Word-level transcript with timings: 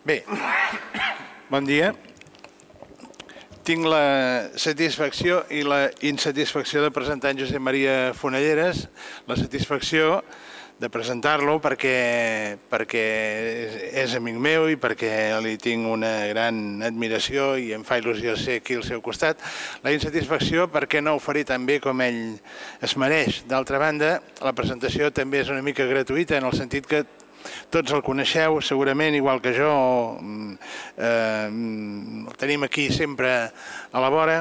Bé, 0.00 0.22
bon 1.52 1.66
dia. 1.68 1.90
Tinc 3.68 3.84
la 3.84 4.48
satisfacció 4.56 5.42
i 5.52 5.60
la 5.60 5.90
insatisfacció 6.08 6.80
de 6.80 6.88
presentar 6.88 7.34
en 7.34 7.42
Josep 7.42 7.60
Maria 7.60 8.14
Fonelleres. 8.16 8.86
La 9.28 9.36
satisfacció 9.36 10.22
de 10.80 10.88
presentar-lo 10.88 11.58
perquè, 11.60 12.56
perquè 12.72 13.04
és 14.00 14.16
amic 14.16 14.40
meu 14.40 14.70
i 14.72 14.80
perquè 14.80 15.12
li 15.44 15.58
tinc 15.60 15.84
una 15.92 16.14
gran 16.32 16.80
admiració 16.88 17.52
i 17.60 17.74
em 17.76 17.84
fa 17.84 18.00
il·lusió 18.00 18.38
ser 18.40 18.62
aquí 18.62 18.80
al 18.80 18.88
seu 18.88 19.04
costat. 19.04 19.44
La 19.84 19.92
insatisfacció 19.92 20.70
perquè 20.72 21.04
no 21.04 21.18
ho 21.18 21.20
faré 21.20 21.44
tan 21.44 21.68
bé 21.68 21.76
com 21.84 22.00
ell 22.00 22.38
es 22.80 22.96
mereix. 22.96 23.44
D'altra 23.52 23.84
banda, 23.84 24.16
la 24.40 24.56
presentació 24.56 25.12
també 25.12 25.44
és 25.44 25.52
una 25.52 25.60
mica 25.60 25.84
gratuïta 25.84 26.40
en 26.40 26.48
el 26.48 26.56
sentit 26.56 26.88
que 26.88 27.04
tots 27.72 27.94
el 27.96 28.02
coneixeu 28.06 28.60
segurament 28.64 29.14
igual 29.16 29.42
que 29.42 29.52
jo, 29.56 29.72
eh, 30.96 31.48
el 31.50 32.38
tenim 32.40 32.66
aquí 32.66 32.88
sempre 32.94 33.34
a 33.92 34.02
la 34.02 34.10
vora 34.12 34.40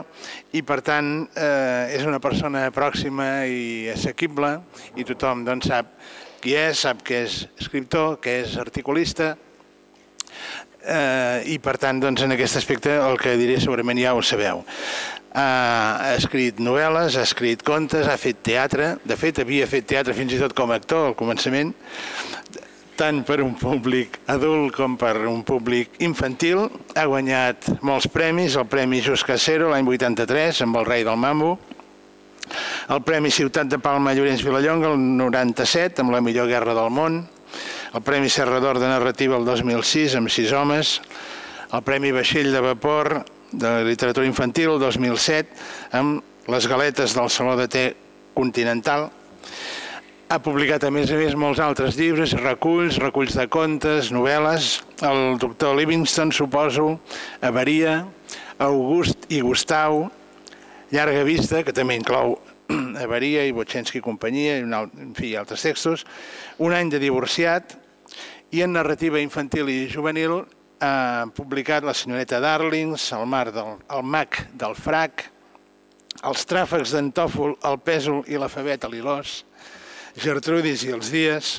i 0.53 0.63
per 0.63 0.81
tant 0.85 1.27
eh, 1.35 1.95
és 1.97 2.07
una 2.07 2.21
persona 2.23 2.67
pròxima 2.75 3.45
i 3.45 3.89
assequible 3.93 4.57
i 4.95 5.05
tothom 5.07 5.45
doncs, 5.47 5.69
sap 5.69 5.93
qui 6.39 6.55
és, 6.55 6.79
sap 6.79 7.03
que 7.03 7.25
és 7.25 7.43
escriptor, 7.59 8.17
que 8.23 8.39
és 8.45 8.55
articulista, 8.61 9.33
eh, 10.83 11.43
i 11.51 11.59
per 11.63 11.77
tant 11.81 11.99
doncs, 12.01 12.23
en 12.23 12.35
aquest 12.35 12.59
aspecte 12.59 12.95
el 12.95 13.19
que 13.21 13.35
diré 13.39 13.59
segurament 13.61 13.99
ja 13.99 14.15
ho 14.15 14.23
sabeu. 14.23 14.63
Ha 15.39 16.15
escrit 16.15 16.57
novel·les, 16.63 17.15
ha 17.19 17.25
escrit 17.27 17.61
contes, 17.63 18.07
ha 18.09 18.17
fet 18.17 18.39
teatre, 18.43 18.95
de 19.05 19.17
fet 19.19 19.43
havia 19.43 19.67
fet 19.69 19.85
teatre 19.87 20.15
fins 20.17 20.33
i 20.33 20.39
tot 20.41 20.55
com 20.57 20.71
a 20.71 20.79
actor 20.81 21.11
al 21.11 21.17
començament, 21.19 21.75
tant 22.99 23.21
per 23.23 23.37
un 23.39 23.53
públic 23.55 24.17
adult 24.27 24.73
com 24.75 24.97
per 24.99 25.13
un 25.29 25.39
públic 25.47 26.01
infantil. 26.03 26.65
Ha 26.99 27.05
guanyat 27.07 27.69
molts 27.85 28.09
premis, 28.11 28.57
el 28.59 28.67
Premi 28.67 28.99
Just 29.05 29.23
Casero 29.27 29.69
l'any 29.71 29.87
83 29.87 30.59
amb 30.65 30.81
el 30.81 30.87
Rei 30.89 31.05
del 31.07 31.15
Mambo, 31.15 31.53
el 32.91 33.01
Premi 33.07 33.31
Ciutat 33.31 33.69
de 33.71 33.79
Palma 33.79 34.11
Llorenç 34.17 34.43
Vilallonga 34.43 34.91
el 34.91 34.99
97 34.99 36.03
amb 36.03 36.11
la 36.11 36.19
millor 36.25 36.49
guerra 36.51 36.75
del 36.75 36.91
món, 36.91 37.21
el 37.95 38.03
Premi 38.03 38.27
Serrador 38.27 38.81
de 38.83 38.91
Narrativa 38.91 39.39
el 39.39 39.47
2006 39.47 40.17
amb 40.19 40.33
sis 40.33 40.51
homes, 40.51 40.97
el 41.71 41.85
Premi 41.87 42.11
Vaixell 42.11 42.51
de 42.51 42.65
Vapor 42.67 43.21
de 43.53 43.71
Literatura 43.87 44.27
Infantil 44.27 44.73
el 44.73 44.83
2007 44.83 45.95
amb 46.01 46.51
les 46.51 46.67
galetes 46.67 47.15
del 47.15 47.31
Saló 47.31 47.55
de 47.55 47.69
Té 47.71 47.85
Continental, 48.35 49.07
ha 50.29 50.37
publicat, 50.37 50.83
a 50.85 50.91
més 50.93 51.09
a 51.09 51.15
més, 51.17 51.33
molts 51.33 51.57
altres 51.57 51.95
llibres, 51.97 52.35
reculls, 52.37 52.99
reculls 53.01 53.33
de 53.33 53.47
contes, 53.49 54.11
novel·les. 54.13 54.67
El 55.01 55.39
doctor 55.41 55.73
Livingston, 55.73 56.29
suposo, 56.29 56.99
Avaria, 57.41 58.03
August 58.61 59.25
i 59.33 59.39
Gustau, 59.41 60.03
Llarga 60.93 61.23
Vista, 61.25 61.63
que 61.65 61.73
també 61.73 61.97
inclou 61.97 62.37
Avaria 63.07 63.47
i 63.47 63.55
Botxensky 63.57 64.03
i 64.03 64.05
companyia, 64.05 64.59
i 64.61 64.69
alt, 64.69 64.93
en 65.01 65.17
fi, 65.17 65.33
altres 65.33 65.65
textos. 65.65 66.05
Un 66.61 66.77
any 66.77 66.93
de 66.93 67.01
divorciat 67.01 67.73
i 68.53 68.61
en 68.61 68.77
narrativa 68.77 69.17
infantil 69.25 69.73
i 69.73 69.81
juvenil 69.89 70.43
ha 70.85 71.25
publicat 71.33 71.81
La 71.81 71.97
senyoreta 71.97 72.37
Darlings, 72.37 73.09
El 73.17 73.25
mar 73.25 73.47
del 73.49 73.79
el 73.81 74.05
mag 74.05 74.43
del 74.53 74.77
frac, 74.77 75.25
Els 76.21 76.45
tràfecs 76.45 76.93
d'en 76.93 77.09
Tòfol, 77.17 77.57
El 77.65 77.81
pèsol 77.81 78.27
i 78.29 78.37
l'alfabet 78.37 78.85
a 78.85 78.93
l'Ilós, 78.93 79.39
Gertrudis 80.19 80.81
i 80.83 80.89
els 80.91 81.09
dies, 81.13 81.49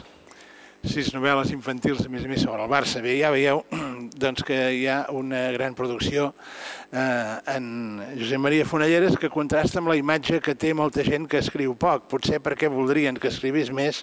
sis 0.85 1.11
novel·les 1.15 1.49
infantils, 1.55 2.03
a 2.05 2.11
més 2.13 2.25
a 2.25 2.29
més, 2.29 2.43
sobre 2.45 2.61
el 2.65 2.69
Barça. 2.69 3.01
Bé, 3.05 3.15
ja 3.21 3.31
veieu 3.33 3.63
doncs, 4.23 4.45
que 4.45 4.59
hi 4.77 4.87
ha 4.89 5.07
una 5.17 5.47
gran 5.55 5.73
producció 5.77 6.31
eh, 6.93 7.37
en 7.55 8.01
Josep 8.19 8.41
Maria 8.41 8.67
Fonelleres 8.69 9.17
que 9.21 9.31
contrasta 9.33 9.81
amb 9.81 9.93
la 9.93 9.97
imatge 9.97 10.43
que 10.45 10.57
té 10.57 10.73
molta 10.77 11.05
gent 11.07 11.29
que 11.31 11.41
escriu 11.41 11.73
poc, 11.73 12.05
potser 12.13 12.41
perquè 12.45 12.69
voldrien 12.73 13.17
que 13.21 13.29
escrivís 13.33 13.73
més 13.73 14.03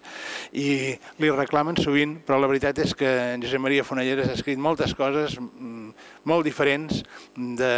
i 0.54 0.96
li 1.22 1.32
reclamen 1.34 1.78
sovint, 1.82 2.18
però 2.26 2.42
la 2.42 2.50
veritat 2.50 2.82
és 2.82 2.94
que 2.98 3.14
en 3.36 3.46
Josep 3.46 3.62
Maria 3.62 3.86
Fonelleres 3.86 4.30
ha 4.30 4.38
escrit 4.38 4.62
moltes 4.62 4.94
coses 4.98 5.38
mm, 5.38 5.94
molt 6.28 6.46
diferents 6.48 7.02
de, 7.36 7.74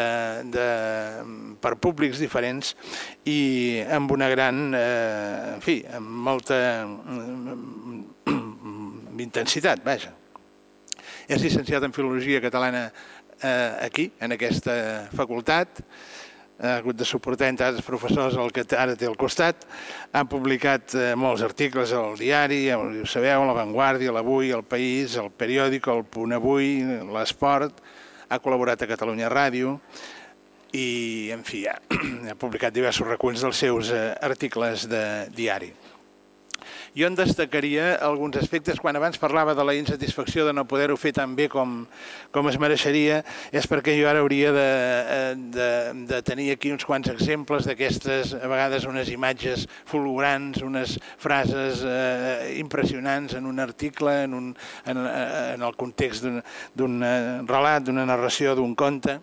de, 0.53 0.67
per 1.61 1.75
públics 1.81 2.21
diferents 2.21 2.73
i 3.29 3.81
amb 3.95 4.11
una 4.15 4.29
gran, 4.31 4.69
eh, 4.75 5.55
en 5.55 5.63
fi, 5.65 5.79
amb 5.95 6.09
molta 6.29 6.59
intensitat, 9.29 9.83
vaja. 9.85 10.15
És 11.29 11.43
llicenciat 11.43 11.83
en 11.85 11.93
Filologia 11.93 12.41
Catalana 12.41 12.87
eh, 12.89 13.85
aquí, 13.85 14.09
en 14.19 14.33
aquesta 14.33 14.73
facultat, 15.13 15.83
ha 16.59 16.75
hagut 16.77 16.97
de 16.99 17.05
suportar 17.07 17.47
entre 17.47 17.69
altres 17.69 17.85
professors 17.87 18.35
el 18.35 18.51
que 18.51 18.65
ara 18.75 18.97
té 18.99 19.07
al 19.07 19.15
costat, 19.19 19.63
ha 20.11 20.25
publicat 20.27 20.95
eh, 20.97 21.13
molts 21.15 21.43
articles 21.45 21.93
al 21.95 22.17
diari, 22.19 22.65
ho 22.75 23.05
sabeu, 23.07 23.45
La 23.47 23.55
Vanguardia, 23.55 24.11
l'Avui, 24.11 24.51
El 24.51 24.65
País, 24.67 25.15
El 25.15 25.31
Periòdico, 25.31 25.95
El 25.95 26.03
Punt 26.03 26.35
Avui, 26.35 26.81
l'Esport, 27.13 27.79
ha 28.29 28.39
col·laborat 28.41 28.81
a 28.85 28.89
Catalunya 28.89 29.29
Ràdio 29.31 29.77
i, 30.71 31.29
en 31.33 31.43
fi, 31.45 31.65
ha, 31.67 31.79
ha 32.29 32.37
publicat 32.39 32.73
diversos 32.75 33.07
reculls 33.09 33.41
dels 33.45 33.61
seus 33.65 33.89
eh, 33.93 34.13
articles 34.25 34.85
de 34.89 35.03
diari. 35.35 35.71
Jo 36.95 37.07
en 37.07 37.15
destacaria 37.15 37.95
alguns 37.95 38.37
aspectes. 38.37 38.79
Quan 38.79 38.97
abans 38.97 39.19
parlava 39.21 39.53
de 39.55 39.63
la 39.65 39.75
insatisfacció 39.77 40.45
de 40.47 40.53
no 40.53 40.65
poder-ho 40.67 40.97
fer 40.97 41.13
tan 41.13 41.35
bé 41.37 41.49
com, 41.51 41.83
com 42.33 42.49
es 42.49 42.57
mereixeria, 42.61 43.21
és 43.51 43.67
perquè 43.69 43.95
jo 43.99 44.09
ara 44.09 44.23
hauria 44.23 44.51
de, 44.55 44.65
eh, 44.65 45.35
de, 45.53 45.69
de 46.09 46.21
tenir 46.25 46.49
aquí 46.53 46.73
uns 46.73 46.85
quants 46.87 47.11
exemples 47.11 47.69
d'aquestes, 47.69 48.33
a 48.33 48.49
vegades 48.49 48.87
unes 48.89 49.11
imatges 49.13 49.67
fulgurants, 49.89 50.63
unes 50.65 50.97
frases 51.21 51.83
eh, 51.85 52.55
impressionants 52.59 53.37
en 53.37 53.45
un 53.49 53.59
article, 53.59 54.23
en, 54.25 54.33
un, 54.33 54.51
en, 54.85 55.05
eh, 55.05 55.53
en 55.55 55.65
el 55.65 55.77
context 55.79 56.25
d'un 56.75 56.99
relat, 57.47 57.85
d'una 57.85 58.07
narració, 58.09 58.55
d'un 58.57 58.75
conte. 58.75 59.19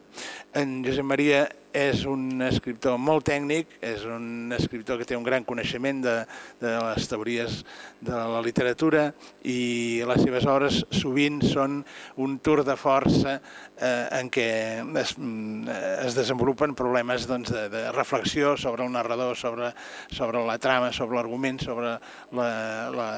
En 0.57 0.81
Josep 0.87 1.05
Maria 1.05 1.43
és 1.77 2.07
un 2.09 2.41
escriptor 2.47 2.97
molt 2.97 3.27
tècnic, 3.29 3.77
és 3.85 4.05
un 4.09 4.53
escriptor 4.57 4.97
que 4.97 5.07
té 5.09 5.17
un 5.19 5.25
gran 5.27 5.45
coneixement 5.45 6.01
de, 6.05 6.15
de 6.63 6.73
les 6.81 7.09
teories 7.11 7.59
de 8.01 8.17
la 8.17 8.41
literatura 8.45 9.11
i 9.45 10.01
les 10.09 10.23
seves 10.25 10.47
obres 10.49 10.79
sovint 10.97 11.43
són 11.45 11.83
un 12.23 12.39
tour 12.45 12.63
de 12.65 12.77
força 12.81 13.37
eh, 13.37 14.07
en 14.17 14.31
què 14.33 14.49
es, 15.03 15.13
es 16.07 16.17
desenvolupen 16.17 16.73
problemes 16.79 17.27
doncs, 17.29 17.53
de, 17.53 17.67
de 17.73 17.85
reflexió 17.93 18.55
sobre 18.57 18.87
el 18.87 18.95
narrador, 18.95 19.37
sobre, 19.37 19.73
sobre 20.09 20.41
la 20.47 20.57
trama, 20.63 20.93
sobre 20.97 21.21
l'argument, 21.21 21.61
sobre 21.61 21.97
la, 22.39 22.49
la, 22.97 23.11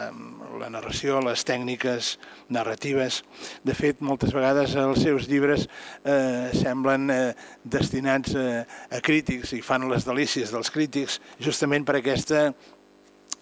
la 0.59 0.73
narració, 0.73 1.21
les 1.23 1.47
tècniques 1.47 2.17
narratives. 2.51 3.23
De 3.63 3.77
fet, 3.79 4.03
moltes 4.03 4.35
vegades 4.35 4.75
els 4.79 5.05
seus 5.07 5.31
llibres 5.31 5.69
eh, 6.03 6.51
semblen 6.59 7.11
eh, 7.15 7.25
destinats 7.65 8.35
a 8.39 8.49
a 8.91 9.01
crítics 9.05 9.53
i 9.57 9.63
fan 9.65 9.87
les 9.91 10.07
delícies 10.07 10.53
dels 10.55 10.71
crítics 10.73 11.19
justament 11.43 11.87
per 11.87 11.99
aquesta 11.99 12.49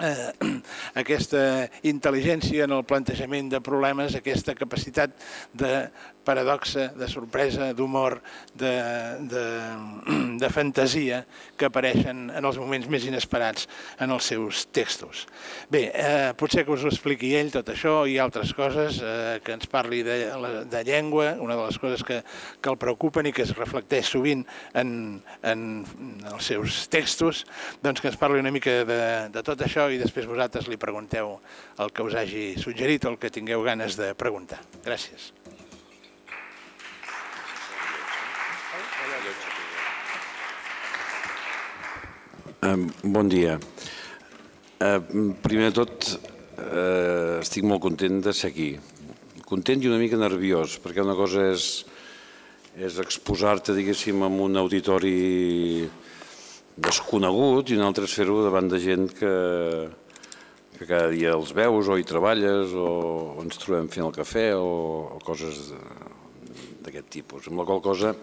eh, 0.01 0.33
aquesta 1.03 1.43
intel·ligència 1.89 2.67
en 2.67 2.77
el 2.77 2.85
plantejament 2.89 3.51
de 3.53 3.63
problemes, 3.65 4.17
aquesta 4.17 4.57
capacitat 4.59 5.17
de 5.55 5.73
paradoxa, 6.27 6.89
de 6.99 7.09
sorpresa, 7.09 7.71
d'humor, 7.77 8.19
de, 8.59 8.75
de, 9.31 9.45
de 10.43 10.51
fantasia 10.51 11.23
que 11.57 11.69
apareixen 11.71 12.27
en 12.35 12.49
els 12.49 12.59
moments 12.61 12.89
més 12.91 13.07
inesperats 13.07 13.69
en 14.03 14.13
els 14.15 14.27
seus 14.33 14.67
textos. 14.75 15.25
Bé, 15.71 15.87
eh, 15.95 16.33
potser 16.39 16.67
que 16.67 16.75
us 16.75 16.85
ho 16.85 16.91
expliqui 16.91 17.33
ell 17.39 17.53
tot 17.55 17.71
això 17.73 17.99
i 18.11 18.19
altres 18.23 18.53
coses, 18.57 19.01
eh, 19.01 19.39
que 19.45 19.55
ens 19.57 19.71
parli 19.71 20.03
de, 20.07 20.19
de 20.71 20.85
llengua, 20.87 21.35
una 21.43 21.57
de 21.57 21.69
les 21.69 21.81
coses 21.83 22.05
que, 22.07 22.21
que 22.61 22.73
el 22.73 22.81
preocupen 22.81 23.31
i 23.31 23.35
que 23.37 23.47
es 23.47 23.55
reflecteix 23.57 24.11
sovint 24.11 24.45
en, 24.75 24.91
en 25.47 25.67
els 26.33 26.51
seus 26.53 26.85
textos, 26.93 27.45
doncs 27.85 28.03
que 28.03 28.11
ens 28.11 28.21
parli 28.21 28.43
una 28.43 28.55
mica 28.55 28.83
de, 28.89 29.01
de 29.33 29.47
tot 29.47 29.63
això 29.63 29.89
i 29.93 30.01
després 30.03 30.29
vosaltres 30.29 30.69
li 30.71 30.81
pregunteu 30.81 31.37
el 31.79 31.93
que 31.93 32.07
us 32.07 32.17
hagi 32.19 32.49
suggerit 32.61 33.07
o 33.07 33.15
el 33.15 33.21
que 33.23 33.33
tingueu 33.33 33.63
ganes 33.67 33.99
de 34.01 34.13
preguntar. 34.19 34.61
Gràcies. 34.85 35.33
Bon 42.67 43.29
dia. 43.31 43.61
Primer 45.43 45.69
de 45.71 45.75
tot, 45.77 46.07
eh, 46.59 47.39
estic 47.39 47.63
molt 47.63 47.83
content 47.85 48.19
de 48.25 48.33
ser 48.35 48.51
aquí. 48.51 48.73
Content 49.47 49.85
i 49.85 49.87
una 49.87 50.01
mica 50.01 50.19
nerviós, 50.19 50.81
perquè 50.83 51.05
una 51.05 51.15
cosa 51.15 51.45
és, 51.53 51.85
és 52.75 52.99
exposar-te, 52.99 53.77
diguéssim, 53.77 54.25
en 54.27 54.41
un 54.49 54.59
auditori 54.59 55.87
desconegut 56.77 57.71
i 57.71 57.79
una 57.79 57.87
altra 57.87 58.05
és 58.05 58.19
fer-ho 58.19 58.43
davant 58.43 58.67
de 58.69 58.83
gent 58.83 59.15
que, 59.15 59.37
que 60.75 60.91
cada 60.91 61.07
dia 61.15 61.37
els 61.39 61.55
veus 61.55 61.87
o 61.87 61.97
hi 61.97 62.05
treballes 62.05 62.75
o, 62.75 62.91
ens 63.47 63.63
trobem 63.63 63.87
fent 63.87 64.09
el 64.09 64.17
cafè 64.17 64.51
o 64.59 65.23
coses 65.23 65.71
d'aquest 66.83 67.15
tipus. 67.15 67.47
Amb 67.47 67.63
la 67.63 67.71
qual 67.71 67.81
cosa 67.81 68.17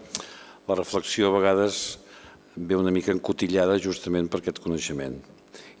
la 0.68 0.76
reflexió 0.76 1.32
a 1.32 1.38
vegades 1.40 2.03
ve 2.56 2.76
una 2.76 2.92
mica 2.94 3.12
encotillada 3.12 3.78
justament 3.82 4.28
per 4.30 4.40
aquest 4.40 4.60
coneixement. 4.62 5.16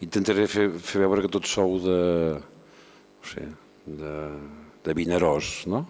Intentaré 0.04 0.46
fer, 0.50 0.68
fer 0.78 1.02
veure 1.04 1.24
que 1.24 1.32
tots 1.32 1.50
sou 1.56 1.76
de, 1.82 1.98
no 2.38 3.28
sé, 3.30 3.46
de, 3.86 4.14
de 4.84 4.96
Vinaròs, 4.96 5.52
no? 5.70 5.84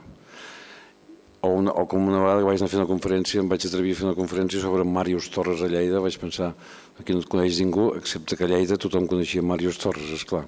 O, 1.44 1.50
una, 1.60 1.74
o 1.76 1.84
com 1.88 2.06
una 2.08 2.22
vegada 2.22 2.40
que 2.40 2.48
vaig 2.48 2.60
anar 2.60 2.70
a 2.70 2.72
fer 2.72 2.80
una 2.80 2.88
conferència, 2.88 3.42
em 3.42 3.48
vaig 3.50 3.66
atrevir 3.68 3.92
a 3.92 3.98
fer 3.98 4.06
una 4.08 4.16
conferència 4.16 4.62
sobre 4.62 4.86
Màrius 4.88 5.28
Torres 5.32 5.60
a 5.64 5.68
Lleida, 5.68 6.00
vaig 6.00 6.16
pensar, 6.20 6.54
aquí 7.00 7.12
no 7.12 7.20
et 7.20 7.28
coneix 7.28 7.60
ningú, 7.60 7.90
excepte 7.98 8.38
que 8.38 8.46
a 8.46 8.50
Lleida 8.52 8.80
tothom 8.80 9.08
coneixia 9.10 9.44
Màrius 9.44 9.80
Torres, 9.82 10.08
és 10.16 10.24
clar. 10.28 10.46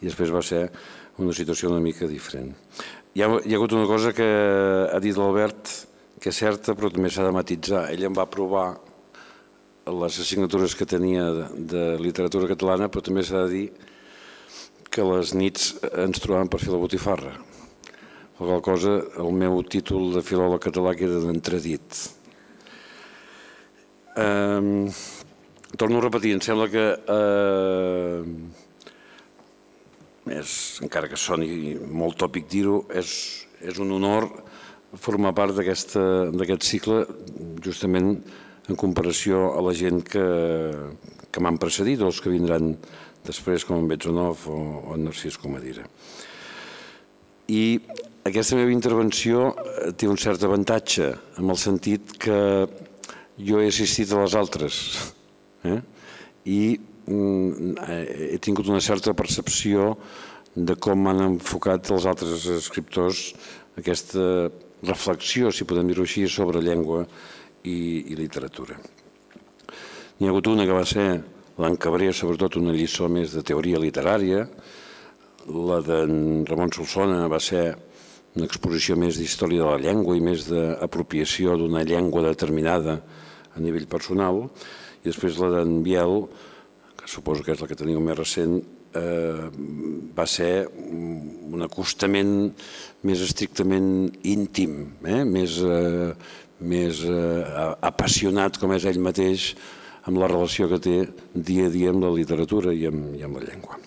I 0.00 0.08
després 0.08 0.32
va 0.32 0.40
ser 0.44 0.62
una 1.20 1.36
situació 1.36 1.68
una 1.70 1.82
mica 1.84 2.08
diferent. 2.08 2.54
Hi 3.14 3.22
ha, 3.22 3.28
hi 3.44 3.52
ha 3.52 3.58
hagut 3.60 3.76
una 3.76 3.86
cosa 3.86 4.14
que 4.16 4.24
ha 4.24 5.00
dit 5.04 5.16
l'Albert, 5.20 5.68
que 6.20 6.32
és 6.32 6.40
certa, 6.40 6.72
però 6.72 6.88
també 6.90 7.12
s'ha 7.12 7.26
de 7.28 7.36
matitzar. 7.36 7.84
Ell 7.92 8.08
em 8.08 8.16
va 8.16 8.24
provar 8.30 8.70
les 9.86 10.20
assignatures 10.20 10.74
que 10.78 10.86
tenia 10.88 11.26
de, 11.54 11.84
literatura 12.00 12.48
catalana, 12.48 12.88
però 12.88 13.04
també 13.04 13.24
s'ha 13.24 13.44
de 13.44 13.50
dir 13.52 13.66
que 14.94 15.04
les 15.04 15.34
nits 15.34 15.74
ens 15.92 16.22
trobàvem 16.22 16.48
per 16.48 16.62
fer 16.62 16.72
la 16.72 16.80
botifarra 16.80 17.34
la 18.38 18.46
qual 18.46 18.62
cosa 18.62 19.04
el 19.16 19.30
meu 19.32 19.62
títol 19.62 20.10
de 20.14 20.22
filòleg 20.24 20.62
català 20.66 20.94
queda 20.98 21.20
d'entredit. 21.22 22.00
Torno 25.78 25.98
a 25.98 26.02
repetir, 26.02 26.34
em 26.34 26.42
sembla 26.42 26.66
que 26.70 26.84
eh, 27.14 28.22
és, 30.34 30.50
encara 30.82 31.10
que 31.10 31.18
soni 31.18 31.74
molt 31.78 32.18
tòpic 32.18 32.50
dir-ho, 32.50 32.84
és, 32.94 33.10
és 33.62 33.78
un 33.82 33.94
honor 33.94 34.28
formar 34.94 35.34
part 35.34 35.54
d'aquest 35.54 36.66
cicle 36.66 37.04
justament 37.62 38.16
en 38.68 38.78
comparació 38.80 39.50
a 39.58 39.62
la 39.64 39.74
gent 39.76 40.02
que, 40.08 40.24
que 41.30 41.42
m'han 41.42 41.60
precedit 41.60 42.00
o 42.00 42.08
els 42.08 42.20
que 42.22 42.32
vindran 42.32 42.74
després 43.24 43.64
com 43.64 43.80
en 43.80 43.88
Betzonov 43.88 44.46
o, 44.52 44.58
o 44.84 44.96
en 44.96 45.04
Narcís 45.08 45.36
Comadira. 45.40 45.84
I 47.52 47.80
aquesta 48.24 48.56
meva 48.56 48.72
intervenció 48.72 49.50
eh, 49.52 49.92
té 49.92 50.08
un 50.08 50.20
cert 50.20 50.44
avantatge, 50.46 51.10
en 51.40 51.52
el 51.52 51.60
sentit 51.60 52.16
que 52.20 52.38
jo 53.36 53.60
he 53.60 53.68
assistit 53.68 54.12
a 54.12 54.22
les 54.22 54.36
altres 54.38 54.78
eh? 55.72 55.80
i 56.48 56.60
mm, 56.78 57.74
he 58.34 58.38
tingut 58.40 58.70
una 58.70 58.80
certa 58.84 59.12
percepció 59.16 59.92
de 60.54 60.76
com 60.78 61.08
han 61.10 61.20
enfocat 61.24 61.90
els 61.90 62.06
altres 62.06 62.46
escriptors 62.54 63.32
aquesta 63.76 64.48
reflexió, 64.84 65.50
si 65.50 65.66
podem 65.66 65.88
dir-ho 65.90 66.04
així, 66.04 66.28
sobre 66.30 66.62
llengua 66.62 67.04
i, 67.64 68.12
i 68.12 68.18
literatura. 68.18 68.76
N'hi 70.18 70.28
ha 70.28 70.30
hagut 70.30 70.50
una 70.52 70.66
que 70.68 70.76
va 70.76 70.84
ser 70.86 71.08
l'en 71.58 71.76
Cabré, 71.80 72.10
sobretot 72.12 72.58
una 72.60 72.74
lliçó 72.74 73.08
més 73.10 73.34
de 73.34 73.42
teoria 73.46 73.80
literària, 73.82 74.44
la 75.44 75.80
d'en 75.84 76.44
Ramon 76.48 76.72
Solsona 76.72 77.26
va 77.28 77.40
ser 77.42 77.66
una 78.34 78.48
exposició 78.48 78.96
més 78.98 79.18
d'història 79.20 79.62
de 79.62 79.68
la 79.68 79.82
llengua 79.82 80.16
i 80.18 80.22
més 80.24 80.48
d'apropiació 80.48 81.54
d'una 81.58 81.84
llengua 81.86 82.24
determinada 82.26 82.98
a 83.54 83.62
nivell 83.62 83.86
personal, 83.90 84.48
i 85.02 85.10
després 85.10 85.38
la 85.38 85.52
d'en 85.58 85.76
Biel, 85.84 86.24
que 86.98 87.10
suposo 87.10 87.44
que 87.44 87.54
és 87.54 87.60
la 87.62 87.68
que 87.70 87.78
teniu 87.78 88.00
més 88.02 88.18
recent, 88.18 88.56
eh, 88.94 89.50
va 90.16 90.26
ser 90.26 90.66
un 90.70 91.62
acostament 91.66 92.34
més 93.06 93.22
estrictament 93.22 94.08
íntim, 94.30 94.78
eh? 95.04 95.22
més, 95.28 95.58
eh, 95.62 96.10
més 96.64 97.04
eh, 97.06 97.42
apassionat 97.84 98.58
com 98.60 98.72
és 98.76 98.86
ell 98.88 99.00
mateix 99.02 99.52
amb 100.08 100.20
la 100.20 100.28
relació 100.28 100.68
que 100.68 100.80
té 100.82 100.96
dia 101.34 101.68
a 101.68 101.72
dia 101.72 101.92
amb 101.92 102.04
la 102.04 102.12
literatura 102.12 102.74
i 102.74 102.86
amb, 102.90 103.14
i 103.16 103.24
amb 103.24 103.40
la 103.40 103.46
llengua. 103.46 103.78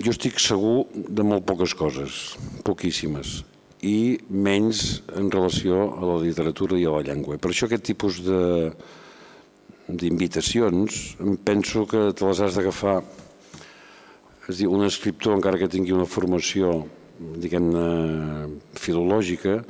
Jo 0.00 0.14
estic 0.14 0.40
segur 0.40 0.86
de 0.94 1.26
molt 1.26 1.44
poques 1.46 1.74
coses, 1.76 2.20
poquíssimes, 2.64 3.42
i 3.84 4.20
menys 4.28 5.02
en 5.16 5.30
relació 5.32 5.82
a 5.96 6.08
la 6.08 6.18
literatura 6.22 6.78
i 6.78 6.86
a 6.88 6.94
la 6.96 7.04
llengua. 7.04 7.38
Per 7.40 7.52
això 7.52 7.68
aquest 7.68 7.86
tipus 7.92 8.22
de 8.24 8.42
d'invitacions 9.90 11.16
penso 11.42 11.82
que 11.90 12.12
te 12.14 12.26
les 12.26 12.40
has 12.44 12.54
d'agafar 12.54 13.00
és 14.46 14.60
dir, 14.60 14.68
un 14.70 14.84
escriptor 14.86 15.34
encara 15.34 15.58
que 15.58 15.70
tingui 15.70 15.94
una 15.94 16.06
formació 16.06 16.84
diguem-ne 17.18 17.86
filològica 18.78 19.60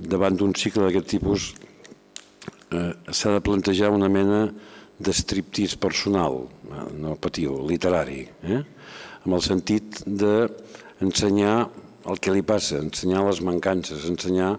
davant 0.00 0.36
d'un 0.36 0.54
cicle 0.56 0.86
d'aquest 0.86 1.08
tipus 1.12 1.50
eh, 2.72 2.92
s'ha 3.10 3.36
de 3.36 3.42
plantejar 3.44 3.90
una 3.92 4.08
mena 4.08 4.48
d'estriptís 5.00 5.76
personal, 5.80 6.46
eh, 6.70 6.86
no 7.00 7.16
patiu, 7.16 7.58
literari, 7.66 8.26
eh? 8.44 8.62
amb 9.24 9.36
el 9.36 9.44
sentit 9.44 10.02
d'ensenyar 10.06 11.56
el 12.10 12.20
que 12.20 12.32
li 12.32 12.42
passa, 12.42 12.80
ensenyar 12.80 13.24
les 13.26 13.42
mancances, 13.44 14.06
ensenyar 14.08 14.54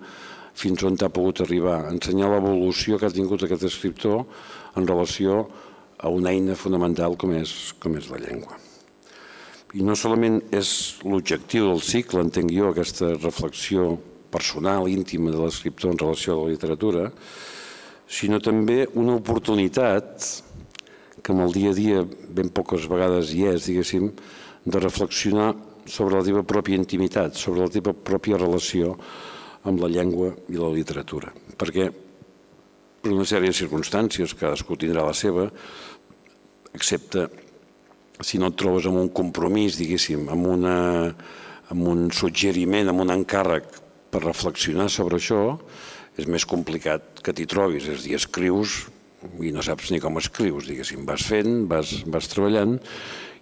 fins 0.53 0.83
on 0.83 0.97
ha 1.01 1.09
pogut 1.09 1.41
arribar, 1.41 1.87
ensenyar 1.89 2.29
l'evolució 2.29 2.99
que 2.99 3.07
ha 3.07 3.13
tingut 3.13 3.43
aquest 3.43 3.63
escriptor 3.69 4.25
en 4.77 4.87
relació 4.87 5.47
a 5.97 6.09
una 6.09 6.33
eina 6.33 6.57
fonamental 6.57 7.17
com 7.17 7.33
és, 7.37 7.73
com 7.79 7.95
és 7.97 8.09
la 8.11 8.19
llengua. 8.21 8.57
I 9.73 9.85
no 9.87 9.95
solament 9.95 10.41
és 10.51 10.99
l'objectiu 11.07 11.69
del 11.69 11.81
cicle, 11.85 12.19
entenc 12.19 12.51
jo, 12.51 12.69
aquesta 12.69 13.13
reflexió 13.15 13.93
personal, 14.31 14.89
íntima 14.89 15.33
de 15.33 15.41
l'escriptor 15.41 15.91
en 15.93 15.99
relació 15.99 16.35
a 16.35 16.43
la 16.43 16.53
literatura, 16.53 17.09
sinó 18.11 18.41
també 18.43 18.85
una 18.99 19.17
oportunitat 19.19 20.25
que 21.21 21.33
en 21.33 21.41
el 21.43 21.53
dia 21.53 21.71
a 21.71 21.77
dia 21.77 22.01
ben 22.03 22.49
poques 22.49 22.87
vegades 22.89 23.33
hi 23.35 23.45
és, 23.51 23.67
diguéssim, 23.69 24.09
de 24.65 24.79
reflexionar 24.81 25.51
sobre 25.85 26.17
la 26.17 26.25
teva 26.25 26.43
pròpia 26.47 26.79
intimitat, 26.79 27.37
sobre 27.37 27.65
la 27.65 27.73
teva 27.73 27.93
pròpia 27.93 28.39
relació 28.39 28.95
amb 29.67 29.81
la 29.81 29.89
llengua 29.91 30.31
i 30.49 30.57
la 30.57 30.71
literatura. 30.73 31.31
Perquè 31.57 31.89
per 33.01 33.13
una 33.13 33.25
sèrie 33.25 33.49
de 33.49 33.57
circumstàncies, 33.57 34.35
cadascú 34.37 34.77
tindrà 34.77 35.05
la 35.05 35.15
seva, 35.17 35.47
excepte 36.73 37.27
si 38.21 38.37
no 38.37 38.51
et 38.51 38.57
trobes 38.57 38.85
amb 38.85 39.01
un 39.01 39.09
compromís, 39.09 39.77
diguéssim, 39.79 40.27
amb, 40.29 40.47
una, 40.47 40.75
amb 41.73 41.87
un 41.89 42.09
suggeriment, 42.13 42.91
amb 42.91 43.01
un 43.05 43.13
encàrrec 43.17 43.80
per 44.11 44.23
reflexionar 44.25 44.89
sobre 44.91 45.19
això, 45.19 45.57
és 46.19 46.27
més 46.27 46.45
complicat 46.45 47.21
que 47.23 47.33
t'hi 47.33 47.47
trobis. 47.49 47.87
És 47.87 48.05
dir, 48.05 48.17
escrius 48.19 48.85
i 49.39 49.51
no 49.53 49.63
saps 49.65 49.91
ni 49.93 50.01
com 50.03 50.17
escrius, 50.19 50.67
diguéssim. 50.69 51.05
Vas 51.07 51.23
fent, 51.27 51.65
vas, 51.71 52.01
vas 52.09 52.29
treballant 52.31 52.79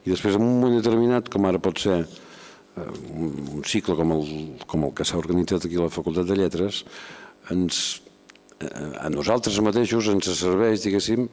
i 0.06 0.12
després 0.12 0.38
en 0.38 0.44
un 0.44 0.60
moment 0.62 0.78
determinat, 0.80 1.30
com 1.32 1.48
ara 1.48 1.60
pot 1.62 1.80
ser 1.82 2.00
eh, 2.02 2.92
un 3.12 3.64
cicle 3.68 3.98
com 4.00 4.14
el, 4.16 4.30
com 4.70 4.86
el 4.88 4.94
que 4.96 5.08
s'ha 5.08 5.20
organitzat 5.20 5.68
aquí 5.68 5.80
a 5.80 5.88
la 5.88 5.94
Facultat 5.94 6.30
de 6.30 6.38
Lletres, 6.40 6.84
ens, 7.54 7.82
eh, 8.62 8.70
a 9.02 9.10
nosaltres 9.12 9.60
mateixos 9.66 10.12
ens 10.14 10.32
serveix, 10.40 10.86
diguéssim, 10.86 11.28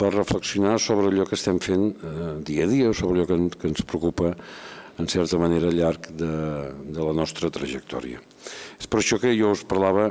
per 0.00 0.14
reflexionar 0.14 0.78
sobre 0.80 1.10
allò 1.10 1.26
que 1.28 1.36
estem 1.36 1.60
fent 1.62 1.90
eh, 1.92 2.34
dia 2.48 2.66
a 2.66 2.70
dia 2.70 2.90
o 2.90 2.96
sobre 2.96 3.20
allò 3.20 3.28
que, 3.28 3.38
que 3.60 3.70
ens 3.70 3.86
preocupa 3.86 4.34
en 5.00 5.08
certa 5.08 5.38
manera 5.40 5.68
al 5.68 5.76
llarg 5.76 6.10
de, 6.12 6.32
de 6.92 7.04
la 7.04 7.14
nostra 7.16 7.48
trajectòria. 7.52 8.20
És 8.80 8.88
per 8.88 9.02
això 9.02 9.20
que 9.20 9.34
jo 9.36 9.52
us 9.52 9.66
parlava 9.68 10.08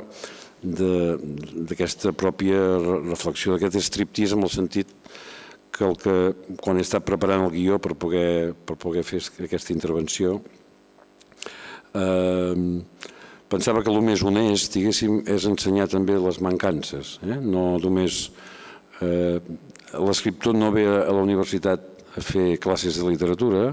d'aquesta 0.60 2.12
pròpia 2.12 2.60
reflexió, 3.08 3.54
d'aquest 3.54 3.80
estriptis 3.80 4.34
en 4.36 4.44
el 4.44 4.52
sentit 4.52 4.92
que 5.70 5.86
el 5.86 5.96
que, 5.96 6.16
quan 6.60 6.78
he 6.78 6.84
estat 6.84 7.06
preparant 7.06 7.46
el 7.46 7.54
guió 7.54 7.78
per 7.82 7.96
poder, 7.98 8.52
per 8.54 8.76
poder 8.78 9.04
fer 9.06 9.22
aquesta 9.46 9.72
intervenció, 9.72 10.40
eh, 11.94 12.54
pensava 13.50 13.82
que 13.82 13.90
el 13.90 14.02
més 14.04 14.22
honest, 14.22 14.76
diguéssim, 14.76 15.22
és 15.26 15.46
ensenyar 15.48 15.88
també 15.90 16.18
les 16.20 16.40
mancances. 16.44 17.18
Eh? 17.26 17.40
No 17.40 17.74
només... 17.82 18.28
Eh, 19.00 19.40
L'escriptor 19.90 20.54
no 20.54 20.68
ve 20.70 20.84
a 20.86 21.10
la 21.10 21.22
universitat 21.24 21.82
a 22.14 22.22
fer 22.22 22.60
classes 22.62 22.94
de 23.00 23.08
literatura, 23.08 23.72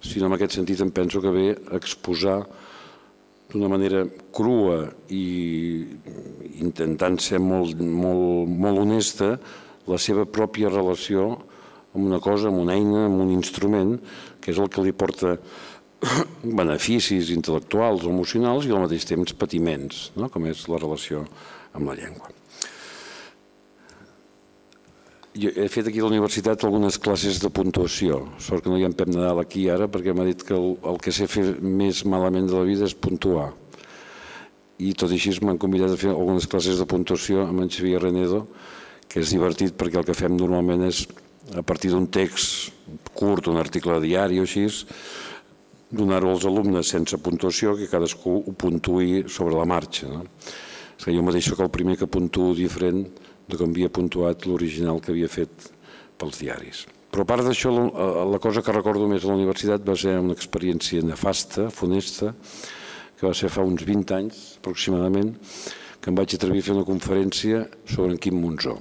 sinó 0.00 0.30
en 0.30 0.36
aquest 0.36 0.56
sentit 0.56 0.80
em 0.80 0.88
penso 0.88 1.20
que 1.20 1.32
ve 1.34 1.50
a 1.52 1.76
exposar 1.76 2.38
d'una 3.52 3.70
manera 3.70 4.04
crua 4.34 4.86
i 5.12 5.86
intentant 6.62 7.18
ser 7.22 7.40
molt, 7.42 7.78
molt, 7.80 8.50
molt 8.50 8.82
honesta 8.82 9.36
la 9.86 9.98
seva 10.02 10.26
pròpia 10.26 10.72
relació 10.72 11.28
amb 11.96 12.04
una 12.04 12.20
cosa, 12.20 12.50
amb 12.50 12.60
una 12.60 12.76
eina, 12.76 13.06
amb 13.06 13.22
un 13.24 13.32
instrument, 13.32 13.96
que 14.42 14.52
és 14.52 14.60
el 14.60 14.68
que 14.72 14.84
li 14.84 14.92
porta 14.92 15.36
beneficis 16.60 17.32
intel·lectuals 17.34 18.04
o 18.04 18.12
emocionals 18.12 18.66
i 18.66 18.74
al 18.74 18.84
mateix 18.84 19.08
temps 19.08 19.36
patiments, 19.38 20.10
no? 20.18 20.28
com 20.32 20.50
és 20.50 20.66
la 20.72 20.82
relació 20.82 21.24
amb 21.72 21.88
la 21.88 21.96
llengua. 21.96 22.35
Jo 25.36 25.50
he 25.52 25.66
fet 25.68 25.90
aquí 25.90 26.00
a 26.00 26.06
la 26.06 26.14
universitat 26.14 26.64
algunes 26.64 26.96
classes 27.02 27.42
de 27.42 27.50
puntuació. 27.52 28.22
Sort 28.40 28.64
que 28.64 28.70
no 28.72 28.78
hi 28.80 28.86
ha 28.86 28.92
Pep 28.96 29.10
Nadal 29.12 29.42
aquí 29.42 29.66
ara 29.68 29.88
perquè 29.88 30.14
m'ha 30.16 30.24
dit 30.24 30.42
que 30.46 30.54
el, 30.56 30.76
el 30.80 30.96
que 31.02 31.12
sé 31.12 31.26
fer 31.28 31.44
més 31.60 32.04
malament 32.08 32.48
de 32.48 32.56
la 32.56 32.64
vida 32.64 32.88
és 32.88 32.96
puntuar. 32.96 33.52
i 34.78 34.92
tot 34.92 35.08
i 35.08 35.16
així 35.16 35.32
m'han 35.40 35.56
convidat 35.56 35.94
a 35.94 35.96
fer 35.96 36.10
algunes 36.12 36.46
classes 36.52 36.76
de 36.76 36.84
puntuació 36.84 37.46
amb 37.46 37.62
en 37.62 37.70
Xavier 37.72 38.00
Renedo, 38.02 38.42
que 39.08 39.22
és 39.22 39.32
divertit 39.32 39.72
perquè 39.72 39.96
el 40.00 40.04
que 40.04 40.16
fem 40.16 40.36
normalment 40.36 40.84
és, 40.84 41.06
a 41.56 41.62
partir 41.64 41.92
d'un 41.92 42.08
text 42.12 42.74
curt, 43.16 43.48
un 43.48 43.56
article 43.56 43.96
diari 44.04 44.40
o 44.42 44.44
així, 44.44 44.66
donar-ho 45.88 46.34
als 46.34 46.44
alumnes 46.44 46.90
sense 46.92 47.16
puntuació, 47.24 47.76
que 47.78 47.88
cadascú 47.88 48.42
ho 48.42 48.52
puntuï 48.52 49.24
sobre 49.32 49.56
la 49.56 49.64
marxa. 49.64 50.10
No? 50.10 50.26
És 50.96 51.04
que 51.04 51.14
jo 51.14 51.24
mateix 51.24 51.48
soc 51.48 51.62
el 51.64 51.72
primer 51.72 51.96
que 51.96 52.10
puntuo 52.10 52.52
diferent 52.56 53.06
de 53.46 53.58
com 53.58 53.72
havia 53.72 53.92
puntuat 53.92 54.46
l'original 54.46 55.00
que 55.00 55.12
havia 55.14 55.30
fet 55.30 55.70
pels 56.18 56.40
diaris. 56.42 56.84
Però 57.12 57.24
a 57.24 57.28
part 57.28 57.46
d'això, 57.46 57.70
la 58.28 58.40
cosa 58.42 58.60
que 58.60 58.74
recordo 58.74 59.06
més 59.08 59.24
a 59.24 59.30
la 59.30 59.38
universitat 59.38 59.84
va 59.86 59.94
ser 59.96 60.18
una 60.20 60.34
experiència 60.36 61.04
nefasta, 61.06 61.70
funesta, 61.72 62.34
que 63.16 63.24
va 63.24 63.32
ser 63.32 63.48
fa 63.48 63.64
uns 63.64 63.86
20 63.88 64.16
anys 64.16 64.40
aproximadament, 64.58 65.32
que 66.00 66.12
em 66.12 66.18
vaig 66.18 66.34
atrevir 66.36 66.60
a 66.60 66.66
fer 66.66 66.74
una 66.76 66.88
conferència 66.88 67.62
sobre 67.88 68.12
en 68.12 68.20
Quim 68.20 68.36
Monzó. 68.42 68.76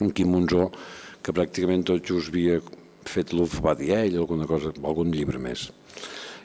En 0.00 0.14
Quim 0.16 0.32
Monzó, 0.32 0.70
que 1.20 1.34
pràcticament 1.36 1.84
tot 1.90 2.06
just 2.08 2.32
havia 2.32 2.62
fet 3.04 3.34
l'Ulf 3.36 3.58
va 3.64 3.74
dir 3.76 3.92
ell, 3.98 4.16
alguna 4.22 4.48
cosa, 4.48 4.72
algun 4.82 5.12
llibre 5.12 5.38
més. 5.38 5.68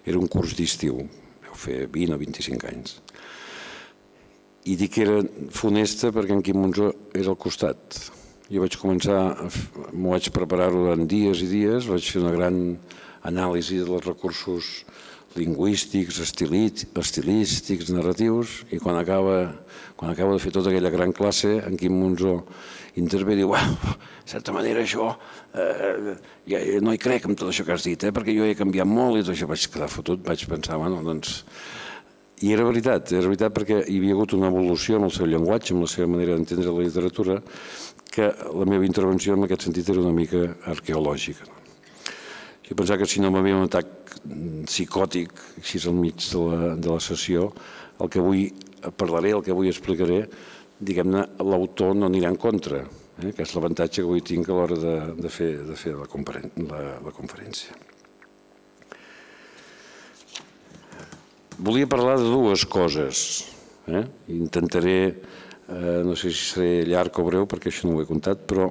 Era 0.04 0.20
un 0.20 0.28
curs 0.28 0.58
d'estiu, 0.58 1.00
deu 1.46 1.56
fer 1.56 1.86
20 1.88 2.18
o 2.18 2.20
25 2.20 2.70
anys. 2.74 3.00
I 4.70 4.76
dic 4.78 4.92
que 4.94 5.06
era 5.06 5.20
funesta 5.56 6.12
perquè 6.14 6.36
en 6.36 6.44
Quim 6.46 6.60
Monzó 6.62 6.92
era 7.18 7.32
al 7.34 7.40
costat. 7.42 7.98
Jo 8.50 8.62
vaig 8.62 8.76
començar, 8.82 9.20
m'ho 9.94 10.14
vaig 10.14 10.30
preparar 10.34 10.70
durant 10.74 11.08
dies 11.10 11.42
i 11.46 11.50
dies, 11.50 11.88
vaig 11.90 12.06
fer 12.06 12.22
una 12.22 12.36
gran 12.36 12.60
anàlisi 13.26 13.80
dels 13.82 14.06
recursos 14.06 14.84
lingüístics, 15.38 16.20
estilístics, 16.22 17.92
narratius, 17.94 18.64
i 18.74 18.80
quan 18.82 18.98
acaba, 18.98 19.40
quan 19.98 20.14
acaba 20.14 20.34
de 20.36 20.42
fer 20.42 20.54
tota 20.54 20.70
aquella 20.74 20.94
gran 20.94 21.14
classe, 21.14 21.60
en 21.66 21.78
Quim 21.78 21.98
Monzó 21.98 22.40
intervé 23.00 23.36
i 23.36 23.42
diu, 23.42 23.52
bueno, 23.54 23.78
de 24.26 24.32
certa 24.34 24.54
manera 24.54 24.82
això, 24.86 25.12
eh, 25.54 26.16
ja, 26.50 26.64
no 26.82 26.94
hi 26.94 27.02
crec 27.02 27.26
amb 27.26 27.38
tot 27.38 27.50
això 27.50 27.66
que 27.66 27.74
has 27.78 27.86
dit, 27.86 28.04
eh, 28.04 28.14
perquè 28.14 28.34
jo 28.38 28.46
he 28.46 28.58
canviat 28.58 28.90
molt 28.90 29.18
i 29.20 29.26
tot 29.26 29.36
això 29.36 29.50
vaig 29.50 29.70
quedar 29.70 29.90
fotut, 29.90 30.26
vaig 30.26 30.46
pensar, 30.50 30.82
bueno, 30.82 31.02
doncs... 31.06 31.44
I 32.40 32.54
era 32.56 32.64
veritat, 32.64 33.12
era 33.12 33.28
veritat 33.28 33.52
perquè 33.52 33.82
hi 33.84 33.98
havia 34.00 34.16
hagut 34.16 34.34
una 34.38 34.48
evolució 34.48 34.96
en 34.96 35.10
el 35.10 35.12
seu 35.12 35.28
llenguatge, 35.28 35.74
en 35.76 35.84
la 35.84 35.90
seva 35.92 36.08
manera 36.08 36.38
d'entendre 36.38 36.72
la 36.72 36.86
literatura, 36.86 37.40
que 38.10 38.30
la 38.32 38.68
meva 38.70 38.88
intervenció 38.88 39.36
en 39.36 39.44
aquest 39.44 39.68
sentit 39.68 39.90
era 39.92 40.00
una 40.00 40.16
mica 40.16 40.46
arqueològica. 40.72 41.50
Jo 42.70 42.78
pensava 42.78 43.02
que 43.02 43.10
si 43.10 43.20
no 43.20 43.34
m'havia 43.34 43.58
un 43.58 43.68
atac 43.68 44.16
psicòtic, 44.70 45.36
així 45.60 45.82
al 45.84 46.00
mig 46.00 46.22
de 46.22 46.46
la, 46.46 46.72
de 46.80 46.94
la 46.94 47.02
sessió, 47.04 47.50
el 48.00 48.14
que 48.14 48.24
avui 48.24 48.48
parlaré, 48.96 49.34
el 49.36 49.44
que 49.44 49.52
avui 49.52 49.74
explicaré, 49.74 50.24
diguem-ne, 50.80 51.26
l'autor 51.44 51.96
no 51.98 52.08
anirà 52.08 52.32
en 52.32 52.40
contra, 52.40 52.86
eh? 53.20 53.34
que 53.34 53.44
és 53.44 53.56
l'avantatge 53.56 54.00
que 54.00 54.08
avui 54.08 54.24
tinc 54.24 54.48
a 54.48 54.56
l'hora 54.56 54.80
de, 54.80 54.98
de 55.20 55.34
fer, 55.34 55.54
de 55.68 55.76
fer 55.76 55.98
la, 55.98 56.08
la, 56.08 56.84
la 57.04 57.16
conferència. 57.16 57.89
Volia 61.60 61.88
parlar 61.92 62.16
de 62.16 62.24
dues 62.24 62.64
coses. 62.64 63.44
Eh? 63.88 64.06
Intentaré, 64.32 65.20
eh, 65.68 66.02
no 66.08 66.16
sé 66.16 66.32
si 66.32 66.46
seré 66.54 66.86
llarg 66.88 67.20
o 67.20 67.26
breu, 67.28 67.48
perquè 67.52 67.68
això 67.68 67.90
no 67.90 67.98
ho 67.98 68.04
he 68.04 68.08
contat, 68.08 68.46
però 68.48 68.70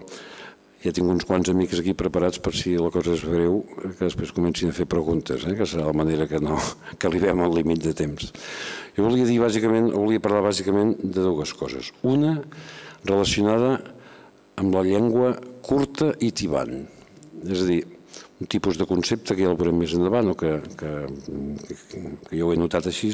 ja 0.80 0.92
tinc 0.94 1.10
uns 1.10 1.26
quants 1.28 1.50
amics 1.52 1.82
aquí 1.82 1.92
preparats 1.92 2.40
per 2.40 2.54
si 2.56 2.76
la 2.80 2.88
cosa 2.94 3.12
és 3.12 3.26
breu, 3.28 3.60
que 3.82 4.06
després 4.06 4.32
comencin 4.32 4.72
a 4.72 4.76
fer 4.76 4.86
preguntes, 4.88 5.44
eh? 5.44 5.52
que 5.58 5.66
serà 5.68 5.84
la 5.90 5.96
manera 6.00 6.24
que, 6.30 6.40
no, 6.40 6.56
que 6.98 7.10
arribem 7.10 7.44
al 7.44 7.52
límit 7.58 7.84
de 7.84 7.92
temps. 7.98 8.32
Jo 8.96 9.04
volia 9.04 9.28
dir 9.28 9.36
bàsicament, 9.42 9.92
volia 9.92 10.24
parlar 10.24 10.46
bàsicament 10.48 10.96
de 11.02 11.28
dues 11.28 11.52
coses. 11.58 11.92
Una 12.08 12.38
relacionada 13.04 13.76
amb 14.58 14.72
la 14.74 14.86
llengua 14.86 15.34
curta 15.60 16.14
i 16.24 16.32
tibant. 16.32 16.86
És 17.44 17.66
a 17.66 17.68
dir, 17.68 17.82
un 18.38 18.46
tipus 18.46 18.78
de 18.78 18.86
concepte 18.86 19.34
que 19.34 19.42
ja 19.42 19.50
el 19.50 19.58
veurem 19.58 19.80
més 19.82 19.96
endavant 19.96 20.30
o 20.30 20.36
que, 20.38 20.58
que, 20.78 20.92
que 22.28 22.38
jo 22.38 22.48
ho 22.48 22.52
he 22.54 22.60
notat 22.60 22.86
així, 22.86 23.10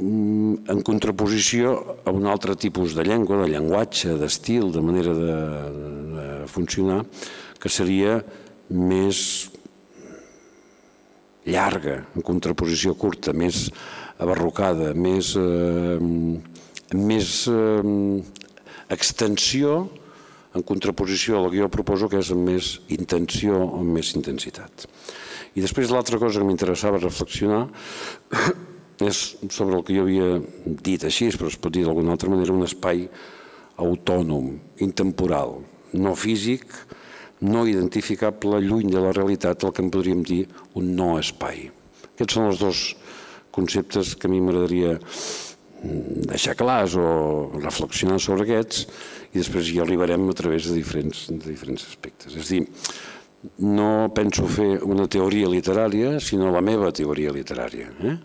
Mm, 0.00 0.64
en 0.72 0.80
contraposició 0.80 1.74
a 2.08 2.12
un 2.16 2.24
altre 2.24 2.54
tipus 2.56 2.94
de 2.96 3.04
llengua, 3.04 3.42
de 3.42 3.50
llenguatge, 3.52 4.14
d'estil, 4.16 4.70
de 4.72 4.80
manera 4.80 5.12
de, 5.12 5.34
de 6.14 6.26
funcionar, 6.48 7.02
que 7.60 7.68
seria 7.68 8.14
més 8.72 9.50
llarga, 11.44 11.98
en 12.16 12.24
contraposició 12.24 12.94
curta, 12.96 13.34
més 13.36 13.66
abarrocada, 14.16 14.94
més, 14.96 15.34
eh, 15.36 15.98
més 16.96 17.34
eh, 17.52 17.94
extensió 18.96 19.82
en 20.54 20.64
contraposició 20.66 21.38
a 21.38 21.44
la 21.44 21.50
que 21.50 21.60
jo 21.60 21.70
proposo, 21.72 22.08
que 22.10 22.20
és 22.20 22.30
amb 22.34 22.48
més 22.50 22.72
intenció 22.90 23.60
amb 23.78 23.96
més 23.98 24.14
intensitat. 24.18 24.86
I 25.54 25.62
després 25.62 25.90
l'altra 25.90 26.18
cosa 26.18 26.40
que 26.40 26.46
m'interessava 26.46 27.00
reflexionar 27.02 27.66
és 29.10 29.20
sobre 29.48 29.78
el 29.78 29.84
que 29.86 29.96
jo 29.96 30.06
havia 30.06 30.40
dit 30.64 31.04
així, 31.06 31.30
però 31.36 31.50
es 31.50 31.58
pot 31.58 31.74
dir 31.74 31.86
d'alguna 31.86 32.14
altra 32.14 32.30
manera, 32.32 32.54
un 32.54 32.66
espai 32.66 33.06
autònom, 33.80 34.52
intemporal, 34.84 35.60
no 35.96 36.14
físic, 36.18 36.66
no 37.40 37.64
identificable, 37.66 38.60
lluny 38.60 38.90
de 38.92 39.00
la 39.00 39.14
realitat, 39.16 39.64
el 39.64 39.72
que 39.72 39.82
en 39.82 39.92
podríem 39.92 40.24
dir 40.26 40.42
un 40.76 40.92
no 40.98 41.14
espai. 41.18 41.70
Aquests 42.12 42.36
són 42.36 42.50
els 42.50 42.60
dos 42.60 42.82
conceptes 43.50 44.12
que 44.20 44.28
a 44.28 44.32
mi 44.32 44.42
m'agradaria 44.44 44.98
deixar 45.82 46.56
clars 46.58 46.96
o 46.98 47.06
reflexionar 47.60 48.18
sobre 48.20 48.44
aquests 48.46 48.86
i 49.32 49.38
després 49.38 49.70
hi 49.70 49.80
arribarem 49.80 50.28
a 50.28 50.36
través 50.36 50.68
de 50.68 50.76
diferents, 50.76 51.28
de 51.30 51.44
diferents 51.44 51.86
aspectes. 51.86 52.36
És 52.36 52.52
dir, 52.52 52.64
no 53.64 54.10
penso 54.14 54.44
fer 54.50 54.74
una 54.84 55.08
teoria 55.08 55.48
literària, 55.48 56.18
sinó 56.20 56.50
la 56.52 56.60
meva 56.64 56.92
teoria 56.92 57.32
literària. 57.32 57.88
Eh? 58.04 58.18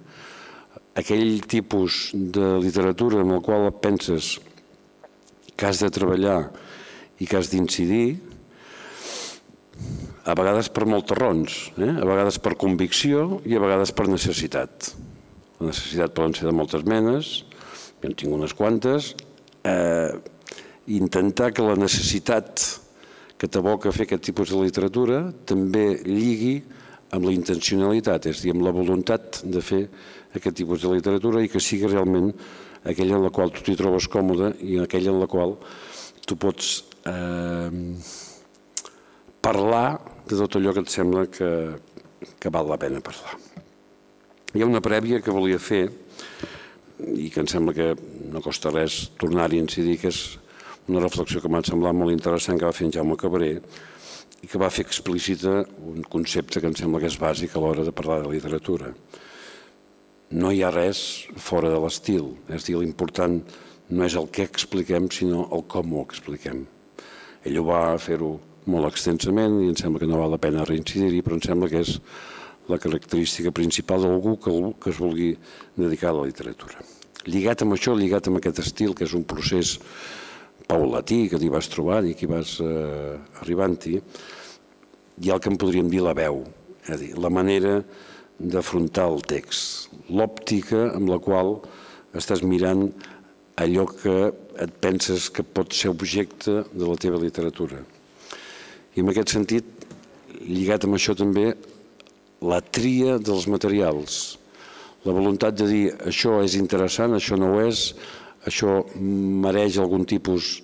aquell 0.96 1.44
tipus 1.44 2.12
de 2.16 2.56
literatura 2.64 3.20
en 3.22 3.34
el 3.36 3.42
qual 3.44 3.68
penses 3.84 4.40
que 5.56 5.68
has 5.68 5.84
de 5.84 5.92
treballar 5.92 6.40
i 7.20 7.28
que 7.28 7.38
has 7.38 7.52
d'incidir, 7.52 8.18
a 10.26 10.34
vegades 10.34 10.72
per 10.74 10.88
moltes 10.90 11.20
raons, 11.20 11.58
eh? 11.78 11.92
a 11.92 12.06
vegades 12.08 12.40
per 12.42 12.56
convicció 12.58 13.44
i 13.46 13.56
a 13.56 13.62
vegades 13.62 13.92
per 13.94 14.08
necessitat. 14.10 14.96
La 15.60 15.72
necessitat 15.72 16.16
poden 16.16 16.36
ser 16.36 16.50
de 16.50 16.56
moltes 16.56 16.84
menes, 16.88 17.44
jo 18.02 18.10
en 18.10 18.16
tinc 18.18 18.34
unes 18.36 18.54
quantes, 18.54 19.14
eh, 19.64 20.12
intentar 20.88 21.52
que 21.54 21.64
la 21.64 21.78
necessitat 21.80 22.64
que 23.38 23.48
t'aboca 23.48 23.90
a 23.90 23.96
fer 23.96 24.06
aquest 24.06 24.24
tipus 24.30 24.52
de 24.52 24.62
literatura 24.62 25.22
també 25.48 26.02
lligui 26.06 26.60
amb 27.16 27.28
la 27.28 27.34
intencionalitat, 27.36 28.28
és 28.28 28.40
a 28.40 28.44
dir, 28.44 28.54
amb 28.56 28.66
la 28.66 28.74
voluntat 28.76 29.42
de 29.44 29.62
fer 29.62 29.84
aquest 30.36 30.58
tipus 30.58 30.84
de 30.84 30.94
literatura 30.94 31.44
i 31.44 31.50
que 31.52 31.64
sigui 31.64 31.88
realment 31.92 32.32
aquella 32.86 33.18
en 33.18 33.26
la 33.26 33.32
qual 33.34 33.52
tu 33.54 33.64
t'hi 33.66 33.78
trobes 33.80 34.10
còmode 34.12 34.56
i 34.62 34.80
aquella 34.84 35.14
en 35.14 35.22
la 35.24 35.30
qual 35.32 35.56
tu 36.26 36.38
pots 36.42 36.84
eh, 37.06 37.72
parlar 39.42 39.88
de 40.26 40.38
tot 40.42 40.58
allò 40.58 40.74
que 40.74 40.86
et 40.86 40.94
sembla 40.94 41.28
que, 41.30 41.52
que 42.40 42.54
val 42.54 42.70
la 42.70 42.82
pena 42.82 43.04
parlar. 43.04 43.45
Hi 44.56 44.64
ha 44.64 44.70
una 44.70 44.80
prèvia 44.80 45.20
que 45.20 45.36
volia 45.36 45.60
fer 45.60 45.84
i 47.12 47.28
que 47.28 47.42
em 47.44 47.50
sembla 47.52 47.76
que 47.76 47.90
no 48.32 48.42
costa 48.42 48.72
res 48.72 49.10
tornar-hi 49.20 49.60
a 49.60 49.66
incidir, 49.66 49.98
que 50.00 50.08
és 50.14 50.22
una 50.88 51.04
reflexió 51.04 51.42
que 51.44 51.52
m'ha 51.52 51.64
semblat 51.66 51.98
molt 51.98 52.16
interessant 52.16 52.58
que 52.60 52.66
va 52.66 52.76
fer 52.76 52.88
en 52.88 52.96
Jaume 52.96 53.20
Cabré 53.20 53.52
i 54.40 54.48
que 54.48 54.62
va 54.62 54.72
fer 54.72 54.86
explícita 54.88 55.66
un 55.92 56.08
concepte 56.08 56.64
que 56.64 56.72
em 56.72 56.78
sembla 56.78 57.04
que 57.04 57.12
és 57.12 57.20
bàsic 57.20 57.56
a 57.56 57.62
l'hora 57.62 57.84
de 57.84 57.92
parlar 57.92 58.22
de 58.24 58.32
literatura 58.32 58.94
no 60.32 60.52
hi 60.52 60.64
ha 60.64 60.72
res 60.74 61.00
fora 61.38 61.70
de 61.70 61.80
l'estil. 61.80 62.32
És 62.50 62.66
dir, 62.68 62.78
l'important 62.80 63.42
no 63.90 64.06
és 64.06 64.16
el 64.18 64.30
que 64.34 64.46
expliquem, 64.48 65.10
sinó 65.12 65.48
el 65.54 65.66
com 65.70 65.94
ho 65.94 66.04
expliquem. 66.06 66.66
Ell 67.46 67.60
ho 67.62 67.66
va 67.68 67.98
fer-ho 68.02 68.32
molt 68.72 68.90
extensament 68.90 69.60
i 69.62 69.70
em 69.70 69.78
sembla 69.78 70.02
que 70.02 70.10
no 70.10 70.22
val 70.22 70.34
la 70.34 70.42
pena 70.42 70.66
reincidir-hi, 70.66 71.22
però 71.22 71.38
em 71.38 71.44
sembla 71.46 71.70
que 71.70 71.84
és 71.86 72.00
la 72.72 72.80
característica 72.82 73.52
principal 73.52 74.06
d'algú 74.06 74.38
que, 74.42 74.54
que 74.82 74.92
es 74.92 75.00
vulgui 75.00 75.32
dedicar 75.78 76.12
a 76.12 76.20
la 76.20 76.28
literatura. 76.30 76.82
Lligat 77.26 77.64
amb 77.66 77.76
això, 77.76 77.96
lligat 77.98 78.28
amb 78.30 78.40
aquest 78.40 78.62
estil, 78.62 78.94
que 78.98 79.06
és 79.06 79.14
un 79.18 79.26
procés 79.26 79.78
paulatí 80.70 81.26
que 81.30 81.40
t'hi 81.42 81.50
vas 81.54 81.70
trobant 81.70 82.08
i 82.10 82.16
que 82.18 82.30
vas 82.30 82.58
eh, 82.62 83.16
arribant-hi, 83.42 84.00
hi 85.22 85.32
ha 85.32 85.38
el 85.38 85.42
que 85.42 85.52
en 85.52 85.60
podríem 85.62 85.90
dir 85.90 86.04
la 86.06 86.16
veu, 86.18 86.44
és 86.86 86.94
a 86.94 87.00
dir, 87.02 87.14
la 87.18 87.32
manera 87.34 87.80
d'afrontar 88.40 89.08
el 89.14 89.22
text, 89.24 89.92
l'òptica 90.12 90.90
amb 90.92 91.10
la 91.14 91.22
qual 91.24 91.60
estàs 92.18 92.44
mirant 92.44 92.90
allò 93.62 93.86
que 93.88 94.16
et 94.60 94.74
penses 94.84 95.30
que 95.32 95.44
pot 95.44 95.72
ser 95.76 95.92
objecte 95.94 96.64
de 96.72 96.88
la 96.88 96.98
teva 97.00 97.20
literatura. 97.22 97.80
I 98.96 99.04
en 99.04 99.12
aquest 99.12 99.34
sentit, 99.36 99.66
lligat 100.44 100.86
amb 100.88 100.98
això 100.98 101.16
també, 101.16 101.54
la 102.42 102.62
tria 102.62 103.20
dels 103.20 103.48
materials, 103.48 104.40
La 105.06 105.14
voluntat 105.14 105.54
de 105.54 105.66
dir 105.70 105.84
això 106.10 106.40
és 106.42 106.56
interessant, 106.58 107.14
això 107.14 107.38
no 107.38 107.52
ho 107.54 107.60
és, 107.62 107.92
això 108.50 108.80
mereix 108.98 109.78
algun 109.78 110.02
tipus 110.10 110.64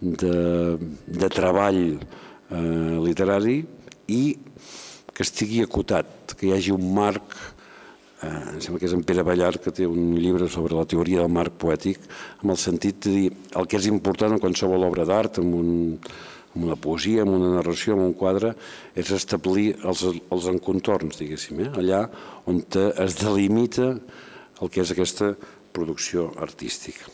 de, 0.00 0.76
de 1.06 1.28
treball 1.32 1.80
eh, 1.96 2.96
literari 3.00 3.62
i 4.12 4.22
que 5.12 5.24
estigui 5.24 5.62
acotat, 5.64 6.36
que 6.36 6.50
hi 6.50 6.52
hagi 6.54 6.74
un 6.76 6.84
marc, 6.94 7.32
eh, 8.22 8.28
em 8.28 8.60
sembla 8.60 8.82
que 8.82 8.90
és 8.90 8.94
en 8.94 9.04
Pere 9.08 9.24
Ballar 9.26 9.54
que 9.58 9.72
té 9.74 9.88
un 9.88 10.12
llibre 10.20 10.50
sobre 10.52 10.76
la 10.76 10.86
teoria 10.86 11.24
del 11.24 11.32
marc 11.32 11.56
poètic, 11.58 12.04
amb 12.42 12.52
el 12.54 12.60
sentit 12.60 13.00
de 13.08 13.14
dir 13.16 13.30
el 13.56 13.66
que 13.66 13.80
és 13.80 13.88
important 13.90 14.36
en 14.36 14.42
qualsevol 14.42 14.86
obra 14.86 15.08
d'art, 15.08 15.40
en, 15.42 15.54
un, 15.58 15.72
en 16.58 16.64
una 16.66 16.76
poesia, 16.76 17.22
en 17.22 17.30
una 17.30 17.52
narració, 17.54 17.94
en 17.94 18.02
un 18.08 18.14
quadre, 18.18 18.52
és 18.98 19.12
establir 19.14 19.76
els, 19.86 20.02
els 20.04 20.48
encontorns, 20.50 21.20
diguéssim, 21.20 21.62
eh? 21.62 21.70
allà 21.78 22.02
on 22.50 22.64
es 22.74 23.18
delimita 23.20 23.92
el 23.94 24.72
que 24.74 24.82
és 24.82 24.90
aquesta 24.90 25.30
producció 25.72 26.32
artística. 26.42 27.06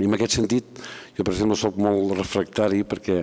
I 0.00 0.08
en 0.08 0.16
aquest 0.16 0.38
sentit, 0.38 0.80
jo 1.16 1.24
per 1.24 1.34
exemple 1.34 1.56
soc 1.60 1.76
molt 1.80 2.16
refractari 2.16 2.82
perquè 2.88 3.20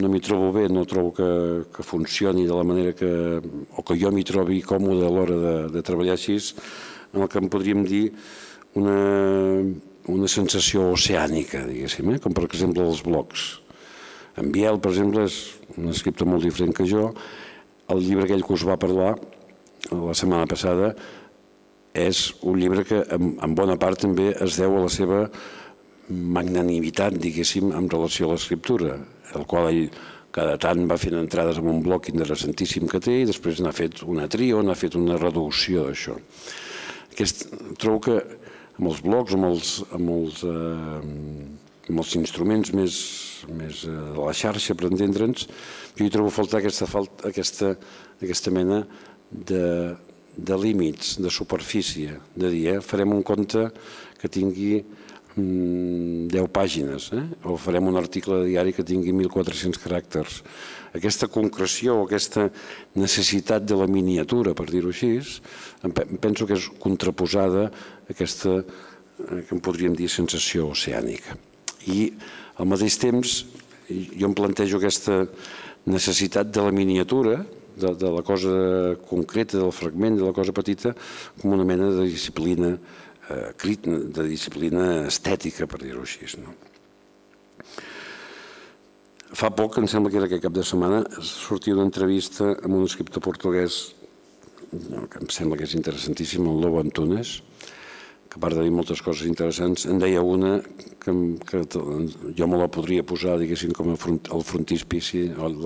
no 0.00 0.08
m'hi 0.12 0.20
trobo 0.20 0.50
bé, 0.52 0.66
no 0.68 0.84
trobo 0.88 1.12
que, 1.16 1.28
que 1.72 1.84
funcioni 1.84 2.44
de 2.48 2.56
la 2.56 2.64
manera 2.64 2.92
que, 2.96 3.12
o 3.40 3.84
que 3.84 3.96
jo 4.00 4.12
m'hi 4.12 4.24
trobi 4.28 4.60
còmode 4.64 5.06
a 5.06 5.12
l'hora 5.12 5.38
de, 5.44 5.54
de 5.76 5.84
treballar 5.84 6.16
així, 6.18 6.36
en 7.14 7.24
el 7.24 7.30
que 7.32 7.40
en 7.40 7.48
podríem 7.52 7.86
dir 7.88 8.04
una, 8.76 8.98
una 10.12 10.28
sensació 10.28 10.90
oceànica, 10.92 11.64
diguéssim, 11.68 12.12
eh? 12.12 12.20
com 12.20 12.36
per 12.36 12.44
exemple 12.48 12.84
els 12.84 13.00
blocs. 13.04 13.48
En 14.38 14.52
Biel, 14.54 14.78
per 14.82 14.92
exemple, 14.94 15.26
és 15.26 15.38
un 15.76 15.90
escriptor 15.92 16.28
molt 16.30 16.46
diferent 16.46 16.74
que 16.76 16.86
jo. 16.88 17.10
El 17.92 18.02
llibre 18.04 18.26
aquell 18.28 18.44
que 18.46 18.54
us 18.54 18.66
va 18.68 18.78
parlar 18.80 19.14
la 19.90 20.14
setmana 20.16 20.48
passada 20.50 20.92
és 21.98 22.28
un 22.46 22.58
llibre 22.60 22.84
que 22.86 23.00
en, 23.14 23.54
bona 23.58 23.78
part 23.80 24.00
també 24.04 24.30
es 24.34 24.58
deu 24.60 24.76
a 24.76 24.84
la 24.84 24.92
seva 24.92 25.24
magnanimitat, 26.08 27.16
diguéssim, 27.20 27.72
en 27.76 27.88
relació 27.90 28.28
a 28.28 28.34
l'escriptura, 28.34 28.96
el 29.34 29.44
qual 29.48 29.70
ell 29.72 29.88
cada 30.32 30.58
tant 30.60 30.84
va 30.88 30.98
fent 31.00 31.16
entrades 31.18 31.58
en 31.58 31.68
un 31.72 31.80
bloc 31.82 32.10
interessantíssim 32.12 32.86
que 32.88 33.00
té 33.02 33.22
i 33.22 33.28
després 33.28 33.62
n'ha 33.64 33.72
fet 33.74 34.04
una 34.06 34.28
tria 34.30 34.58
o 34.58 34.62
n'ha 34.62 34.76
fet 34.78 34.96
una 34.98 35.16
reducció 35.18 35.88
d'això. 35.88 36.16
Aquest, 37.12 37.48
trobo 37.80 38.02
que 38.04 38.18
amb 38.78 38.90
els 38.92 39.00
blocs, 39.02 39.34
amb 39.34 39.48
els, 39.48 39.72
amb 39.96 40.12
els, 40.14 40.44
eh, 40.46 41.88
amb 41.88 42.04
els 42.04 42.14
instruments 42.20 42.72
més, 42.76 43.00
més 43.50 43.84
eh, 43.86 43.92
de 43.92 44.18
la 44.18 44.34
xarxa, 44.36 44.76
per 44.78 44.90
entendre'ns, 44.90 45.48
jo 45.98 46.06
hi 46.06 46.12
trobo 46.14 46.32
faltar 46.34 46.62
aquesta, 46.62 46.88
falta, 46.90 47.28
aquesta, 47.30 47.74
aquesta 48.22 48.52
mena 48.54 48.82
de, 49.30 49.96
de 50.36 50.56
límits, 50.58 51.16
de 51.22 51.30
superfície, 51.30 52.18
de 52.34 52.50
dir, 52.54 52.64
eh, 52.74 52.80
farem 52.80 53.14
un 53.14 53.22
conte 53.26 53.68
que 54.18 54.30
tingui 54.30 54.82
10 55.38 55.38
mm, 55.38 56.50
pàgines, 56.50 57.10
eh? 57.14 57.24
o 57.46 57.56
farem 57.60 57.86
un 57.86 57.98
article 58.00 58.40
de 58.42 58.50
diari 58.50 58.74
que 58.74 58.86
tingui 58.86 59.12
1.400 59.14 59.78
caràcters. 59.82 60.42
Aquesta 60.98 61.28
concreció 61.30 62.00
aquesta 62.02 62.48
necessitat 62.98 63.66
de 63.68 63.76
la 63.78 63.86
miniatura, 63.86 64.54
per 64.58 64.66
dir-ho 64.70 64.90
així, 64.90 65.12
penso 66.22 66.46
que 66.48 66.56
és 66.58 66.66
contraposada 66.82 67.68
a 67.68 68.14
aquesta, 68.14 68.58
eh, 68.58 69.42
que 69.46 69.54
en 69.54 69.62
podríem 69.62 69.94
dir, 69.94 70.10
sensació 70.10 70.72
oceànica. 70.72 71.38
I 71.86 72.10
al 72.58 72.68
mateix 72.68 72.98
temps 72.98 73.38
jo 73.88 74.28
em 74.28 74.34
plantejo 74.36 74.78
aquesta 74.78 75.22
necessitat 75.88 76.50
de 76.52 76.64
la 76.66 76.74
miniatura, 76.74 77.40
de, 77.78 77.92
de 77.94 78.10
la 78.12 78.22
cosa 78.26 78.96
concreta, 79.08 79.58
del 79.58 79.72
fragment, 79.72 80.18
de 80.18 80.26
la 80.26 80.34
cosa 80.36 80.52
petita, 80.52 80.94
com 81.40 81.54
una 81.54 81.64
mena 81.64 81.90
de 81.94 82.08
disciplina 82.10 82.74
eh, 83.30 83.52
de 83.86 84.26
disciplina 84.26 85.06
estètica, 85.06 85.66
per 85.66 85.80
dir-ho 85.84 86.02
així. 86.02 86.26
No? 86.42 86.56
Fa 89.38 89.50
poc, 89.52 89.78
em 89.78 89.86
sembla 89.88 90.10
que 90.10 90.18
era 90.20 90.26
aquest 90.28 90.44
cap 90.44 90.54
de 90.56 90.64
setmana, 90.64 91.02
sortia 91.22 91.76
una 91.76 91.86
entrevista 91.86 92.54
amb 92.56 92.80
un 92.80 92.86
escriptor 92.88 93.22
portuguès 93.24 93.80
que 94.68 95.20
em 95.20 95.28
sembla 95.32 95.56
que 95.56 95.64
és 95.64 95.76
interessantíssim, 95.76 96.44
el 96.48 96.60
Lobo 96.60 96.80
Antunes, 96.80 97.38
a 98.38 98.40
part 98.40 98.54
de 98.54 98.62
dir 98.62 98.70
moltes 98.70 99.00
coses 99.02 99.26
interessants, 99.26 99.88
en 99.90 99.98
deia 99.98 100.22
una 100.22 100.60
que, 101.02 101.12
que 101.42 101.62
jo 102.38 102.46
me 102.46 102.60
la 102.60 102.68
podria 102.70 103.02
posar, 103.02 103.34
diguéssim, 103.40 103.72
com 103.74 103.90
a 103.90 103.96
front, 103.98 104.20
el 104.30 104.44
frontispici 104.46 105.24
del, 105.34 105.56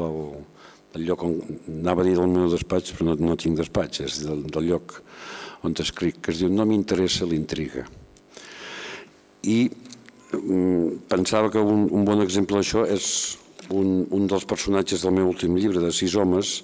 del 0.94 1.04
lloc 1.04 1.24
on 1.26 1.34
anava 1.68 2.00
a 2.00 2.06
dir 2.06 2.14
del 2.16 2.32
meu 2.32 2.48
despatx, 2.48 2.94
però 2.96 3.10
no, 3.10 3.16
no 3.20 3.36
tinc 3.36 3.60
despatx, 3.60 4.00
és 4.06 4.22
del, 4.24 4.46
del 4.48 4.70
lloc 4.70 4.96
on 5.68 5.76
escric, 5.84 6.22
que 6.24 6.32
es 6.32 6.40
diu 6.40 6.48
No 6.48 6.64
m'interessa 6.64 7.28
l'intriga. 7.28 7.84
I 9.44 9.58
mm, 9.68 11.04
pensava 11.12 11.52
que 11.52 11.60
un, 11.60 11.84
un 11.92 12.08
bon 12.08 12.24
exemple 12.24 12.56
d'això 12.56 12.86
és 12.88 13.10
un, 13.68 14.06
un 14.08 14.24
dels 14.32 14.48
personatges 14.48 15.04
del 15.04 15.12
meu 15.20 15.28
últim 15.28 15.60
llibre, 15.60 15.84
de 15.84 15.92
Sis 15.92 16.16
homes, 16.16 16.62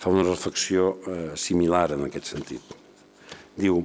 fa 0.00 0.10
una 0.10 0.24
reflexió 0.24 0.96
eh, 0.96 1.36
similar 1.36 1.90
en 1.92 2.08
aquest 2.08 2.32
sentit. 2.32 2.74
Diu, 3.60 3.84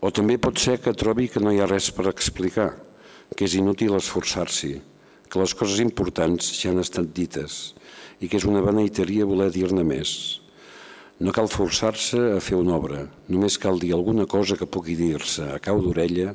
o 0.00 0.10
també 0.10 0.38
pot 0.40 0.56
ser 0.58 0.78
que 0.80 0.96
trobi 0.96 1.28
que 1.28 1.42
no 1.44 1.52
hi 1.52 1.60
ha 1.60 1.68
res 1.68 1.90
per 1.92 2.08
explicar, 2.08 2.70
que 3.36 3.44
és 3.44 3.56
inútil 3.58 3.96
esforçar-s'hi, 3.98 4.74
que 5.30 5.40
les 5.40 5.54
coses 5.54 5.80
importants 5.84 6.48
ja 6.56 6.72
han 6.72 6.80
estat 6.82 7.12
dites 7.14 7.74
i 8.20 8.28
que 8.28 8.40
és 8.40 8.46
una 8.48 8.62
beneiteria 8.64 9.28
voler 9.28 9.50
dir-ne 9.52 9.84
més. 9.86 10.40
No 11.20 11.32
cal 11.36 11.48
forçar-se 11.52 12.20
a 12.34 12.40
fer 12.40 12.56
una 12.56 12.76
obra, 12.76 13.04
només 13.28 13.58
cal 13.60 13.80
dir 13.80 13.92
alguna 13.92 14.26
cosa 14.28 14.56
que 14.56 14.68
pugui 14.68 14.96
dir-se 14.96 15.46
a 15.52 15.60
cau 15.60 15.80
d'orella 15.84 16.34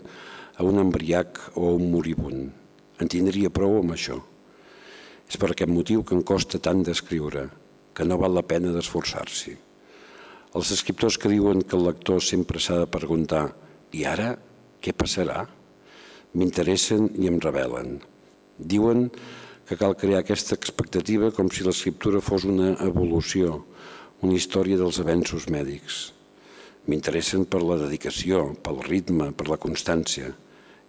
a 0.57 0.65
un 0.65 0.79
embriac 0.81 1.41
o 1.55 1.69
a 1.69 1.75
un 1.75 1.91
moribund. 1.91 2.49
En 3.01 3.09
tindria 3.11 3.51
prou 3.53 3.79
amb 3.81 3.97
això. 3.97 4.21
És 5.25 5.41
per 5.41 5.51
aquest 5.51 5.73
motiu 5.73 6.05
que 6.05 6.15
em 6.15 6.21
costa 6.21 6.61
tant 6.61 6.85
d'escriure, 6.85 7.49
que 7.97 8.05
no 8.05 8.21
val 8.21 8.37
la 8.37 8.45
pena 8.45 8.73
d'esforçar-s'hi. 8.75 9.64
Els 10.55 10.69
escriptors 10.71 11.17
que 11.19 11.27
diuen 11.27 11.65
que 11.67 11.75
el 11.75 11.83
lector 11.83 12.21
sempre 12.23 12.61
s'ha 12.63 12.77
de 12.79 12.87
preguntar 12.87 13.49
«I 13.91 14.05
ara 14.07 14.27
què 14.79 14.93
passarà?» 14.95 15.41
m'interessen 16.31 17.09
i 17.19 17.27
em 17.27 17.41
revelen. 17.43 17.97
Diuen 18.55 19.09
que 19.67 19.75
cal 19.75 19.97
crear 19.99 20.21
aquesta 20.21 20.55
expectativa 20.55 21.33
com 21.35 21.49
si 21.51 21.65
l'escriptura 21.65 22.21
fos 22.23 22.45
una 22.47 22.69
evolució, 22.85 23.65
una 24.23 24.37
història 24.37 24.79
dels 24.79 25.01
avenços 25.03 25.49
mèdics. 25.51 25.97
M'interessen 26.87 27.43
per 27.51 27.59
la 27.59 27.75
dedicació, 27.81 28.45
pel 28.63 28.79
ritme, 28.85 29.33
per 29.35 29.49
la 29.49 29.59
constància, 29.59 30.29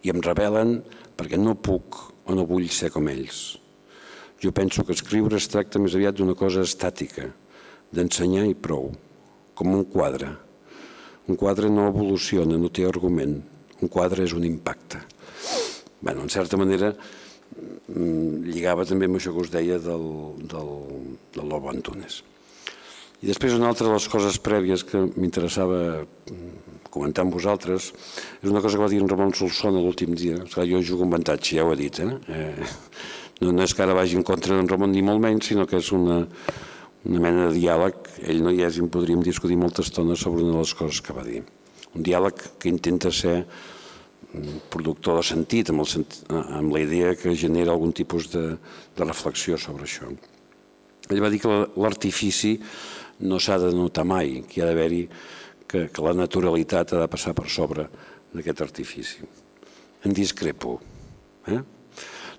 i 0.06 0.12
em 0.14 0.22
revelen 0.22 0.76
perquè 1.18 1.40
no 1.42 1.56
puc 1.58 1.98
o 2.22 2.38
no 2.38 2.46
vull 2.46 2.68
ser 2.70 2.92
com 2.94 3.10
ells. 3.10 3.56
Jo 4.38 4.54
penso 4.54 4.86
que 4.86 4.94
escriure 4.94 5.40
es 5.42 5.50
tracta 5.50 5.82
més 5.82 5.98
aviat 5.98 6.20
d'una 6.20 6.38
cosa 6.38 6.62
estàtica, 6.62 7.32
d'ensenyar 7.90 8.46
i 8.46 8.54
prou, 8.54 8.92
com 9.56 9.74
un 9.74 9.84
quadre. 9.90 10.30
Un 11.26 11.40
quadre 11.40 11.72
no 11.72 11.88
evoluciona, 11.90 12.60
no 12.60 12.70
té 12.70 12.86
argument. 12.86 13.40
Un 13.80 13.92
quadre 13.92 14.24
és 14.28 14.36
un 14.36 14.44
impacte. 14.46 15.02
Bé, 16.04 16.12
en 16.12 16.28
certa 16.30 16.60
manera, 16.60 16.92
Mm, 17.86 18.42
lligava 18.50 18.84
també 18.84 19.06
amb 19.06 19.18
això 19.20 19.32
que 19.32 19.44
us 19.44 19.52
deia 19.52 19.78
del, 19.82 20.06
del, 20.50 20.72
del 21.36 21.46
Lobo 21.48 21.70
Antunes. 21.70 22.22
I 23.22 23.30
després 23.30 23.54
una 23.56 23.70
altra 23.70 23.86
de 23.86 23.94
les 23.94 24.08
coses 24.12 24.36
prèvies 24.42 24.82
que 24.84 25.00
m'interessava 25.14 25.78
mm, 26.02 26.80
comentar 26.92 27.24
amb 27.24 27.36
vosaltres 27.36 27.92
és 28.42 28.50
una 28.50 28.60
cosa 28.64 28.76
que 28.76 28.82
va 28.82 28.90
dir 28.92 29.00
en 29.00 29.08
Ramon 29.08 29.32
Solsona 29.38 29.80
l'últim 29.80 30.16
dia. 30.18 30.42
Esclar, 30.42 30.66
jo 30.68 30.82
jugo 30.82 31.06
amb 31.06 31.16
avantatge, 31.16 31.56
ja 31.56 31.64
ho 31.64 31.72
he 31.72 31.78
dit. 31.80 32.02
Eh? 32.02 32.10
Eh, 32.34 32.66
no, 33.44 33.54
no 33.54 33.64
és 33.64 33.72
que 33.76 33.86
ara 33.86 33.96
vagi 33.96 34.18
en 34.18 34.26
contra 34.26 34.58
d'en 34.58 34.68
Ramon 34.68 34.92
ni 34.92 35.04
molt 35.06 35.22
menys, 35.22 35.52
sinó 35.52 35.68
que 35.70 35.80
és 35.80 35.92
una, 35.96 36.24
una 37.06 37.22
mena 37.22 37.46
de 37.48 37.56
diàleg. 37.60 38.10
Ell 38.26 38.42
no 38.44 38.52
hi 38.52 38.64
és 38.66 38.78
i 38.78 38.84
en 38.84 38.90
podríem 38.92 39.22
discutir 39.24 39.58
molta 39.60 39.84
estona 39.86 40.16
sobre 40.18 40.42
una 40.44 40.58
de 40.58 40.64
les 40.64 40.74
coses 40.74 41.00
que 41.04 41.14
va 41.16 41.24
dir. 41.26 41.42
Un 41.94 42.04
diàleg 42.04 42.42
que 42.60 42.70
intenta 42.70 43.12
ser 43.14 43.38
productor 44.70 45.20
de 45.20 45.24
sentit, 45.26 45.70
amb, 45.70 45.82
el 45.84 45.88
sentit, 45.88 46.26
amb 46.30 46.74
la 46.74 46.82
idea 46.82 47.14
que 47.16 47.34
genera 47.38 47.72
algun 47.72 47.94
tipus 47.96 48.28
de, 48.32 48.44
de 48.96 49.06
reflexió 49.06 49.58
sobre 49.60 49.86
això. 49.86 50.10
Ell 51.08 51.22
va 51.22 51.30
dir 51.30 51.40
que 51.40 51.52
l'artifici 51.78 52.56
no 53.24 53.38
s'ha 53.40 53.58
de 53.62 53.70
notar 53.72 54.04
mai, 54.04 54.42
que 54.44 54.58
hi 54.58 54.64
ha 54.64 54.68
d'haver-hi 54.68 55.06
que, 55.66 55.86
que 55.88 56.04
la 56.04 56.14
naturalitat 56.18 56.92
ha 56.92 57.04
de 57.04 57.10
passar 57.10 57.32
per 57.38 57.46
sobre 57.50 57.86
d'aquest 58.34 58.62
artifici. 58.66 59.22
En 60.04 60.14
discrepo. 60.14 60.76
Eh? 61.48 61.62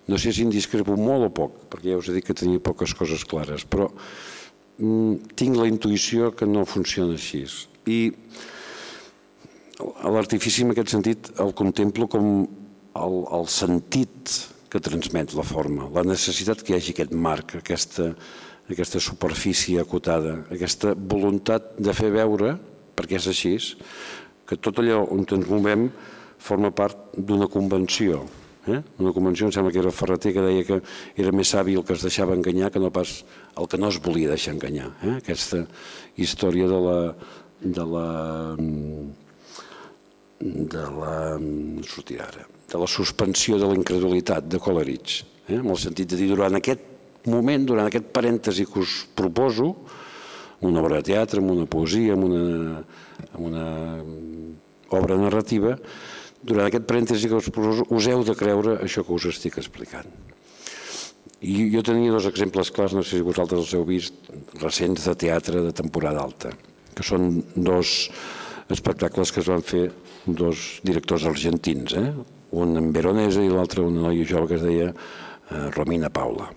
No 0.07 0.19
sé 0.21 0.31
si 0.31 0.45
en 0.45 0.53
discrepo 0.53 0.95
molt 0.99 1.31
o 1.31 1.33
poc, 1.33 1.63
perquè 1.71 1.95
ja 1.95 1.99
us 1.99 2.11
he 2.11 2.17
dit 2.19 2.27
que 2.27 2.35
tenia 2.37 2.63
poques 2.63 2.93
coses 2.95 3.25
clares, 3.27 3.65
però 3.67 3.89
mm, 3.89 4.37
tinc 4.77 5.57
la 5.57 5.67
intuïció 5.69 6.31
que 6.37 6.45
no 6.45 6.65
funciona 6.69 7.17
així. 7.17 7.45
I 7.87 7.99
L'artifici 9.77 10.63
en 10.65 10.73
aquest 10.73 10.93
sentit 10.95 11.27
el 11.43 11.51
contemplo 11.57 12.07
com 12.09 12.29
el, 12.97 13.17
el 13.37 13.45
sentit 13.51 14.31
que 14.73 14.81
transmet 14.83 15.35
la 15.37 15.45
forma, 15.45 15.85
la 15.93 16.03
necessitat 16.07 16.63
que 16.65 16.73
hi 16.73 16.77
hagi 16.79 16.95
aquest 16.95 17.13
marc, 17.13 17.53
aquesta, 17.59 18.07
aquesta 18.65 19.01
superfície 19.03 19.83
acotada, 19.83 20.33
aquesta 20.53 20.95
voluntat 20.97 21.75
de 21.77 21.93
fer 21.93 22.09
veure, 22.15 22.55
perquè 22.97 23.19
és 23.19 23.29
així, 23.29 23.53
que 24.49 24.57
tot 24.57 24.81
allò 24.81 25.03
on 25.13 25.27
ens 25.27 25.47
movem 25.51 25.87
forma 26.41 26.73
part 26.73 27.13
d'una 27.13 27.49
convenció. 27.51 28.25
Eh? 28.67 28.81
Una 28.99 29.13
convenció, 29.15 29.47
em 29.47 29.53
sembla 29.55 29.71
que 29.71 29.79
era 29.79 29.93
Ferreter, 29.95 30.33
que 30.35 30.43
deia 30.43 30.65
que 30.67 30.79
era 31.23 31.31
més 31.35 31.53
savi 31.53 31.77
el 31.79 31.85
que 31.87 31.95
es 31.95 32.03
deixava 32.03 32.35
enganyar 32.35 32.71
que 32.73 32.81
no 32.83 32.91
pas 32.91 33.21
el 33.57 33.69
que 33.71 33.79
no 33.79 33.91
es 33.91 33.99
volia 34.03 34.33
deixar 34.33 34.55
enganyar. 34.55 34.91
Eh? 35.03 35.15
Aquesta 35.21 35.63
història 36.19 36.67
de 36.69 36.81
la, 36.87 36.97
de 37.61 37.85
la, 37.93 38.09
de 40.41 40.83
la, 40.99 41.15
sortirà 41.87 42.27
ara, 42.27 42.45
de 42.67 42.83
la 42.83 42.89
suspensió 42.91 43.57
de 43.61 43.71
la 43.71 43.79
incredulitat 43.79 44.51
de 44.51 44.59
Coleridge, 44.59 45.23
eh? 45.47 45.61
en 45.61 45.71
el 45.71 45.79
sentit 45.81 46.11
de 46.11 46.19
dir 46.19 46.29
durant 46.33 46.59
aquest 46.59 46.83
moment, 47.27 47.65
durant 47.67 47.87
aquest 47.87 48.11
parèntesi 48.15 48.67
que 48.67 48.83
us 48.83 48.99
proposo, 49.15 49.73
una 50.67 50.81
obra 50.81 50.99
de 50.99 51.11
teatre, 51.11 51.41
amb 51.41 51.53
una 51.53 51.67
poesia, 51.69 52.15
amb 52.15 52.25
una, 52.25 52.83
una 53.37 53.65
obra 54.97 55.17
narrativa, 55.19 55.75
durant 56.43 56.67
aquest 56.67 56.87
parèntesi 56.89 57.29
que 57.29 57.37
us 57.37 57.49
proposo, 57.53 57.85
us 57.93 58.07
heu 58.09 58.23
de 58.27 58.35
creure 58.37 58.77
això 58.83 59.03
que 59.05 59.15
us 59.15 59.27
estic 59.31 59.59
explicant. 59.61 60.09
I 61.41 61.67
jo 61.73 61.83
tenia 61.85 62.13
dos 62.13 62.25
exemples 62.29 62.71
clars, 62.73 62.95
no 62.97 63.03
sé 63.05 63.19
si 63.19 63.25
vosaltres 63.25 63.61
els 63.61 63.73
heu 63.77 63.85
vist, 63.85 64.31
recents 64.61 65.05
de 65.05 65.15
teatre 65.25 65.61
de 65.65 65.73
temporada 65.75 66.23
alta, 66.23 66.53
que 66.97 67.05
són 67.05 67.43
dos 67.55 68.09
espectacles 68.73 69.31
que 69.31 69.43
es 69.43 69.49
van 69.49 69.63
fer 69.63 69.87
dos 70.25 70.81
directors 70.83 71.27
argentins, 71.29 71.93
eh? 71.93 72.11
un 72.57 72.77
en 72.79 72.93
Veronesa 72.95 73.43
i 73.43 73.51
l'altre 73.51 73.83
una 73.83 74.07
noia 74.07 74.25
jove 74.27 74.49
que 74.49 74.57
es 74.57 74.63
deia 74.63 74.87
eh, 74.89 75.67
Romina 75.75 76.09
Paula 76.09 76.47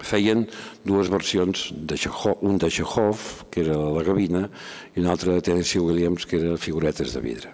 feien 0.00 0.46
dues 0.84 1.10
versions, 1.12 1.70
de 1.72 1.96
Chekhov, 1.96 2.40
un 2.40 2.58
de 2.58 2.70
Chekhov, 2.70 3.44
que 3.50 3.60
era 3.60 3.76
la 3.76 4.04
gavina, 4.06 4.46
i 4.96 5.02
un 5.02 5.10
altre 5.12 5.34
de 5.36 5.44
Tennessee 5.44 5.82
Williams, 5.82 6.24
que 6.26 6.38
era 6.38 6.56
figuretes 6.56 7.12
de 7.12 7.20
vidre. 7.20 7.52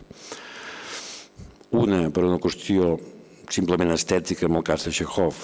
Una 1.76 2.08
per 2.08 2.24
una 2.24 2.40
qüestió 2.40 2.96
simplement 3.52 3.90
estètica, 3.92 4.46
en 4.46 4.56
el 4.56 4.64
cas 4.64 4.86
de 4.86 4.92
Chekhov, 4.92 5.36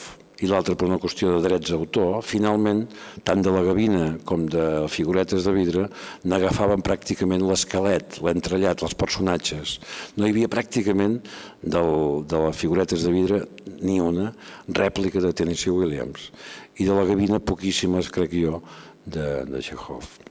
i 0.42 0.48
l'altra 0.50 0.74
per 0.74 0.88
una 0.88 0.98
qüestió 0.98 1.30
de 1.30 1.42
drets 1.44 1.70
d'autor, 1.70 2.18
finalment, 2.26 2.84
tant 3.26 3.42
de 3.44 3.52
la 3.54 3.62
gavina 3.66 4.06
com 4.26 4.48
de 4.50 4.64
figuretes 4.90 5.46
de 5.46 5.54
vidre, 5.54 5.86
n'agafaven 6.24 6.82
pràcticament 6.84 7.44
l'esquelet, 7.46 8.18
l'entrellat, 8.24 8.82
els 8.82 8.96
personatges. 8.98 9.78
No 10.16 10.26
hi 10.26 10.34
havia 10.34 10.50
pràcticament 10.50 11.20
del, 11.62 12.24
de 12.26 12.42
les 12.48 12.60
figuretes 12.60 13.06
de 13.06 13.14
vidre 13.14 13.44
ni 13.84 14.00
una 14.02 14.32
rèplica 14.68 15.22
de 15.22 15.32
Tennessee 15.36 15.74
Williams 15.74 16.30
i 16.80 16.88
de 16.88 16.94
la 16.96 17.06
gavina 17.06 17.38
poquíssimes, 17.38 18.10
crec 18.10 18.34
jo, 18.40 18.62
de, 19.04 19.44
de 19.46 19.62
Chekhov. 19.62 20.23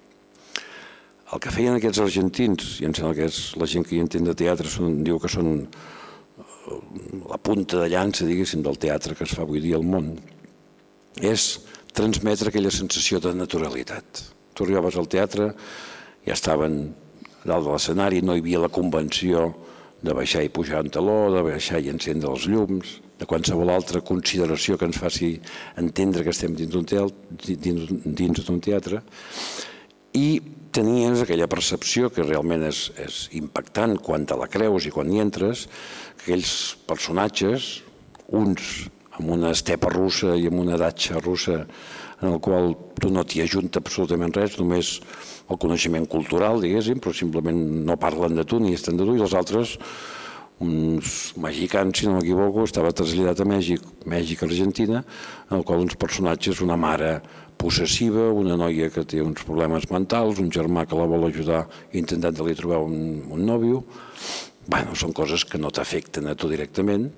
El 1.34 1.42
que 1.42 1.50
feien 1.50 1.74
aquests 1.74 2.02
argentins, 2.04 2.76
i 2.84 2.86
em 2.86 2.94
sembla 2.94 3.16
que 3.18 3.26
és 3.26 3.38
la 3.58 3.66
gent 3.70 3.86
que 3.88 3.96
hi 3.98 4.02
entén 4.04 4.28
de 4.28 4.36
teatre, 4.38 4.70
són, 4.70 5.00
diu 5.06 5.18
que 5.22 5.32
són 5.32 5.64
la 7.30 7.40
punta 7.42 7.80
de 7.82 7.88
llança, 7.90 8.28
diguéssim, 8.30 8.62
del 8.66 8.78
teatre 8.78 9.18
que 9.18 9.26
es 9.26 9.34
fa 9.34 9.42
avui 9.42 9.64
dia 9.64 9.80
al 9.80 9.88
món, 9.88 10.12
és 11.18 11.48
transmetre 11.98 12.54
aquella 12.54 12.74
sensació 12.74 13.20
de 13.24 13.34
naturalitat. 13.38 14.24
Tu 14.54 14.68
arribaves 14.68 14.98
al 15.00 15.10
teatre, 15.10 15.50
ja 16.28 16.38
estaven 16.38 16.78
dalt 17.44 17.66
de 17.66 17.72
l'escenari, 17.72 18.22
no 18.22 18.38
hi 18.38 18.46
havia 18.46 18.62
la 18.62 18.74
convenció 18.74 19.50
de 20.04 20.14
baixar 20.14 20.46
i 20.46 20.54
pujar 20.54 20.84
un 20.86 20.94
taló, 20.94 21.20
de 21.34 21.42
baixar 21.50 21.82
i 21.82 21.90
encendre 21.90 22.30
els 22.30 22.46
llums, 22.46 22.98
de 23.18 23.26
qualsevol 23.30 23.72
altra 23.74 24.04
consideració 24.06 24.78
que 24.78 24.86
ens 24.86 25.02
faci 25.02 25.38
entendre 25.82 26.24
que 26.26 26.34
estem 26.36 26.54
dins 26.54 26.70
d'un 26.70 26.86
teatre, 26.86 27.58
dins 27.58 28.44
d'un 28.46 28.62
teatre, 28.62 29.02
i 30.14 30.28
tenies 30.74 31.22
aquella 31.22 31.50
percepció 31.50 32.10
que 32.14 32.26
realment 32.26 32.66
és, 32.68 32.88
és 33.00 33.18
impactant 33.38 33.96
quan 34.02 34.26
te 34.30 34.38
la 34.40 34.50
creus 34.52 34.88
i 34.88 34.94
quan 34.94 35.12
hi 35.12 35.22
entres, 35.24 35.68
que 36.18 36.32
aquells 36.32 36.54
personatges, 36.90 37.84
uns 38.34 38.88
amb 39.14 39.30
una 39.36 39.52
estepa 39.54 39.92
russa 39.94 40.34
i 40.40 40.48
amb 40.50 40.64
una 40.64 40.80
datxa 40.82 41.22
russa 41.22 41.60
en 42.24 42.32
el 42.32 42.40
qual 42.42 42.74
tu 42.98 43.12
no 43.14 43.22
t'hi 43.28 43.44
ajunta 43.44 43.82
absolutament 43.84 44.34
res, 44.34 44.58
només 44.58 44.96
el 45.52 45.60
coneixement 45.60 46.08
cultural, 46.10 46.62
diguéssim, 46.64 47.02
però 47.04 47.14
simplement 47.14 47.60
no 47.86 48.00
parlen 48.00 48.40
de 48.40 48.46
tu 48.48 48.62
ni 48.64 48.74
estan 48.74 48.98
de 48.98 49.06
tu, 49.06 49.18
i 49.18 49.24
els 49.26 49.36
altres, 49.38 49.76
uns 50.64 51.34
mexicans, 51.38 52.00
si 52.00 52.08
no 52.08 52.18
m'equivoco, 52.18 52.64
estava 52.68 52.94
traslladat 52.96 53.44
a 53.44 53.48
Mèxic, 53.48 53.84
Mèxic-Argentina, 54.10 55.04
en 55.50 55.58
el 55.60 55.66
qual 55.68 55.84
uns 55.84 55.98
personatges, 56.00 56.64
una 56.64 56.80
mare 56.80 57.18
possessiva, 57.60 58.32
una 58.32 58.58
noia 58.60 58.90
que 58.92 59.06
té 59.08 59.22
uns 59.24 59.44
problemes 59.48 59.90
mentals, 59.92 60.42
un 60.42 60.52
germà 60.52 60.88
que 60.88 60.98
la 61.00 61.08
vol 61.10 61.28
ajudar 61.30 61.66
intentant-li 61.96 62.58
trobar 62.60 62.82
un, 62.84 62.98
un 63.32 63.46
nòvio. 63.48 63.84
Bueno, 64.64 64.96
són 64.96 65.12
coses 65.12 65.44
que 65.44 65.60
no 65.60 65.72
t'afecten 65.76 66.30
a 66.32 66.38
tu 66.40 66.48
directament 66.48 67.10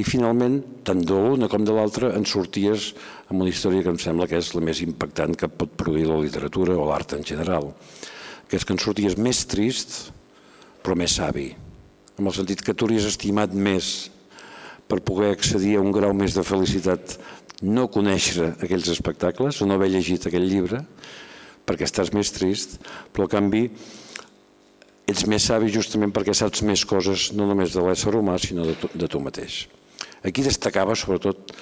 i 0.00 0.06
finalment, 0.08 0.56
tant 0.88 1.02
de 1.04 1.18
l'una 1.20 1.50
com 1.52 1.64
de 1.64 1.74
l'altra, 1.76 2.14
en 2.16 2.24
sorties 2.24 2.92
amb 3.28 3.44
una 3.44 3.52
història 3.52 3.84
que 3.84 3.92
em 3.92 4.00
sembla 4.00 4.28
que 4.30 4.40
és 4.40 4.54
la 4.56 4.64
més 4.64 4.80
impactant 4.84 5.36
que 5.36 5.50
pot 5.52 5.76
produir 5.76 6.08
la 6.08 6.20
literatura 6.22 6.78
o 6.80 6.88
l'art 6.88 7.12
en 7.18 7.26
general, 7.28 7.74
que 8.48 8.56
és 8.56 8.64
que 8.64 8.72
en 8.76 8.80
sorties 8.80 9.18
més 9.20 9.44
trist 9.50 9.98
però 10.84 10.96
més 11.00 11.16
savi, 11.16 11.52
en 12.18 12.26
el 12.26 12.36
sentit 12.36 12.62
que 12.62 12.74
tu 12.74 12.86
hauries 12.86 13.06
estimat 13.08 13.54
més 13.54 14.10
per 14.88 15.00
poder 15.02 15.32
accedir 15.32 15.76
a 15.78 15.82
un 15.82 15.92
grau 15.94 16.14
més 16.16 16.36
de 16.36 16.44
felicitat 16.46 17.16
no 17.64 17.88
conèixer 17.90 18.52
aquells 18.62 18.90
espectacles 18.92 19.60
o 19.62 19.66
no 19.66 19.78
haver 19.78 19.90
llegit 19.94 20.26
aquell 20.28 20.46
llibre 20.46 20.82
perquè 21.64 21.86
estàs 21.88 22.12
més 22.12 22.30
trist, 22.34 22.76
però 23.12 23.26
a 23.26 23.32
canvi 23.32 23.64
ets 25.08 25.24
més 25.28 25.48
savi 25.48 25.72
justament 25.72 26.12
perquè 26.12 26.34
saps 26.36 26.62
més 26.64 26.84
coses 26.88 27.30
no 27.36 27.48
només 27.48 27.72
de 27.72 27.84
l'ésser 27.84 28.12
humà 28.16 28.36
sinó 28.40 28.68
de 28.68 28.76
tu, 28.80 28.90
de 28.92 29.08
tu 29.08 29.20
mateix. 29.20 29.64
Aquí 30.24 30.44
destacava 30.44 30.96
sobretot 30.96 31.54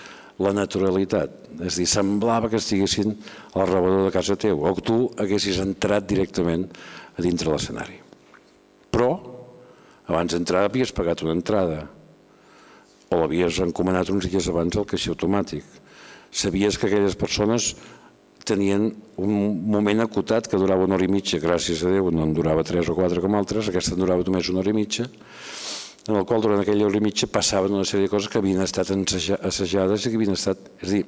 la 0.42 0.52
naturalitat, 0.56 1.34
és 1.60 1.76
a 1.76 1.80
dir, 1.82 1.88
semblava 1.90 2.50
que 2.50 2.58
estiguessin 2.58 3.14
al 3.54 3.68
rebedor 3.68 4.08
de 4.08 4.14
casa 4.14 4.38
teu 4.38 4.62
o 4.62 4.74
que 4.74 4.86
tu 4.86 5.02
haguessis 5.20 5.60
entrat 5.62 6.08
directament 6.08 6.66
a 7.14 7.22
dintre 7.22 7.52
l'escenari. 7.52 8.01
Abans 10.10 10.34
d'entrar 10.34 10.66
havies 10.66 10.92
pagat 10.94 11.22
una 11.22 11.36
entrada 11.36 11.86
o 13.12 13.20
l'havies 13.20 13.60
encomanat 13.62 14.10
uns 14.10 14.26
dies 14.26 14.48
abans 14.50 14.76
al 14.76 14.88
caixer 14.88 15.12
automàtic 15.12 15.66
sabies 16.32 16.78
que 16.78 16.88
aquelles 16.88 17.14
persones 17.14 17.74
tenien 18.44 18.88
un 19.20 19.32
moment 19.70 20.02
acotat 20.02 20.48
que 20.50 20.58
durava 20.58 20.86
una 20.88 20.96
hora 20.96 21.06
i 21.06 21.10
mitja, 21.12 21.38
gràcies 21.38 21.84
a 21.84 21.92
Déu, 21.92 22.10
no 22.10 22.24
en 22.26 22.32
durava 22.34 22.64
tres 22.66 22.88
o 22.90 22.96
quatre 22.98 23.22
com 23.22 23.36
altres, 23.38 23.68
aquesta 23.68 23.94
en 23.94 24.02
durava 24.02 24.24
només 24.26 24.48
una 24.50 24.62
hora 24.62 24.72
i 24.72 24.76
mitja, 24.76 25.06
en 26.08 26.18
el 26.18 26.26
qual 26.26 26.42
durant 26.42 26.62
aquella 26.62 26.88
hora 26.88 26.98
i 26.98 27.04
mitja 27.04 27.30
passaven 27.30 27.76
una 27.76 27.86
sèrie 27.86 28.08
de 28.08 28.12
coses 28.12 28.32
que 28.32 28.40
havien 28.40 28.64
estat 28.64 28.90
assajades 28.90 30.06
i 30.06 30.10
que 30.10 30.18
havien 30.18 30.34
estat... 30.34 30.72
És 30.82 30.88
a 30.88 30.96
dir, 30.96 31.04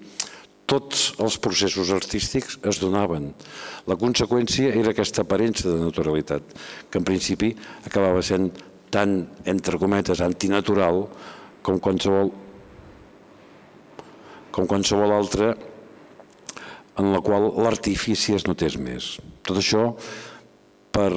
tots 0.71 1.09
els 1.21 1.37
processos 1.43 1.91
artístics 1.93 2.61
es 2.65 2.79
donaven. 2.81 3.33
La 3.91 3.99
conseqüència 4.01 4.71
era 4.71 4.95
aquesta 4.95 5.25
aparença 5.25 5.67
de 5.69 5.81
naturalitat, 5.83 6.55
que 6.89 7.03
en 7.03 7.09
principi 7.09 7.51
acabava 7.85 8.23
sent 8.23 8.53
tan, 8.95 9.25
entre 9.51 9.79
cometes, 9.83 10.23
antinatural 10.23 11.05
com 11.67 11.81
qualsevol 11.83 12.31
com 14.55 14.69
qualsevol 14.71 15.11
altra 15.11 15.55
en 17.01 17.09
la 17.11 17.19
qual 17.27 17.49
l'artifici 17.59 18.37
es 18.37 18.45
notés 18.47 18.77
més. 18.79 19.17
Tot 19.43 19.59
això 19.59 19.89
per 20.95 21.11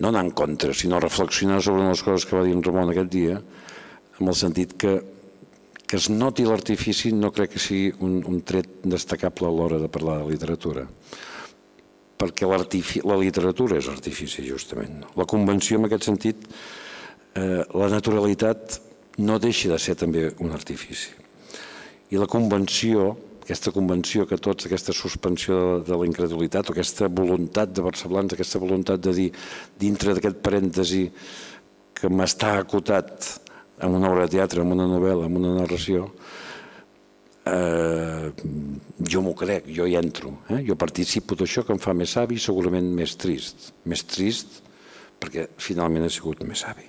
no 0.00 0.08
anar 0.08 0.22
en 0.24 0.30
contra, 0.36 0.72
sinó 0.72 1.00
reflexionar 1.00 1.60
sobre 1.64 1.84
les 1.84 2.02
coses 2.04 2.24
que 2.24 2.36
va 2.38 2.44
dir 2.46 2.54
en 2.56 2.64
Ramon 2.64 2.92
aquest 2.92 3.12
dia, 3.12 3.36
amb 4.16 4.32
el 4.32 4.36
sentit 4.38 4.72
que, 4.80 4.94
que 5.84 6.00
es 6.00 6.08
noti 6.08 6.48
l'artifici 6.48 7.12
no 7.12 7.32
crec 7.36 7.52
que 7.52 7.60
sigui 7.60 7.92
un, 8.00 8.22
un 8.24 8.40
tret 8.48 8.80
destacable 8.84 9.48
a 9.48 9.52
l'hora 9.52 9.80
de 9.82 9.92
parlar 9.92 10.22
de 10.22 10.32
literatura 10.32 10.86
perquè 12.16 12.48
la 12.48 13.18
literatura 13.20 13.76
és 13.76 13.88
artifici, 13.92 14.44
justament. 14.46 15.04
La 15.16 15.26
convenció, 15.28 15.78
en 15.78 15.88
aquest 15.88 16.08
sentit, 16.08 16.46
eh, 17.36 17.62
la 17.74 17.88
naturalitat 17.92 18.80
no 19.18 19.38
deixa 19.38 19.70
de 19.72 19.78
ser 19.78 19.96
també 19.96 20.30
un 20.40 20.52
artifici. 20.52 21.12
I 22.10 22.20
la 22.20 22.28
convenció, 22.30 23.16
aquesta 23.42 23.72
convenció 23.74 24.26
que 24.26 24.38
tots, 24.38 24.66
aquesta 24.66 24.94
suspensió 24.94 25.80
de, 25.86 25.96
la 25.96 26.06
incredulitat, 26.06 26.70
aquesta 26.70 27.08
voluntat 27.08 27.72
de 27.72 27.84
Barcelona, 27.84 28.32
aquesta 28.32 28.60
voluntat 28.62 29.02
de 29.02 29.12
dir, 29.12 29.28
dintre 29.78 30.14
d'aquest 30.14 30.40
parèntesi 30.42 31.04
que 31.96 32.08
m'està 32.12 32.58
acotat 32.60 33.40
en 33.82 33.96
una 33.96 34.10
obra 34.10 34.26
de 34.26 34.36
teatre, 34.36 34.62
en 34.62 34.72
una 34.72 34.88
novel·la, 34.88 35.28
en 35.28 35.36
una 35.40 35.54
narració, 35.60 36.10
eh, 37.46 38.30
jo 39.06 39.22
m'ho 39.22 39.34
crec, 39.38 39.68
jo 39.72 39.86
hi 39.86 39.96
entro. 39.98 40.40
Eh? 40.50 40.62
Jo 40.66 40.76
participo 40.78 41.38
d'això 41.38 41.64
que 41.66 41.74
em 41.74 41.82
fa 41.82 41.94
més 41.96 42.16
savi 42.16 42.38
i 42.38 42.42
segurament 42.42 42.88
més 42.94 43.16
trist. 43.20 43.70
Més 43.86 44.04
trist 44.08 44.60
perquè 45.20 45.48
finalment 45.62 46.06
he 46.06 46.12
sigut 46.12 46.42
més 46.44 46.64
savi. 46.66 46.88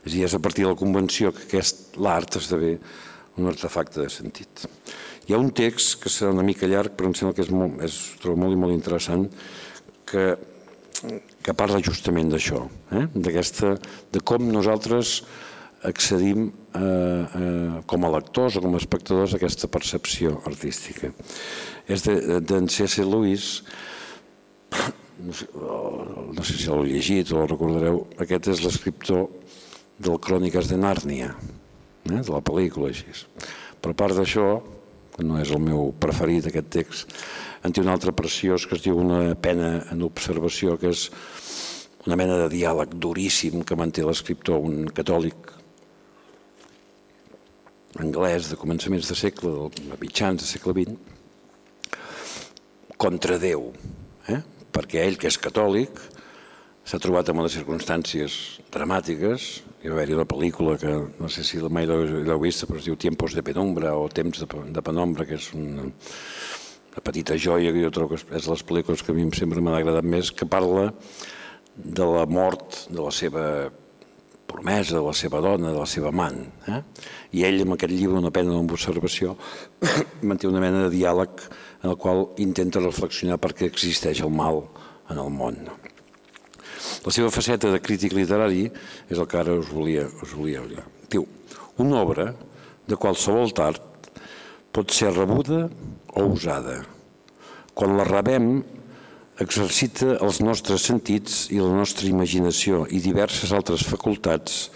És 0.00 0.12
a 0.12 0.14
dir, 0.14 0.24
és 0.24 0.34
a 0.34 0.40
partir 0.42 0.64
de 0.64 0.72
la 0.72 0.80
convenció 0.80 1.32
que 1.36 1.46
aquest 1.46 1.96
l'art 2.00 2.36
esdevé 2.40 2.76
un 3.40 3.48
artefacte 3.48 4.00
de 4.02 4.10
sentit. 4.12 4.66
Hi 5.28 5.34
ha 5.34 5.40
un 5.40 5.52
text 5.54 6.00
que 6.02 6.10
serà 6.12 6.32
una 6.34 6.44
mica 6.44 6.68
llarg, 6.68 6.96
però 6.96 7.10
em 7.10 7.16
sembla 7.16 7.36
que 7.36 7.44
és 7.44 7.52
molt, 7.54 7.76
és, 7.86 7.98
trobo 8.20 8.40
molt 8.42 8.56
i 8.56 8.60
molt 8.60 8.74
interessant, 8.74 9.28
que, 10.08 10.24
que 11.44 11.54
parla 11.56 11.82
justament 11.84 12.32
d'això, 12.32 12.64
eh? 12.96 13.04
d'aquesta, 13.14 13.76
de 14.12 14.24
com 14.26 14.48
nosaltres 14.50 15.20
accedim 15.86 16.48
eh, 16.74 17.24
eh, 17.40 17.82
com 17.86 18.04
a 18.04 18.12
lectors 18.16 18.56
o 18.56 18.62
com 18.64 18.74
a 18.74 18.80
espectadors 18.80 19.34
aquesta 19.34 19.68
percepció 19.68 20.40
artística. 20.46 21.12
És 21.90 22.04
d'en 22.06 22.46
de, 22.46 22.60
C.S. 22.70 23.04
Lewis, 23.04 23.62
no 25.20 25.34
sé, 25.34 25.46
no 25.54 26.44
sé 26.46 26.56
si 26.56 26.68
l'heu 26.70 26.86
llegit 26.86 27.32
o 27.34 27.42
el 27.42 27.50
recordareu, 27.50 28.04
aquest 28.22 28.52
és 28.54 28.64
l'escriptor 28.64 29.26
del 30.00 30.20
Cròniques 30.22 30.70
de 30.70 30.78
Nàrnia, 30.80 31.34
eh, 32.08 32.20
de 32.20 32.30
la 32.30 32.42
pel·lícula 32.44 32.90
així. 32.92 33.26
Però 33.80 33.94
a 33.94 34.00
part 34.04 34.16
d'això, 34.16 34.60
que 35.16 35.26
no 35.26 35.40
és 35.40 35.50
el 35.52 35.60
meu 35.60 35.90
preferit 36.00 36.46
aquest 36.48 36.70
text, 36.72 37.16
en 37.64 37.74
té 37.74 37.82
un 37.82 37.90
altre 37.92 38.14
preciós 38.16 38.64
que 38.66 38.78
es 38.78 38.84
diu 38.86 38.96
Una 38.96 39.34
pena 39.34 39.84
en 39.92 40.02
observació, 40.02 40.78
que 40.80 40.94
és 40.94 41.10
una 42.06 42.16
mena 42.16 42.38
de 42.40 42.48
diàleg 42.48 42.94
duríssim 42.96 43.60
que 43.62 43.76
manté 43.76 44.04
l'escriptor, 44.06 44.62
un 44.64 44.88
catòlic 44.88 45.59
anglès 47.98 48.50
de 48.50 48.58
començaments 48.60 49.08
de 49.08 49.16
segle, 49.18 49.70
de 49.74 49.98
mitjans 50.00 50.38
de 50.42 50.46
segle 50.46 50.74
XX, 50.76 50.94
contra 53.00 53.38
Déu, 53.40 53.72
eh? 54.28 54.40
perquè 54.70 55.02
ell, 55.02 55.18
que 55.18 55.30
és 55.30 55.38
catòlic, 55.40 55.98
s'ha 56.86 57.00
trobat 57.02 57.30
en 57.30 57.40
unes 57.42 57.56
circumstàncies 57.56 58.60
dramàtiques, 58.72 59.48
hi 59.80 59.88
va 59.88 59.96
haver-hi 59.96 60.16
una 60.18 60.28
pel·lícula 60.28 60.76
que 60.78 60.92
no 61.18 61.28
sé 61.32 61.44
si 61.46 61.60
mai 61.72 61.88
l'heu 61.88 62.40
vist, 62.42 62.66
però 62.68 62.78
es 62.78 62.86
diu 62.86 62.98
Tiempos 63.00 63.34
de 63.34 63.42
Penumbra 63.42 63.94
o 63.96 64.08
Temps 64.12 64.42
de, 64.42 64.48
de 64.74 64.82
Penombra, 64.84 65.26
que 65.26 65.38
és 65.40 65.50
una, 65.56 65.88
una 65.88 67.04
petita 67.06 67.38
joia 67.40 67.72
que 67.72 67.82
jo 67.82 67.92
trobo 67.94 68.14
que 68.14 68.36
és 68.36 68.48
les 68.52 68.64
pel·lícules 68.66 69.02
que 69.02 69.14
a 69.14 69.16
mi 69.16 69.26
sempre 69.36 69.64
m'ha 69.64 69.78
agradat 69.80 70.04
més, 70.04 70.30
que 70.30 70.46
parla 70.46 70.90
de 71.74 72.06
la 72.06 72.26
mort 72.28 72.84
de 72.90 73.00
la 73.00 73.14
seva 73.14 73.44
promesa, 74.50 74.96
de 74.98 75.02
la 75.04 75.14
seva 75.16 75.40
dona, 75.44 75.70
de 75.70 75.78
la 75.78 75.88
seva 75.88 76.10
amant. 76.10 76.40
Eh? 76.68 76.80
I 77.38 77.44
ell, 77.48 77.62
amb 77.64 77.76
aquest 77.76 77.94
llibre, 77.94 78.18
una 78.20 78.32
pena 78.34 78.56
d'observació, 78.56 79.36
manté 80.28 80.50
una 80.50 80.62
mena 80.62 80.84
de 80.86 80.92
diàleg 80.94 81.46
en 81.82 81.92
el 81.92 81.98
qual 82.00 82.26
intenta 82.42 82.82
reflexionar 82.82 83.38
per 83.40 83.54
què 83.56 83.70
existeix 83.70 84.22
el 84.26 84.34
mal 84.34 84.64
en 85.10 85.20
el 85.22 85.30
món. 85.34 85.62
La 87.04 87.12
seva 87.14 87.30
faceta 87.32 87.70
de 87.72 87.80
crític 87.80 88.14
literari 88.16 88.66
és 89.08 89.18
el 89.18 89.26
que 89.28 89.38
ara 89.40 89.56
us 89.56 89.70
volia, 89.72 90.06
us 90.24 90.34
volia 90.36 90.64
dir. 90.68 90.84
Diu, 91.12 91.24
una 91.80 92.02
obra 92.02 92.30
de 92.88 92.98
qualsevol 93.00 93.54
tard 93.56 94.10
pot 94.74 94.92
ser 94.94 95.12
rebuda 95.14 95.64
o 96.16 96.26
usada. 96.30 96.80
Quan 97.74 97.96
la 97.96 98.04
rebem, 98.04 98.60
exercita 99.40 100.18
els 100.20 100.42
nostres 100.44 100.84
sentits 100.84 101.46
i 101.48 101.62
la 101.62 101.72
nostra 101.72 102.08
imaginació 102.10 102.82
i 102.92 103.00
diverses 103.00 103.54
altres 103.56 103.86
facultats 103.88 104.66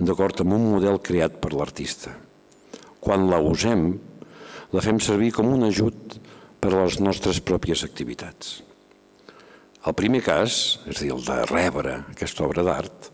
d'acord 0.00 0.40
amb 0.40 0.56
un 0.56 0.64
model 0.72 0.96
creat 1.04 1.36
per 1.42 1.52
l'artista. 1.52 2.14
Quan 3.04 3.28
la 3.28 3.42
usem, 3.44 3.98
la 4.72 4.82
fem 4.82 4.96
servir 4.96 5.34
com 5.36 5.52
un 5.52 5.68
ajut 5.68 6.16
per 6.58 6.72
a 6.72 6.86
les 6.86 6.96
nostres 7.04 7.42
pròpies 7.44 7.84
activitats. 7.84 8.62
El 9.84 9.92
primer 9.92 10.22
cas, 10.24 10.80
és 10.88 11.04
dir, 11.04 11.12
el 11.12 11.20
de 11.20 11.42
rebre 11.52 11.98
aquesta 12.14 12.46
obra 12.48 12.64
d'art, 12.64 13.10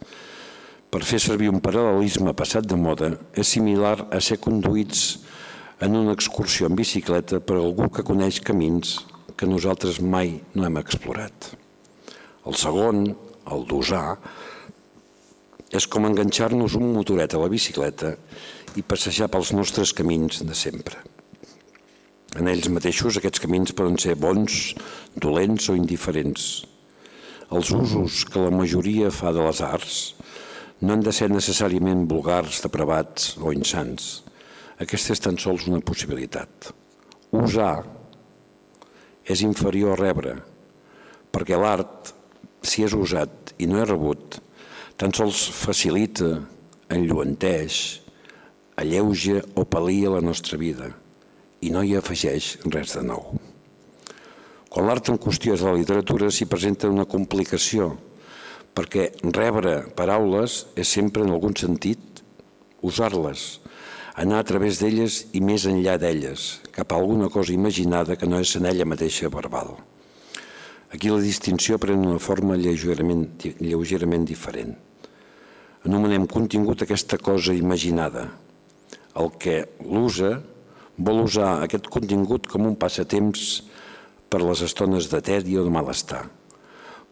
per 0.91 1.03
fer 1.03 1.19
servir 1.19 1.51
un 1.51 1.59
paral·lelisme 1.63 2.37
passat 2.39 2.71
de 2.71 2.79
moda, 2.79 3.17
és 3.35 3.51
similar 3.51 3.97
a 4.15 4.23
ser 4.23 4.39
conduïts 4.39 5.19
en 5.83 5.99
una 5.99 6.15
excursió 6.15 6.71
en 6.71 6.79
bicicleta 6.79 7.43
per 7.43 7.59
algú 7.59 7.91
que 7.91 8.07
coneix 8.07 8.39
camins 8.47 9.01
que 9.41 9.49
nosaltres 9.49 10.03
mai 10.05 10.35
no 10.53 10.67
hem 10.67 10.77
explorat. 10.77 11.55
El 12.45 12.57
segon, 12.61 13.07
el 13.49 13.63
d'usar, 13.71 14.19
és 15.73 15.87
com 15.89 16.05
enganxar-nos 16.05 16.75
un 16.77 16.91
motoret 16.93 17.33
a 17.33 17.41
la 17.41 17.49
bicicleta 17.49 18.11
i 18.77 18.85
passejar 18.85 19.31
pels 19.33 19.55
nostres 19.57 19.95
camins 19.97 20.43
de 20.45 20.57
sempre. 20.59 20.99
En 22.37 22.51
ells 22.53 22.69
mateixos 22.69 23.17
aquests 23.17 23.41
camins 23.43 23.73
poden 23.79 23.97
ser 24.03 24.19
bons, 24.21 24.75
dolents 25.17 25.71
o 25.73 25.77
indiferents. 25.79 26.51
Els 27.51 27.71
usos 27.75 28.27
que 28.29 28.43
la 28.45 28.53
majoria 28.55 29.09
fa 29.15 29.33
de 29.33 29.47
les 29.47 29.63
arts 29.65 30.03
no 30.85 30.93
han 30.93 31.07
de 31.07 31.15
ser 31.17 31.31
necessàriament 31.33 32.05
vulgars, 32.13 32.61
depravats 32.67 33.33
o 33.41 33.55
insans. 33.57 34.21
Aquesta 34.85 35.17
és 35.17 35.25
tan 35.25 35.41
sols 35.41 35.67
una 35.73 35.81
possibilitat. 35.81 36.71
Usar 37.33 38.00
és 39.31 39.45
inferior 39.47 39.95
a 39.95 40.01
rebre, 40.01 40.35
perquè 41.31 41.59
l'art, 41.59 42.11
si 42.67 42.83
és 42.85 42.95
usat 42.97 43.55
i 43.63 43.69
no 43.71 43.79
és 43.81 43.89
rebut, 43.89 44.41
tan 44.99 45.15
sols 45.17 45.47
facilita, 45.55 46.35
enlluenteix, 46.91 48.01
alleuja 48.81 49.45
o 49.55 49.65
palia 49.69 50.11
la 50.17 50.25
nostra 50.25 50.59
vida 50.59 50.91
i 51.61 51.71
no 51.71 51.85
hi 51.85 51.95
afegeix 51.97 52.57
res 52.73 52.97
de 52.97 53.05
nou. 53.07 53.37
Quan 54.71 54.87
l'art 54.87 55.11
en 55.13 55.19
qüestió 55.21 55.55
és 55.57 55.65
la 55.67 55.75
literatura 55.77 56.31
s'hi 56.33 56.49
presenta 56.49 56.91
una 56.91 57.07
complicació, 57.09 57.93
perquè 58.75 59.11
rebre 59.35 59.81
paraules 59.99 60.65
és 60.79 60.93
sempre 60.97 61.25
en 61.27 61.33
algun 61.35 61.57
sentit 61.59 62.23
usar-les, 62.87 63.61
anar 64.15 64.41
a 64.41 64.47
través 64.47 64.81
d'elles 64.81 65.25
i 65.37 65.43
més 65.45 65.67
enllà 65.69 65.97
d'elles, 66.01 66.61
cap 66.81 66.95
a 66.95 67.01
alguna 67.01 67.29
cosa 67.29 67.53
imaginada 67.53 68.17
que 68.17 68.27
no 68.27 68.41
és 68.41 68.55
en 68.57 68.65
ella 68.65 68.89
mateixa 68.89 69.29
verbal. 69.29 69.75
Aquí 70.91 71.11
la 71.13 71.21
distinció 71.21 71.77
pren 71.79 72.07
una 72.07 72.19
forma 72.19 72.57
lleugerament, 72.57 73.29
lleugerament 73.61 74.25
diferent. 74.25 74.73
Anomenem 75.85 76.25
contingut 76.27 76.83
aquesta 76.83 77.19
cosa 77.21 77.53
imaginada. 77.55 78.31
El 79.21 79.29
que 79.37 79.61
l'usa 79.85 80.39
vol 80.97 81.23
usar 81.27 81.61
aquest 81.61 81.87
contingut 81.93 82.49
com 82.49 82.67
un 82.69 82.81
passatemps 82.81 83.63
per 84.33 84.41
les 84.41 84.65
estones 84.65 85.13
de 85.13 85.21
tedi 85.21 85.61
o 85.61 85.67
de 85.67 85.73
malestar, 85.73 86.25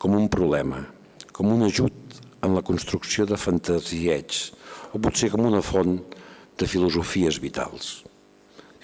com 0.00 0.16
un 0.16 0.28
problema, 0.32 0.86
com 1.32 1.52
un 1.52 1.68
ajut 1.68 2.20
en 2.40 2.56
la 2.56 2.64
construcció 2.64 3.28
de 3.28 3.36
fantasieig, 3.36 4.42
o 4.94 5.00
potser 5.02 5.28
com 5.32 5.44
una 5.44 5.60
font 5.60 5.98
de 6.58 6.66
filosofies 6.66 7.40
vitals, 7.42 8.07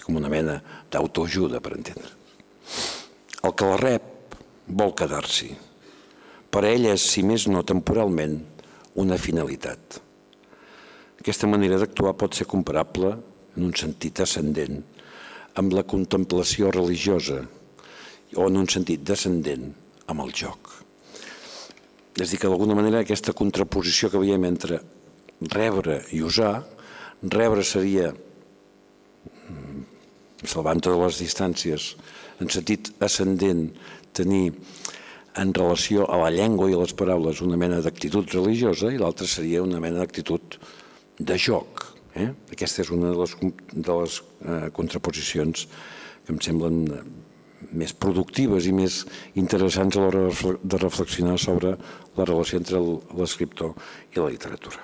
com 0.05 0.19
una 0.19 0.29
mena 0.29 0.59
d'autoajuda, 0.93 1.61
per 1.61 1.73
entendre. 1.75 2.11
El 3.45 3.53
que 3.57 3.69
la 3.69 3.79
rep 3.81 4.35
vol 4.67 4.93
quedar-s'hi. 4.97 5.49
Per 6.49 6.63
a 6.63 6.71
ell 6.71 6.87
és, 6.93 7.03
si 7.03 7.23
més 7.25 7.47
no 7.51 7.65
temporalment, 7.67 8.37
una 9.01 9.17
finalitat. 9.19 9.99
Aquesta 11.19 11.49
manera 11.49 11.79
d'actuar 11.81 12.15
pot 12.17 12.37
ser 12.37 12.47
comparable, 12.47 13.15
en 13.55 13.67
un 13.69 13.73
sentit 13.75 14.21
ascendent, 14.23 14.81
amb 15.55 15.73
la 15.73 15.85
contemplació 15.87 16.71
religiosa 16.75 17.41
o 18.35 18.47
en 18.49 18.59
un 18.59 18.67
sentit 18.69 19.03
descendent 19.07 19.69
amb 20.11 20.23
el 20.25 20.33
joc. 20.35 20.71
És 22.15 22.27
a 22.27 22.31
dir, 22.31 22.39
que 22.39 22.47
d'alguna 22.47 22.75
manera 22.77 23.01
aquesta 23.03 23.35
contraposició 23.35 24.11
que 24.11 24.21
veiem 24.21 24.47
entre 24.47 24.79
rebre 25.51 26.01
i 26.15 26.21
usar 26.23 26.53
Rebre 27.25 27.63
seria, 27.63 28.11
salvant 30.49 30.81
totes 30.83 31.01
les 31.01 31.21
distàncies, 31.25 31.89
en 32.41 32.51
sentit 32.51 32.91
ascendent, 33.05 33.69
tenir 34.15 34.53
en 35.35 35.51
relació 35.53 36.05
a 36.07 36.19
la 36.21 36.31
llengua 36.31 36.69
i 36.71 36.75
a 36.75 36.79
les 36.79 36.95
paraules 36.95 37.41
una 37.43 37.59
mena 37.59 37.81
d'actitud 37.83 38.29
religiosa 38.37 38.91
i 38.91 38.99
l'altra 39.01 39.27
seria 39.27 39.63
una 39.63 39.81
mena 39.83 39.99
d'actitud 40.03 40.57
de 41.19 41.37
joc. 41.39 41.83
Eh? 42.15 42.29
Aquesta 42.55 42.83
és 42.85 42.91
una 42.95 43.11
de 43.11 43.19
les, 43.19 43.35
de 43.73 43.99
les 43.99 44.17
eh, 44.47 44.69
contraposicions 44.75 45.67
que 46.25 46.33
em 46.33 46.39
semblen 46.43 46.81
eh, 46.87 47.03
més 47.75 47.91
productives 47.91 48.67
i 48.69 48.73
més 48.75 49.01
interessants 49.35 49.97
a 49.97 50.05
l'hora 50.05 50.55
de 50.63 50.79
reflexionar 50.79 51.37
sobre 51.41 51.75
la 52.15 52.27
relació 52.27 52.61
entre 52.61 52.79
l'escriptor 53.19 53.75
i 54.15 54.21
la 54.21 54.31
literatura. 54.31 54.83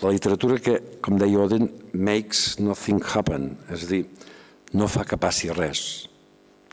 La 0.00 0.12
literatura 0.14 0.56
que, 0.64 0.78
com 1.04 1.18
deia 1.20 1.42
Oden, 1.42 1.66
makes 1.92 2.56
nothing 2.56 3.02
happen, 3.04 3.50
és 3.68 3.84
a 3.84 3.88
dir, 3.90 4.04
no 4.72 4.88
fa 4.88 5.04
que 5.04 5.18
passi 5.20 5.50
res, 5.52 5.82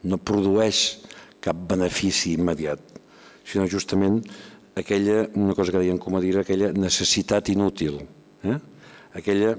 no 0.07 0.15
produeix 0.15 1.01
cap 1.43 1.59
benefici 1.67 2.37
immediat, 2.37 2.79
sinó 3.43 3.67
justament 3.67 4.21
aquella, 4.79 5.25
una 5.35 5.57
cosa 5.57 5.73
que 5.75 5.83
deien 5.83 5.99
com 5.99 6.15
a 6.15 6.23
dir, 6.23 6.37
aquella 6.39 6.71
necessitat 6.71 7.51
inútil, 7.51 7.99
eh? 8.47 8.57
aquella 9.17 9.57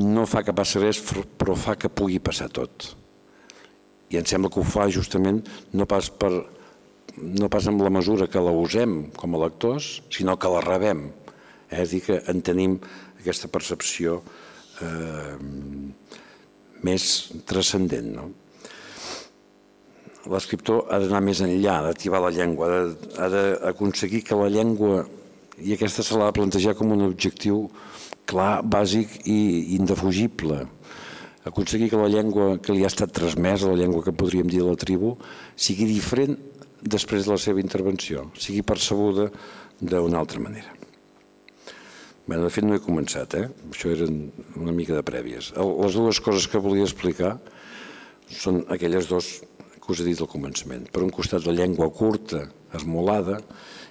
no 0.00 0.24
fa 0.24 0.40
que 0.40 0.56
passi 0.56 0.80
res, 0.80 1.02
però 1.36 1.52
fa 1.58 1.76
que 1.76 1.92
pugui 1.92 2.22
passar 2.24 2.48
tot. 2.48 2.94
I 4.12 4.16
em 4.20 4.28
sembla 4.28 4.48
que 4.52 4.60
ho 4.60 4.64
fa 4.64 4.88
justament 4.92 5.42
no 5.76 5.84
pas, 5.88 6.08
per, 6.08 6.30
no 7.20 7.48
pas 7.52 7.68
amb 7.68 7.84
la 7.84 7.92
mesura 7.92 8.28
que 8.32 8.40
la 8.40 8.52
usem 8.56 9.10
com 9.16 9.36
a 9.36 9.42
lectors, 9.44 9.98
sinó 10.08 10.38
que 10.40 10.48
la 10.48 10.64
rebem 10.64 11.10
és 11.80 11.94
dir, 11.94 12.02
que 12.04 12.20
en 12.28 12.42
tenim 12.44 12.76
aquesta 13.20 13.48
percepció 13.52 14.20
eh, 14.82 15.36
més 16.82 17.08
transcendent. 17.48 18.10
No? 18.16 18.28
L'escriptor 20.32 20.86
ha 20.92 21.00
d'anar 21.02 21.22
més 21.24 21.40
enllà, 21.42 21.80
d'activar 21.86 22.20
la 22.22 22.30
llengua, 22.34 22.68
ha 23.18 23.28
d'aconseguir 23.32 24.22
que 24.26 24.38
la 24.38 24.50
llengua, 24.52 25.02
i 25.58 25.74
aquesta 25.74 26.04
se 26.06 26.18
l'ha 26.18 26.28
de 26.30 26.36
plantejar 26.36 26.76
com 26.78 26.94
un 26.94 27.06
objectiu 27.08 27.64
clar, 28.30 28.62
bàsic 28.62 29.22
i 29.26 29.74
indefugible, 29.78 30.60
aconseguir 31.48 31.90
que 31.90 31.98
la 31.98 32.10
llengua 32.10 32.56
que 32.62 32.74
li 32.74 32.86
ha 32.86 32.92
estat 32.92 33.14
transmesa, 33.14 33.70
la 33.70 33.80
llengua 33.80 34.04
que 34.06 34.14
podríem 34.14 34.50
dir 34.50 34.62
de 34.62 34.68
la 34.70 34.78
tribu, 34.78 35.16
sigui 35.56 35.88
diferent 35.90 36.38
després 36.82 37.26
de 37.26 37.34
la 37.34 37.42
seva 37.42 37.62
intervenció, 37.62 38.28
sigui 38.38 38.62
percebuda 38.66 39.28
d'una 39.80 40.22
altra 40.22 40.42
manera. 40.42 40.81
Bé, 42.32 42.38
de 42.40 42.48
fet 42.48 42.64
no 42.64 42.72
he 42.72 42.80
començat, 42.80 43.34
eh? 43.36 43.48
això 43.68 43.90
eren 43.92 44.30
una 44.56 44.72
mica 44.72 44.94
de 44.96 45.02
prèvies. 45.04 45.50
Les 45.52 45.96
dues 45.98 46.20
coses 46.24 46.46
que 46.48 46.62
volia 46.64 46.86
explicar 46.86 47.34
són 48.32 48.62
aquelles 48.72 49.10
dues 49.10 49.28
que 49.74 49.90
us 49.92 50.00
he 50.00 50.06
dit 50.06 50.22
al 50.24 50.30
començament. 50.32 50.86
Per 50.88 51.02
un 51.04 51.12
costat 51.12 51.44
la 51.44 51.52
llengua 51.52 51.90
curta, 51.92 52.46
esmolada, 52.72 53.36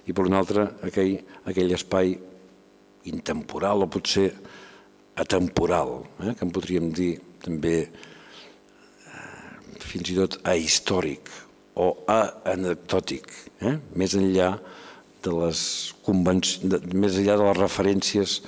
i 0.10 0.18
per 0.18 0.26
un 0.26 0.40
altre 0.40 0.66
aquell, 0.90 1.20
aquell 1.46 1.76
espai 1.78 2.16
intemporal 3.14 3.86
o 3.86 3.92
potser 3.94 4.32
atemporal, 5.22 6.00
eh? 6.26 6.34
que 6.34 6.48
en 6.48 6.58
podríem 6.58 6.90
dir 6.98 7.12
també 7.46 7.78
eh, 7.86 9.82
fins 9.86 10.16
i 10.16 10.18
tot 10.18 10.42
ahistòric 10.50 11.30
o 11.78 11.94
anecdòtic, 12.10 13.36
eh? 13.70 13.78
més 13.94 14.18
enllà 14.18 14.56
de 14.58 14.81
les 15.30 15.62
de, 16.64 16.80
més 16.98 17.18
enllà 17.20 17.38
de 17.38 17.48
les 17.50 17.58
referències 17.60 18.40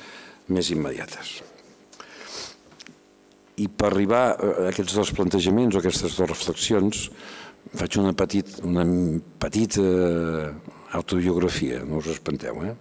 més 0.49 0.71
immediates. 0.73 1.41
I 3.62 3.67
per 3.69 3.91
arribar 3.91 4.23
a 4.33 4.69
aquests 4.71 4.95
dos 4.97 5.12
plantejaments 5.13 5.75
o 5.75 5.81
aquestes 5.81 6.17
dues 6.17 6.31
reflexions 6.31 7.09
faig 7.77 7.97
una, 8.01 8.13
petit, 8.17 8.57
una 8.65 8.86
petita 9.39 9.83
autobiografia, 10.97 11.83
no 11.86 12.01
us 12.01 12.09
espanteu. 12.15 12.63
Eh? 12.65 12.73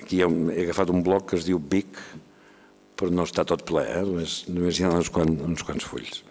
Aquí 0.00 0.22
he 0.22 0.62
agafat 0.64 0.92
un 0.92 1.04
bloc 1.04 1.30
que 1.30 1.40
es 1.40 1.46
diu 1.48 1.60
Vic, 1.60 2.00
però 2.96 3.12
no 3.12 3.26
està 3.28 3.44
tot 3.44 3.64
ple, 3.68 3.84
eh? 3.84 4.02
només, 4.04 4.42
només 4.48 4.80
hi 4.80 4.88
ha 4.88 4.94
uns 4.96 5.12
quants, 5.12 5.44
uns 5.44 5.64
quants 5.68 5.84
fulls. 5.84 6.22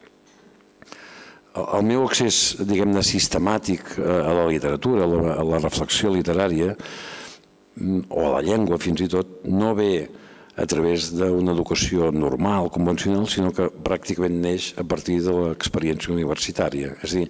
El, 1.56 1.86
meu 1.88 2.04
accés, 2.04 2.58
diguem-ne, 2.68 3.00
sistemàtic 3.06 3.96
a 4.04 4.34
la 4.42 4.46
literatura, 4.50 5.06
a 5.06 5.08
la, 5.08 5.36
a 5.40 5.44
la 5.54 5.62
reflexió 5.64 6.12
literària, 6.12 6.74
mm, 7.80 8.08
o 8.12 8.26
a 8.28 8.34
la 8.34 8.42
llengua 8.44 8.80
fins 8.82 9.06
i 9.06 9.08
tot, 9.12 9.40
no 9.48 9.72
ve 9.78 10.08
a 10.56 10.66
través 10.68 11.10
d'una 11.16 11.54
educació 11.56 12.12
normal, 12.16 12.70
convencional, 12.72 13.28
sinó 13.32 13.52
que 13.56 13.70
pràcticament 13.88 14.36
neix 14.44 14.74
a 14.80 14.84
partir 14.88 15.22
de 15.24 15.32
l'experiència 15.36 16.14
universitària. 16.16 16.94
És 17.04 17.16
a 17.16 17.24
dir, 17.24 17.30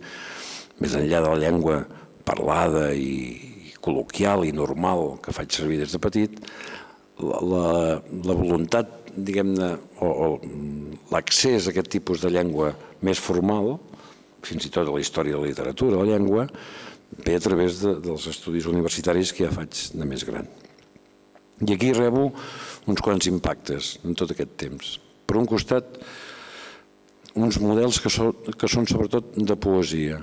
més 0.81 0.97
enllà 0.97 1.21
de 1.21 1.31
la 1.31 1.41
llengua 1.41 1.79
parlada 2.25 2.91
i 2.97 3.77
col·loquial 3.85 4.45
i 4.45 4.53
normal 4.53 5.19
que 5.21 5.33
faig 5.33 5.53
servir 5.53 5.83
des 5.83 5.93
de 5.93 6.01
petit, 6.01 6.38
la, 7.21 7.39
la, 7.45 7.65
la 8.25 8.35
voluntat, 8.38 9.11
diguem-ne, 9.15 9.75
o, 10.01 10.07
o 10.09 10.27
l'accés 11.13 11.69
a 11.69 11.73
aquest 11.73 11.93
tipus 11.93 12.25
de 12.25 12.33
llengua 12.33 12.73
més 13.05 13.21
formal, 13.21 13.77
fins 14.45 14.67
i 14.67 14.71
tot 14.71 14.88
a 14.88 14.93
la 14.93 15.01
història 15.01 15.36
de 15.36 15.41
la 15.41 15.49
literatura, 15.51 16.01
la 16.01 16.10
llengua, 16.13 16.45
ve 17.25 17.36
a 17.36 17.41
través 17.43 17.79
de, 17.81 17.95
dels 18.03 18.27
estudis 18.31 18.67
universitaris 18.69 19.34
que 19.34 19.45
ja 19.45 19.53
faig 19.53 19.89
de 19.93 20.08
més 20.08 20.25
gran. 20.27 20.47
I 21.63 21.75
aquí 21.75 21.93
rebo 21.95 22.29
uns 22.91 23.01
quants 23.01 23.29
impactes 23.31 23.95
en 24.03 24.17
tot 24.19 24.34
aquest 24.34 24.55
temps. 24.60 24.95
Per 25.25 25.38
un 25.39 25.47
costat, 25.49 25.99
uns 27.36 27.60
models 27.63 27.99
que 28.03 28.12
són, 28.12 28.34
que 28.55 28.69
són 28.71 28.88
sobretot 28.89 29.36
de 29.36 29.55
poesia. 29.60 30.19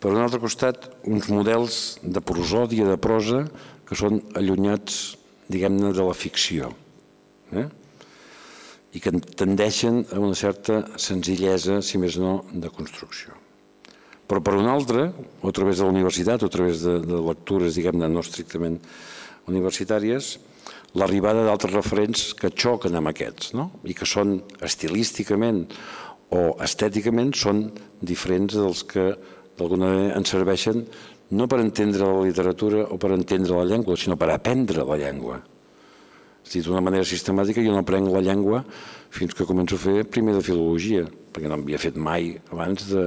Per 0.00 0.12
un 0.12 0.22
altre 0.22 0.38
costat, 0.42 0.86
uns 1.08 1.28
models 1.32 1.98
de 2.02 2.22
prosòdia, 2.22 2.86
de 2.86 2.98
prosa, 3.00 3.42
que 3.86 3.98
són 3.98 4.20
allunyats, 4.38 5.16
diguem-ne, 5.50 5.92
de 5.94 6.06
la 6.06 6.14
ficció. 6.14 6.70
Eh? 7.54 7.66
I 8.96 9.02
que 9.02 9.12
tendeixen 9.12 10.04
a 10.14 10.20
una 10.22 10.36
certa 10.38 10.80
senzillesa, 10.96 11.82
si 11.84 12.00
més 12.00 12.16
no, 12.20 12.38
de 12.52 12.70
construcció. 12.72 13.36
Però 14.26 14.40
per 14.42 14.56
un 14.58 14.66
altre, 14.70 15.10
o 15.42 15.50
a 15.50 15.54
través 15.54 15.78
de 15.78 15.86
la 15.86 15.92
universitat, 15.92 16.42
o 16.42 16.48
a 16.48 16.54
través 16.54 16.82
de, 16.82 16.96
de 17.04 17.20
lectures, 17.28 17.76
diguem-ne, 17.76 18.08
no 18.10 18.24
estrictament 18.24 18.80
universitàries, 19.46 20.36
l'arribada 20.98 21.44
d'altres 21.46 21.74
referents 21.76 22.30
que 22.38 22.50
xoquen 22.50 22.96
amb 22.98 23.12
aquests 23.12 23.52
no? 23.58 23.68
i 23.84 23.94
que 23.94 24.08
són 24.08 24.38
estilísticament 24.64 25.66
o 26.34 26.56
estèticament 26.64 27.34
són 27.36 27.66
diferents 28.00 28.56
dels 28.56 28.82
que 28.88 29.10
d'alguna 29.58 29.92
manera 29.92 30.16
ens 30.18 30.32
serveixen 30.32 30.86
no 31.36 31.46
per 31.50 31.60
entendre 31.62 32.08
la 32.08 32.24
literatura 32.24 32.86
o 32.90 32.98
per 33.02 33.12
entendre 33.14 33.58
la 33.58 33.68
llengua, 33.68 33.98
sinó 33.98 34.16
per 34.18 34.30
aprendre 34.32 34.86
la 34.86 34.98
llengua. 34.98 35.38
És 36.46 36.54
dir, 36.54 36.62
d'una 36.66 36.84
manera 36.84 37.06
sistemàtica 37.06 37.64
jo 37.64 37.74
no 37.74 37.82
aprenc 37.82 38.10
la 38.12 38.22
llengua 38.22 38.62
fins 39.10 39.34
que 39.34 39.46
començo 39.48 39.78
a 39.78 39.82
fer 39.82 40.04
primer 40.06 40.36
de 40.36 40.44
filologia, 40.46 41.06
perquè 41.32 41.50
no 41.50 41.58
havia 41.58 41.80
fet 41.82 41.98
mai 41.98 42.36
abans 42.52 42.86
de, 42.90 43.06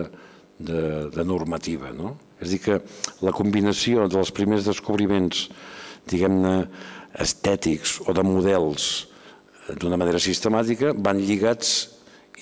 de, 0.59 0.81
de 1.15 1.25
normativa. 1.27 1.93
No? 1.95 2.17
És 2.43 2.51
dir, 2.53 2.61
que 2.63 2.79
la 3.23 3.35
combinació 3.35 4.09
dels 4.11 4.33
primers 4.35 4.67
descobriments 4.67 5.47
diguem-ne, 6.09 6.55
estètics 7.19 7.99
o 8.05 8.13
de 8.13 8.23
models 8.25 8.89
eh, 8.99 9.75
d'una 9.81 9.97
manera 9.97 10.21
sistemàtica 10.21 10.93
van 10.93 11.17
lligats 11.17 11.95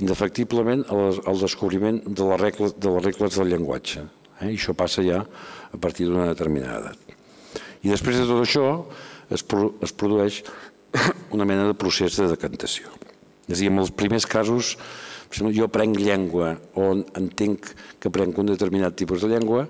indefectiblement 0.04 0.84
al 0.92 1.40
descobriment 1.42 2.02
de 2.06 2.26
les 2.32 2.42
regles, 2.42 2.76
de 2.78 2.94
les 2.94 3.06
regles 3.06 3.38
del 3.40 3.54
llenguatge. 3.54 4.04
Eh? 4.42 4.52
I 4.52 4.58
això 4.58 4.76
passa 4.78 5.06
ja 5.06 5.24
a 5.24 5.80
partir 5.82 6.10
d'una 6.10 6.28
determinada 6.30 6.82
edat. 6.84 7.16
I 7.86 7.94
després 7.94 8.20
de 8.20 8.28
tot 8.28 8.44
això 8.44 8.68
es, 9.34 9.44
pro, 9.44 9.72
es 9.84 9.94
produeix 9.94 10.42
una 11.36 11.46
mena 11.46 11.68
de 11.68 11.76
procés 11.78 12.18
de 12.20 12.30
decantació. 12.32 12.92
És 13.48 13.58
a 13.58 13.62
dir, 13.62 13.70
en 13.72 13.82
els 13.84 13.94
primers 13.96 14.28
casos, 14.28 14.76
jo 15.32 15.68
aprenc 15.68 16.00
llengua 16.00 16.56
o 16.76 16.92
entenc 17.20 17.72
que 18.00 18.10
aprenc 18.10 18.38
un 18.40 18.52
determinat 18.52 18.96
tipus 19.00 19.24
de 19.24 19.32
llengua, 19.32 19.68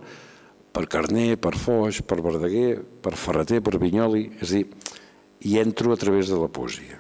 per 0.74 0.86
Carner, 0.86 1.38
per 1.42 1.56
Foix, 1.58 2.04
per 2.06 2.20
Verdaguer, 2.22 2.78
per 3.02 3.16
Ferreter, 3.18 3.64
per 3.66 3.80
Vinyoli, 3.82 4.28
és 4.38 4.52
a 4.52 4.60
dir, 4.60 4.66
hi 5.42 5.58
entro 5.62 5.94
a 5.94 5.98
través 5.98 6.30
de 6.30 6.38
la 6.38 6.50
poesia. 6.54 7.00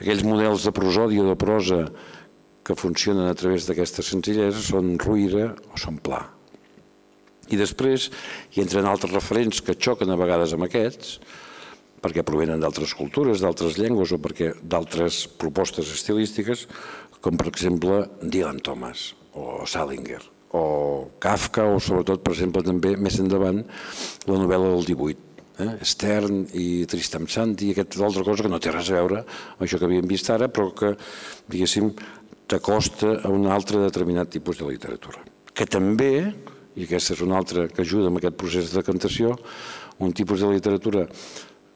Aquells 0.00 0.24
models 0.24 0.66
de 0.66 0.72
prosòdia 0.76 1.22
o 1.24 1.28
de 1.28 1.36
prosa 1.40 1.86
que 2.64 2.76
funcionen 2.76 3.28
a 3.28 3.36
través 3.36 3.66
d'aquesta 3.68 4.04
senzillesa 4.04 4.60
són 4.64 4.94
ruïra 5.00 5.50
o 5.72 5.80
són 5.80 5.96
pla. 6.00 6.22
I 7.50 7.58
després 7.58 8.10
hi 8.54 8.62
entren 8.62 8.86
altres 8.86 9.12
referents 9.12 9.60
que 9.64 9.76
xoquen 9.76 10.12
a 10.12 10.18
vegades 10.20 10.52
amb 10.54 10.68
aquests, 10.68 11.18
perquè 12.00 12.24
provenen 12.26 12.60
d'altres 12.62 12.94
cultures, 12.96 13.42
d'altres 13.44 13.78
llengües 13.80 14.12
o 14.12 14.18
perquè 14.22 14.54
d'altres 14.62 15.26
propostes 15.40 15.92
estilístiques, 15.92 16.66
com 17.20 17.36
per 17.36 17.50
exemple 17.52 18.06
Dylan 18.22 18.60
Thomas 18.64 19.10
o 19.36 19.66
Salinger 19.68 20.22
o 20.56 21.10
Kafka 21.22 21.64
o 21.70 21.78
sobretot, 21.78 22.24
per 22.24 22.34
exemple, 22.34 22.64
també 22.66 22.96
més 22.98 23.20
endavant 23.22 23.60
la 24.26 24.38
novel·la 24.40 24.72
del 24.72 24.86
18, 24.88 25.26
eh? 25.62 25.74
Stern 25.86 26.40
i 26.58 26.86
Tristam 26.90 27.28
Shanti, 27.30 27.70
aquesta 27.70 28.02
altra 28.06 28.24
cosa 28.26 28.42
que 28.46 28.50
no 28.50 28.58
té 28.58 28.72
res 28.74 28.90
a 28.90 28.96
veure 28.98 29.20
amb 29.22 29.66
això 29.66 29.78
que 29.78 29.86
havíem 29.86 30.08
vist 30.10 30.30
ara, 30.34 30.48
però 30.50 30.72
que, 30.74 30.96
diguéssim, 31.50 31.92
t'acosta 32.50 33.20
a 33.22 33.30
un 33.30 33.46
altre 33.46 33.84
determinat 33.84 34.32
tipus 34.32 34.58
de 34.58 34.72
literatura. 34.72 35.22
Que 35.54 35.68
també, 35.70 36.32
i 36.74 36.86
aquesta 36.86 37.14
és 37.14 37.22
una 37.22 37.38
altra 37.38 37.68
que 37.70 37.84
ajuda 37.84 38.10
en 38.10 38.18
aquest 38.18 38.40
procés 38.40 38.72
de 38.72 38.80
decantació, 38.80 39.36
un 40.00 40.14
tipus 40.16 40.42
de 40.42 40.50
literatura 40.50 41.06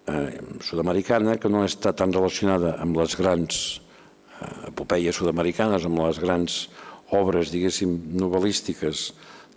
eh, 0.09 0.41
sud-americana 0.65 1.39
que 1.41 1.51
no 1.53 1.65
està 1.65 1.95
tan 1.97 2.13
relacionada 2.13 2.77
amb 2.83 2.99
les 3.01 3.17
grans 3.19 3.61
eh, 4.41 4.71
epopeies 4.71 5.17
sud-americanes, 5.17 5.87
amb 5.87 6.03
les 6.05 6.21
grans 6.23 6.59
obres, 7.15 7.53
diguéssim, 7.53 7.95
novel·lístiques 8.19 9.13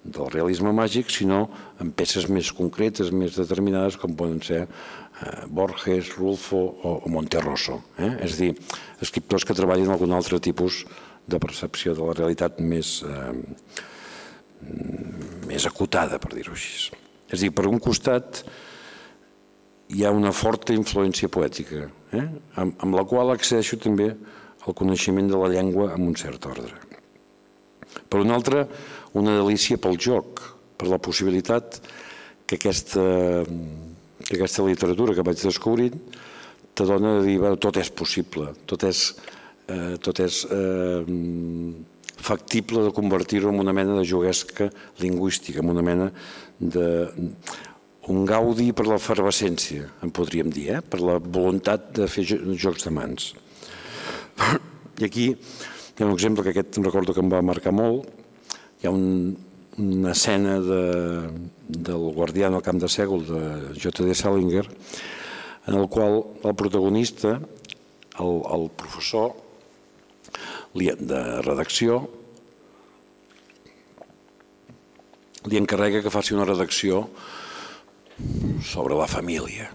del 0.07 0.30
realisme 0.32 0.72
màgic, 0.72 1.09
sinó 1.11 1.47
en 1.84 1.91
peces 1.95 2.28
més 2.32 2.51
concretes, 2.55 3.11
més 3.11 3.36
determinades, 3.36 3.97
com 3.99 4.15
poden 4.15 4.39
ser 4.45 4.63
eh, 4.63 5.43
Borges, 5.49 6.13
Rulfo 6.15 6.61
o, 6.84 6.93
Monterroso. 7.11 7.82
Eh? 7.97 8.13
És 8.28 8.38
a 8.38 8.41
dir, 8.45 8.53
escriptors 9.03 9.45
que 9.47 9.57
treballen 9.57 9.91
algun 9.91 10.15
altre 10.15 10.39
tipus 10.43 10.86
de 11.28 11.39
percepció 11.43 11.95
de 11.95 12.07
la 12.07 12.15
realitat 12.15 12.61
més, 12.63 13.01
eh, 13.03 13.34
més 15.49 15.67
acotada, 15.67 16.22
per 16.24 16.32
dir-ho 16.38 16.55
així. 16.55 16.93
És 17.28 17.41
a 17.41 17.43
dir, 17.43 17.51
per 17.51 17.67
un 17.67 17.82
costat 17.84 18.45
hi 19.93 20.03
ha 20.03 20.11
una 20.11 20.33
forta 20.35 20.75
influència 20.75 21.29
poètica, 21.31 21.88
eh? 22.11 22.25
amb, 22.59 22.75
amb 22.83 22.97
la 22.97 23.05
qual 23.07 23.31
accedeixo 23.33 23.79
també 23.79 24.11
al 24.67 24.75
coneixement 24.75 25.29
de 25.31 25.39
la 25.39 25.49
llengua 25.53 25.93
amb 25.93 26.09
un 26.09 26.15
cert 26.19 26.45
ordre. 26.49 26.75
Per 28.07 28.19
una 28.19 28.35
altra, 28.35 28.65
una 29.17 29.38
delícia 29.39 29.79
pel 29.79 29.97
joc, 29.99 30.43
per 30.77 30.89
la 30.91 30.99
possibilitat 31.01 31.79
que 32.47 32.59
aquesta, 32.59 33.03
que 34.27 34.35
aquesta 34.35 34.65
literatura 34.67 35.15
que 35.15 35.25
vaig 35.25 35.39
descobrint 35.41 35.97
te 36.77 36.85
dona 36.85 37.17
de 37.17 37.25
dir, 37.25 37.39
que 37.41 37.55
tot 37.63 37.79
és 37.81 37.89
possible, 37.89 38.51
tot 38.69 38.83
és 38.85 39.07
eh, 39.67 39.95
tot 40.03 40.19
és 40.23 40.43
eh, 40.51 41.03
factible 42.17 42.83
de 42.85 42.93
convertir-ho 42.95 43.51
en 43.51 43.59
una 43.61 43.73
mena 43.73 43.97
de 43.97 44.05
juguesca 44.07 44.69
lingüística, 45.01 45.61
en 45.61 45.69
una 45.73 45.85
mena 45.85 46.11
de 46.59 46.88
un 48.12 48.24
gaudi 48.28 48.72
per 48.76 48.86
l'efervescència, 48.88 49.88
en 50.03 50.14
podríem 50.16 50.51
dir, 50.53 50.68
eh? 50.78 50.82
per 50.82 51.01
la 51.03 51.18
voluntat 51.20 51.89
de 51.97 52.08
fer 52.12 52.24
jocs 52.28 52.88
de 52.88 52.93
mans. 52.93 53.34
I 54.97 55.08
aquí 55.08 55.28
hi 55.34 56.03
ha 56.03 56.08
un 56.08 56.14
exemple 56.14 56.45
que 56.45 56.53
aquest 56.53 56.80
recordo 56.86 57.14
que 57.14 57.24
em 57.24 57.32
va 57.32 57.43
marcar 57.43 57.74
molt. 57.76 58.08
Hi 58.80 58.88
ha 58.88 58.93
un, 58.93 59.36
una 59.82 60.14
escena 60.14 60.60
de, 60.64 60.84
del 61.68 62.08
Guardià 62.16 62.51
al 62.51 62.64
camp 62.66 62.80
de 62.82 62.89
Sègol 62.89 63.26
de 63.28 63.41
J.D. 63.76 64.16
Salinger 64.16 64.66
en 65.68 65.76
el 65.76 65.89
qual 65.91 66.22
el 66.47 66.55
protagonista, 66.55 67.41
el, 68.24 68.39
el 68.55 68.70
professor 68.78 69.36
de 70.78 71.22
redacció, 71.41 72.05
li 75.47 75.60
encarrega 75.60 76.03
que 76.03 76.14
faci 76.14 76.36
una 76.36 76.45
redacció 76.47 77.08
sobre 78.63 78.95
la 78.97 79.07
família, 79.07 79.70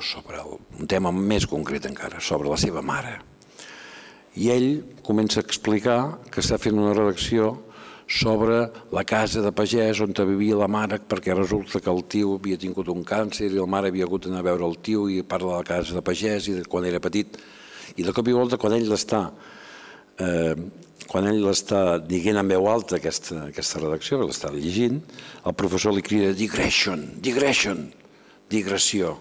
sobre 0.00 0.40
el, 0.42 0.56
un 0.80 0.88
tema 0.90 1.12
més 1.12 1.46
concret 1.48 1.86
encara, 1.88 2.20
sobre 2.20 2.50
la 2.50 2.58
seva 2.60 2.82
mare. 2.84 3.18
I 4.36 4.48
ell 4.52 4.70
comença 5.04 5.40
a 5.40 5.44
explicar 5.46 6.00
que 6.32 6.40
està 6.40 6.58
fent 6.60 6.78
una 6.78 6.94
redacció 6.96 7.54
sobre 8.12 8.66
la 8.92 9.04
casa 9.08 9.40
de 9.40 9.52
pagès 9.56 10.00
on 10.04 10.12
vivia 10.12 10.56
la 10.56 10.68
mare 10.68 10.98
perquè 11.00 11.34
resulta 11.36 11.80
que 11.80 11.90
el 11.90 12.04
tio 12.04 12.36
havia 12.36 12.58
tingut 12.58 12.88
un 12.88 13.04
càncer 13.04 13.48
i 13.48 13.56
la 13.56 13.66
mare 13.66 13.88
havia 13.88 14.04
hagut 14.04 14.26
d'anar 14.26 14.40
a 14.42 14.48
veure 14.50 14.66
el 14.66 14.78
tio 14.84 15.08
i 15.08 15.22
parla 15.22 15.52
de 15.52 15.58
la 15.62 15.68
casa 15.68 15.94
de 15.94 16.02
pagès 16.02 16.48
i 16.48 16.58
de 16.58 16.64
quan 16.64 16.84
era 16.84 17.00
petit. 17.00 17.38
I 17.96 18.02
de 18.02 18.12
cop 18.12 18.28
i 18.28 18.36
volta 18.36 18.58
quan 18.58 18.74
ell 18.76 18.88
l'està 18.88 19.30
eh, 20.18 20.54
quan 21.08 21.26
ell 21.30 21.42
l'està 21.46 21.98
dient 22.02 22.40
en 22.40 22.48
veu 22.52 22.68
alta 22.70 22.98
aquesta, 22.98 23.48
aquesta 23.48 23.82
redacció, 23.82 24.20
que 24.20 24.30
l'està 24.30 24.52
llegint, 24.54 25.02
el 25.46 25.58
professor 25.58 25.94
li 25.94 26.04
crida 26.04 26.32
digression, 26.36 27.04
digression, 27.24 27.86
digressió. 28.52 29.16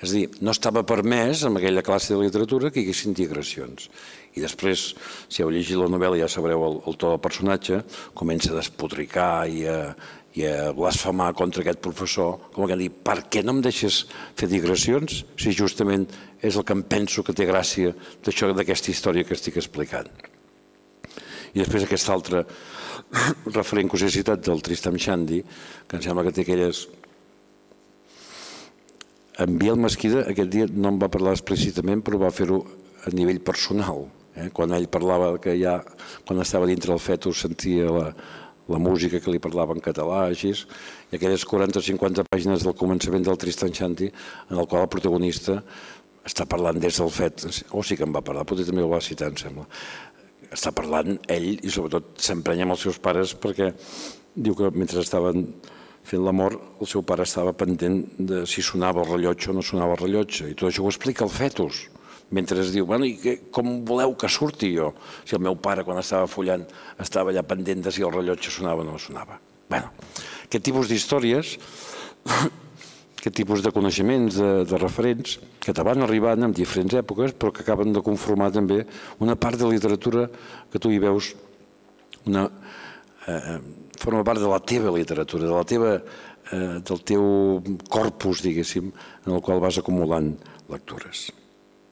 És 0.00 0.14
a 0.14 0.16
dir, 0.16 0.28
no 0.40 0.54
estava 0.54 0.80
permès 0.88 1.42
en 1.44 1.58
aquella 1.58 1.84
classe 1.84 2.14
de 2.14 2.20
literatura 2.22 2.70
que 2.72 2.80
hi 2.80 2.86
haguessin 2.86 3.12
digressions. 3.16 3.90
I 4.32 4.40
després, 4.40 4.94
si 5.28 5.42
heu 5.42 5.50
llegit 5.52 5.76
la 5.76 5.90
novel·la 5.92 6.22
ja 6.22 6.30
sabreu 6.30 6.64
el, 6.64 6.78
el 6.88 6.96
to 6.96 7.10
del 7.12 7.20
personatge, 7.20 7.82
comença 8.16 8.54
a 8.54 8.56
despodricar 8.56 9.44
i 9.52 9.66
a, 9.68 9.76
i 10.38 10.46
a 10.48 10.70
blasfemar 10.76 11.32
contra 11.36 11.64
aquest 11.64 11.82
professor, 11.84 12.38
com 12.54 12.70
que 12.70 12.78
dir, 12.80 12.88
per 12.90 13.18
què 13.28 13.44
no 13.44 13.58
em 13.58 13.62
deixes 13.66 14.04
fer 14.38 14.48
digressions 14.48 15.24
si 15.36 15.52
justament 15.52 16.08
és 16.40 16.56
el 16.56 16.64
que 16.64 16.76
em 16.78 16.84
penso 16.86 17.26
que 17.26 17.36
té 17.36 17.48
gràcia 17.48 17.92
d'això 18.24 18.54
d'aquesta 18.54 18.94
història 18.94 19.26
que 19.26 19.36
estic 19.36 19.58
explicant. 19.60 20.08
I 21.54 21.62
després 21.62 21.86
aquesta 21.86 22.14
altra 22.14 22.44
referent 23.58 23.90
curiositat 23.90 24.42
del 24.46 24.62
Tristam 24.62 24.98
Shandy, 24.98 25.42
que 25.86 25.98
em 25.98 26.04
sembla 26.04 26.26
que 26.26 26.34
té 26.36 26.46
aquelles... 26.46 26.86
En 29.40 29.56
Biel 29.56 29.78
Mesquida 29.80 30.26
aquest 30.28 30.50
dia 30.52 30.66
no 30.68 30.90
em 30.92 30.98
va 31.00 31.08
parlar 31.12 31.32
explícitament, 31.32 32.02
però 32.04 32.18
va 32.20 32.32
fer-ho 32.34 32.60
a 33.06 33.12
nivell 33.16 33.40
personal. 33.40 34.04
Eh? 34.36 34.50
Quan 34.54 34.74
ell 34.76 34.90
parlava 34.92 35.32
que 35.42 35.56
ja, 35.58 35.78
quan 36.28 36.42
estava 36.42 36.68
dintre 36.68 36.92
el 36.92 37.00
fetus 37.00 37.40
sentia 37.46 37.88
la, 37.90 38.10
la 38.70 38.78
música 38.78 39.20
que 39.20 39.32
li 39.32 39.42
parlava 39.42 39.74
en 39.74 39.82
català, 39.84 40.26
així, 40.28 40.52
i 41.10 41.16
aquelles 41.18 41.46
40-50 41.48 42.26
pàgines 42.30 42.66
del 42.66 42.76
començament 42.78 43.26
del 43.26 43.40
Tristan 43.40 43.74
Shanti, 43.74 44.10
en 44.50 44.60
el 44.60 44.68
qual 44.70 44.86
el 44.86 44.92
protagonista 44.92 45.58
està 46.26 46.44
parlant 46.46 46.78
des 46.78 47.00
del 47.00 47.10
fet, 47.10 47.46
o 47.72 47.82
sí 47.82 47.96
que 47.96 48.04
em 48.04 48.12
va 48.14 48.22
parlar, 48.24 48.44
potser 48.46 48.68
també 48.68 48.84
ho 48.84 48.90
va 48.92 49.00
citar, 49.02 49.30
em 49.32 49.38
sembla, 49.40 49.64
està 50.50 50.72
parlant 50.74 51.18
ell 51.30 51.52
i 51.62 51.70
sobretot 51.70 52.16
s'emprenya 52.20 52.66
amb 52.66 52.76
els 52.76 52.86
seus 52.86 52.98
pares 53.02 53.36
perquè 53.38 53.70
diu 54.34 54.56
que 54.58 54.70
mentre 54.74 55.02
estaven 55.02 55.46
fent 56.06 56.24
l'amor 56.24 56.56
el 56.80 56.88
seu 56.90 57.04
pare 57.06 57.26
estava 57.26 57.54
pendent 57.54 58.02
de 58.18 58.44
si 58.50 58.62
sonava 58.64 59.04
el 59.04 59.10
rellotge 59.12 59.50
o 59.50 59.56
no 59.56 59.62
sonava 59.62 59.96
el 59.96 60.04
rellotge 60.04 60.50
i 60.50 60.56
tot 60.56 60.70
això 60.70 60.84
ho 60.84 60.92
explica 60.92 61.26
el 61.26 61.32
fetus 61.34 61.86
mentre 62.30 62.60
es 62.62 62.70
diu, 62.70 62.86
bueno, 62.86 63.06
i 63.06 63.16
que, 63.18 63.36
com 63.50 63.80
voleu 63.86 64.14
que 64.14 64.28
surti 64.30 64.70
jo? 64.76 64.92
Si 65.26 65.34
el 65.34 65.42
meu 65.42 65.56
pare 65.58 65.82
quan 65.86 65.98
estava 65.98 66.28
follant 66.30 66.62
estava 67.02 67.32
allà 67.32 67.42
pendent 67.42 67.82
de 67.82 67.90
si 67.90 68.04
el 68.06 68.12
rellotge 68.14 68.52
sonava 68.54 68.84
o 68.84 68.86
no 68.86 68.98
sonava. 68.98 69.40
bueno, 69.70 69.90
aquest 70.44 70.64
tipus 70.66 70.88
d'històries 70.90 71.58
aquest 73.20 73.36
tipus 73.36 73.60
de 73.60 73.72
coneixements, 73.72 74.32
de, 74.40 74.50
de 74.64 74.78
referents, 74.80 75.36
que 75.60 75.74
te 75.76 75.84
van 75.84 76.00
arribant 76.06 76.46
en 76.46 76.54
diferents 76.56 76.94
èpoques, 76.96 77.34
però 77.36 77.52
que 77.52 77.60
acaben 77.60 77.92
de 77.92 78.02
conformar 78.04 78.48
també 78.54 78.80
una 79.20 79.36
part 79.36 79.60
de 79.60 79.68
literatura 79.68 80.26
que 80.72 80.80
tu 80.80 80.92
hi 80.92 81.00
veus 81.02 81.34
una, 82.24 82.46
eh, 83.28 83.58
forma 84.00 84.24
part 84.24 84.40
de 84.40 84.48
la 84.48 84.60
teva 84.64 84.94
literatura, 84.96 85.44
de 85.44 85.52
la 85.52 85.66
teva, 85.68 85.92
eh, 86.50 86.80
del 86.80 87.02
teu 87.04 87.60
corpus, 87.92 88.40
diguéssim, 88.42 88.88
en 89.26 89.36
el 89.36 89.44
qual 89.44 89.60
vas 89.60 89.78
acumulant 89.78 90.32
lectures. 90.72 91.28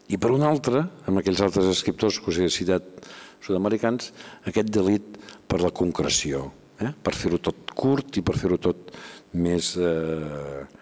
I 0.08 0.16
per 0.16 0.32
una 0.32 0.48
altra, 0.48 0.86
amb 1.06 1.20
aquells 1.20 1.44
altres 1.44 1.68
escriptors 1.68 2.18
que 2.18 2.32
us 2.32 2.40
he 2.40 2.48
citat 2.48 3.04
sud-americans, 3.44 4.14
aquest 4.48 4.72
delit 4.72 5.20
per 5.46 5.60
la 5.60 5.70
concreció, 5.70 6.48
eh? 6.80 6.94
per 7.02 7.12
fer-ho 7.12 7.36
tot 7.36 7.68
curt 7.76 8.16
i 8.16 8.24
per 8.24 8.38
fer-ho 8.40 8.56
tot 8.56 8.96
més... 9.36 9.76
Eh, 9.76 10.77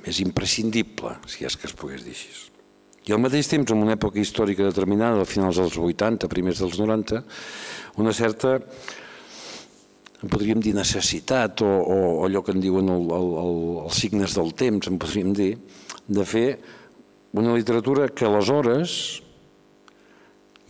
més 0.00 0.20
imprescindible, 0.24 1.16
si 1.30 1.44
és 1.46 1.56
que 1.56 1.68
es 1.68 1.76
pogués 1.76 2.02
dir 2.06 2.14
així. 2.16 2.50
I 3.08 3.14
al 3.16 3.22
mateix 3.22 3.48
temps, 3.48 3.70
en 3.72 3.80
una 3.80 3.96
època 3.96 4.20
històrica 4.20 4.66
determinada, 4.66 5.22
a 5.22 5.28
finals 5.28 5.58
dels 5.60 5.76
80, 5.80 6.28
primers 6.28 6.60
dels 6.60 6.76
90, 6.78 7.22
una 8.02 8.12
certa, 8.12 8.58
podríem 10.20 10.60
dir, 10.60 10.74
necessitat 10.76 11.62
o, 11.64 11.70
o, 11.70 11.96
allò 12.26 12.44
que 12.44 12.52
en 12.52 12.60
diuen 12.60 12.92
el, 12.92 13.08
el, 13.16 13.32
el, 13.44 13.56
els 13.86 14.02
signes 14.04 14.36
del 14.36 14.52
temps, 14.52 14.90
en 14.90 15.00
podríem 15.00 15.32
dir, 15.36 15.54
de 16.10 16.26
fer 16.28 16.46
una 17.32 17.54
literatura 17.56 18.10
que 18.12 18.26
aleshores, 18.28 19.22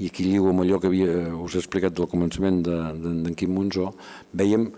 i 0.01 0.09
aquí 0.09 0.25
lligo 0.31 0.53
amb 0.53 0.63
allò 0.63 0.79
que 0.81 0.89
havia, 0.89 1.13
us 1.35 1.57
he 1.57 1.61
explicat 1.61 1.97
del 1.97 2.09
començament 2.09 2.63
d'en 2.65 3.03
de, 3.03 3.17
de, 3.27 3.35
Quim 3.37 3.53
Monzó, 3.57 3.91
veiem 4.33 4.71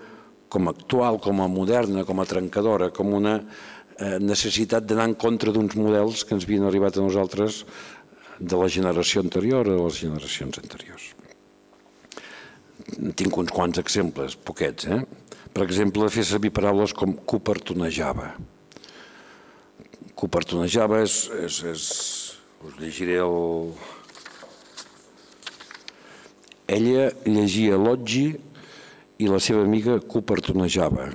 com 0.53 0.69
a 0.69 0.75
actual, 0.77 1.17
com 1.19 1.41
a 1.41 1.49
moderna, 1.49 2.05
com 2.05 2.21
a 2.21 2.29
trencadora, 2.29 2.91
com 2.93 3.15
una 3.17 3.39
eh, 3.41 4.19
necessitat 4.21 4.85
d'anar 4.85 5.09
en 5.09 5.17
contra 5.17 5.55
d'uns 5.55 5.79
models 5.81 6.27
que 6.29 6.37
ens 6.37 6.45
havien 6.45 6.69
arribat 6.69 6.99
a 6.99 7.07
nosaltres 7.07 7.63
de 8.39 8.59
la 8.61 8.69
generació 8.69 9.23
anterior 9.25 9.69
a 9.71 9.79
les 9.81 10.03
generacions 10.03 10.61
anteriors. 10.61 11.09
Tinc 13.17 13.37
uns 13.39 13.53
quants 13.55 13.81
exemples, 13.81 14.37
poquets. 14.37 14.91
Eh? 14.93 15.01
Per 15.53 15.65
exemple, 15.65 16.11
fer 16.13 16.27
servir 16.29 16.53
paraules 16.53 16.93
com 16.97 17.15
copertonejava. 17.29 18.33
Copertonejava 20.19 21.01
és, 21.07 21.25
és, 21.47 21.59
és... 21.73 21.89
Us 22.63 22.77
llegiré 22.79 23.17
el... 23.25 23.73
Ella 26.73 27.09
llegia 27.27 27.79
Loggi 27.81 28.29
i 29.23 29.29
la 29.31 29.39
seva 29.39 29.63
amiga 29.63 30.01
copertonejava 30.03 31.13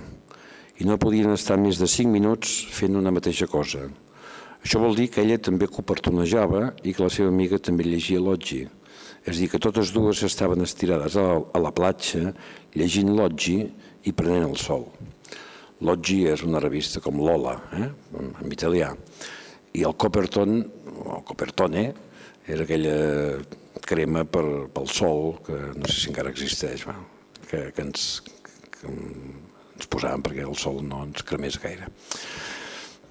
i 0.80 0.86
no 0.88 0.95
podien 1.01 1.34
estar 1.34 1.58
més 1.60 1.80
de 1.82 1.88
5 1.89 2.14
minuts 2.14 2.53
fent 2.72 2.95
una 2.95 3.12
mateixa 3.12 3.49
cosa. 3.51 3.88
Això 4.64 4.80
vol 4.80 4.95
dir 4.95 5.10
que 5.12 5.24
ella 5.26 5.39
també 5.43 5.68
copertonejava 5.68 6.62
i 6.84 6.93
que 6.93 7.03
la 7.03 7.12
seva 7.14 7.32
amiga 7.34 7.60
també 7.60 7.84
llegia 7.88 8.22
Loggi. 8.24 8.62
És 9.26 9.34
a 9.34 9.39
dir, 9.41 9.49
que 9.51 9.60
totes 9.60 9.91
dues 9.95 10.22
estaven 10.24 10.64
estirades 10.64 11.18
a 11.20 11.26
la, 11.60 11.74
platja 11.76 12.32
llegint 12.78 13.12
Loggi 13.18 13.58
i 14.08 14.14
prenent 14.16 14.47
el 14.47 14.55
sol. 14.62 14.88
Loggi 15.84 16.22
és 16.32 16.45
una 16.47 16.62
revista 16.64 17.03
com 17.03 17.20
Lola, 17.20 17.58
eh? 17.76 17.89
en 18.22 18.53
italià. 18.53 18.93
I 19.78 19.84
el 19.84 19.97
Coperton, 19.99 20.62
o 21.03 21.20
Copertone, 21.28 21.86
era 22.47 22.64
aquella 22.64 22.95
crema 23.84 24.24
per, 24.24 24.47
pel 24.74 24.89
sol, 24.89 25.38
que 25.45 25.60
no 25.76 25.91
sé 25.91 25.99
si 25.99 26.10
encara 26.14 26.32
existeix. 26.34 26.88
Bueno, 26.88 27.16
que, 27.50 27.70
que, 27.74 27.84
ens, 27.84 28.08
que 28.72 28.89
ens 28.91 29.89
posàvem 29.91 30.26
perquè 30.26 30.45
el 30.45 30.58
sol 30.60 30.82
no 30.86 31.04
ens 31.08 31.24
cremés 31.28 31.60
gaire. 31.62 31.89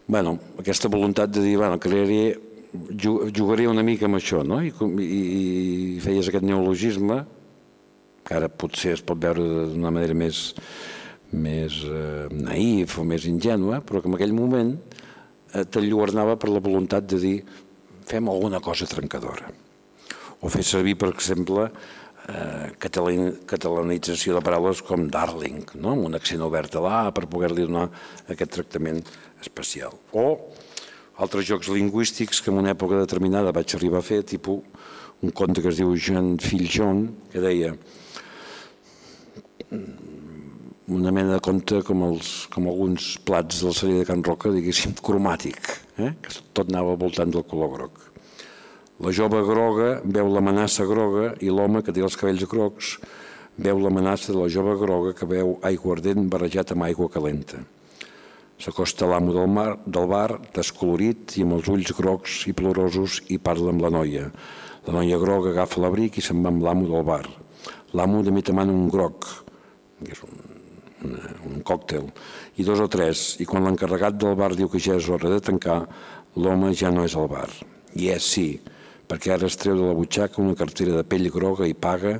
bueno, 0.07 0.37
aquesta 0.61 0.89
voluntat 0.89 1.33
de 1.35 1.43
dir, 1.43 1.57
bueno, 1.59 1.81
crearé, 1.83 2.39
jugaré 3.35 3.67
una 3.67 3.83
mica 3.83 4.07
amb 4.07 4.21
això, 4.21 4.45
no? 4.47 4.61
I, 4.63 4.71
i, 5.03 5.23
i 5.97 6.01
feies 6.05 6.29
aquest 6.31 6.47
neologisme, 6.47 7.25
que 8.27 8.35
ara 8.35 8.51
potser 8.51 8.95
es 8.97 9.03
pot 9.07 9.19
veure 9.23 9.43
d'una 9.73 9.91
manera 9.95 10.15
més, 10.15 10.53
més 11.33 11.81
eh, 11.87 12.27
naïf 12.31 12.99
o 12.99 13.05
més 13.07 13.27
ingènua, 13.27 13.81
però 13.87 14.03
que 14.03 14.11
en 14.11 14.17
aquell 14.19 14.35
moment 14.35 14.73
eh, 14.77 15.65
t'enlluernava 15.65 16.37
per 16.39 16.51
la 16.51 16.63
voluntat 16.63 17.07
de 17.11 17.21
dir 17.23 17.37
fem 18.07 18.31
alguna 18.31 18.61
cosa 18.63 18.87
trencadora. 18.91 19.51
O 20.43 20.51
fer 20.53 20.63
servir, 20.67 20.97
per 20.99 21.11
exemple, 21.15 21.71
eh, 22.29 22.71
catalanització 22.81 24.37
de 24.37 24.45
paraules 24.45 24.83
com 24.87 25.09
darling, 25.13 25.65
no? 25.81 25.95
amb 25.95 26.09
un 26.11 26.19
accent 26.19 26.43
obert 26.47 26.77
a 26.77 26.85
l'A 26.85 27.01
per 27.17 27.27
poder-li 27.31 27.67
donar 27.67 27.89
aquest 28.33 28.57
tractament 28.59 29.03
especial. 29.43 29.95
O 30.13 30.27
altres 31.23 31.47
jocs 31.49 31.71
lingüístics 31.73 32.43
que 32.43 32.53
en 32.53 32.61
una 32.61 32.75
època 32.75 32.99
determinada 33.01 33.55
vaig 33.57 33.77
arribar 33.77 34.03
a 34.03 34.07
fer, 34.07 34.23
tipus 34.27 34.65
un 35.25 35.33
conte 35.33 35.63
que 35.65 35.71
es 35.73 35.79
diu 35.81 35.95
Jean 35.97 36.35
Fill 36.43 36.67
John, 36.69 37.07
que 37.33 37.41
deia 37.41 37.73
una 40.87 41.11
mena 41.11 41.33
de 41.35 41.41
conte 41.43 41.81
com, 41.87 42.05
els, 42.07 42.35
com 42.53 42.69
alguns 42.71 43.15
plats 43.27 43.63
del 43.65 43.75
celler 43.75 44.03
de 44.03 44.11
Can 44.11 44.23
Roca, 44.27 44.53
diguéssim, 44.55 44.95
cromàtic, 45.03 45.73
eh? 45.99 46.13
que 46.23 46.37
tot 46.53 46.69
anava 46.69 46.95
al 46.95 47.01
voltant 47.01 47.33
del 47.33 47.47
color 47.49 47.73
groc. 47.75 48.05
La 48.97 49.11
jove 49.13 49.43
groga 49.45 50.01
veu 50.09 50.31
l'amenaça 50.33 50.87
groga 50.89 51.35
i 51.45 51.51
l'home 51.53 51.83
que 51.85 51.93
té 51.93 52.01
els 52.01 52.15
cabells 52.17 52.47
grocs 52.49 52.95
veu 53.61 53.81
l'amenaça 53.81 54.33
de 54.33 54.39
la 54.39 54.49
jove 54.49 54.73
groga 54.81 55.11
que 55.17 55.27
veu 55.29 55.59
aigua 55.69 55.97
ardent 55.99 56.29
barrejat 56.33 56.73
amb 56.73 56.87
aigua 56.87 57.11
calenta. 57.13 57.59
S'acosta 58.57 59.05
l'amo 59.05 59.35
del, 59.37 59.51
mar, 59.53 59.75
del 59.85 60.07
bar, 60.09 60.39
descolorit 60.57 61.35
i 61.37 61.45
amb 61.45 61.59
els 61.59 61.69
ulls 61.69 61.93
grocs 61.99 62.39
i 62.49 62.55
plorosos 62.57 63.19
i 63.29 63.37
parla 63.37 63.75
amb 63.75 63.85
la 63.85 63.91
noia. 63.93 64.31
La 64.87 64.95
noia 64.97 65.19
groga 65.21 65.53
agafa 65.53 65.83
l'abric 65.83 66.17
i 66.17 66.25
se'n 66.25 66.41
va 66.41 66.53
amb 66.55 66.65
l'amo 66.65 66.89
del 66.89 67.05
bar. 67.05 67.27
L'amo 67.93 68.23
també 68.25 68.45
demana 68.49 68.73
un 68.73 68.89
groc, 68.89 69.29
que 70.01 70.15
és 70.17 70.23
un, 70.25 70.41
un, 71.05 71.19
un 71.51 71.61
còctel, 71.69 72.09
i 72.57 72.65
dos 72.65 72.81
o 72.81 72.89
tres, 72.89 73.27
i 73.45 73.49
quan 73.51 73.69
l'encarregat 73.69 74.17
del 74.17 74.41
bar 74.41 74.55
diu 74.57 74.73
que 74.73 74.81
ja 74.81 74.97
és 74.97 75.11
hora 75.13 75.35
de 75.35 75.43
tancar, 75.45 75.83
l'home 76.41 76.73
ja 76.73 76.89
no 76.89 77.05
és 77.05 77.17
al 77.17 77.29
bar. 77.29 77.51
I 77.93 78.09
és 78.17 78.31
sí, 78.33 78.49
perquè 79.07 79.35
ara 79.35 79.47
es 79.47 79.59
treu 79.61 79.79
de 79.79 79.89
la 79.89 79.97
butxaca 79.97 80.43
una 80.43 80.59
cartera 80.59 80.99
de 80.99 81.07
pell 81.07 81.31
groga 81.31 81.69
i 81.69 81.75
paga 81.75 82.19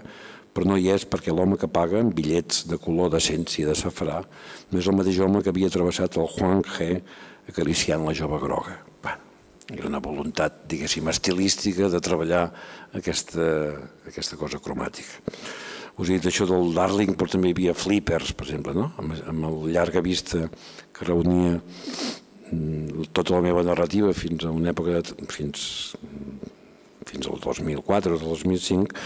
però 0.57 0.71
no 0.71 0.79
hi 0.81 0.89
és 0.95 1.05
perquè 1.05 1.35
l'home 1.35 1.59
que 1.61 1.69
paga 1.69 2.01
amb 2.01 2.15
bitllets 2.17 2.65
de 2.71 2.79
color 2.81 3.11
d'essència 3.13 3.69
de 3.69 3.77
safrà 3.77 4.23
no 4.71 4.81
és 4.81 4.87
el 4.89 4.97
mateix 4.97 5.21
home 5.21 5.43
que 5.43 5.53
havia 5.53 5.73
travessat 5.73 6.17
el 6.17 6.31
Juan 6.37 6.63
G 6.65 6.95
acariciant 7.49 8.05
la 8.07 8.15
jove 8.15 8.39
groga. 8.43 8.77
Bueno, 9.03 9.23
era 9.73 9.89
una 9.89 10.01
voluntat, 10.03 10.65
diguéssim, 10.71 11.09
estilística 11.11 11.91
de 11.93 12.01
treballar 12.03 12.49
aquesta, 12.99 13.47
aquesta 14.07 14.39
cosa 14.41 14.61
cromàtica. 14.63 15.23
Us 15.97 16.11
he 16.11 16.19
dit 16.19 16.29
això 16.29 16.45
del 16.49 16.75
Darling, 16.77 17.15
però 17.17 17.31
també 17.33 17.51
hi 17.51 17.57
havia 17.57 17.75
flippers, 17.77 18.35
per 18.37 18.45
exemple, 18.51 18.75
no? 18.77 18.91
amb, 19.01 19.15
amb 19.33 19.49
el 19.49 19.71
llarga 19.73 20.03
vista 20.05 20.43
que 20.93 21.07
reunia 21.09 21.55
mm, 21.57 23.09
tota 23.17 23.39
la 23.39 23.45
meva 23.47 23.65
narrativa 23.65 24.13
fins 24.17 24.45
a 24.45 24.53
una 24.53 24.75
època, 24.75 25.01
fins, 25.33 25.97
fins 27.07 27.29
al 27.31 27.41
2004 27.43 28.17
o 28.17 28.23
2005, 28.23 29.05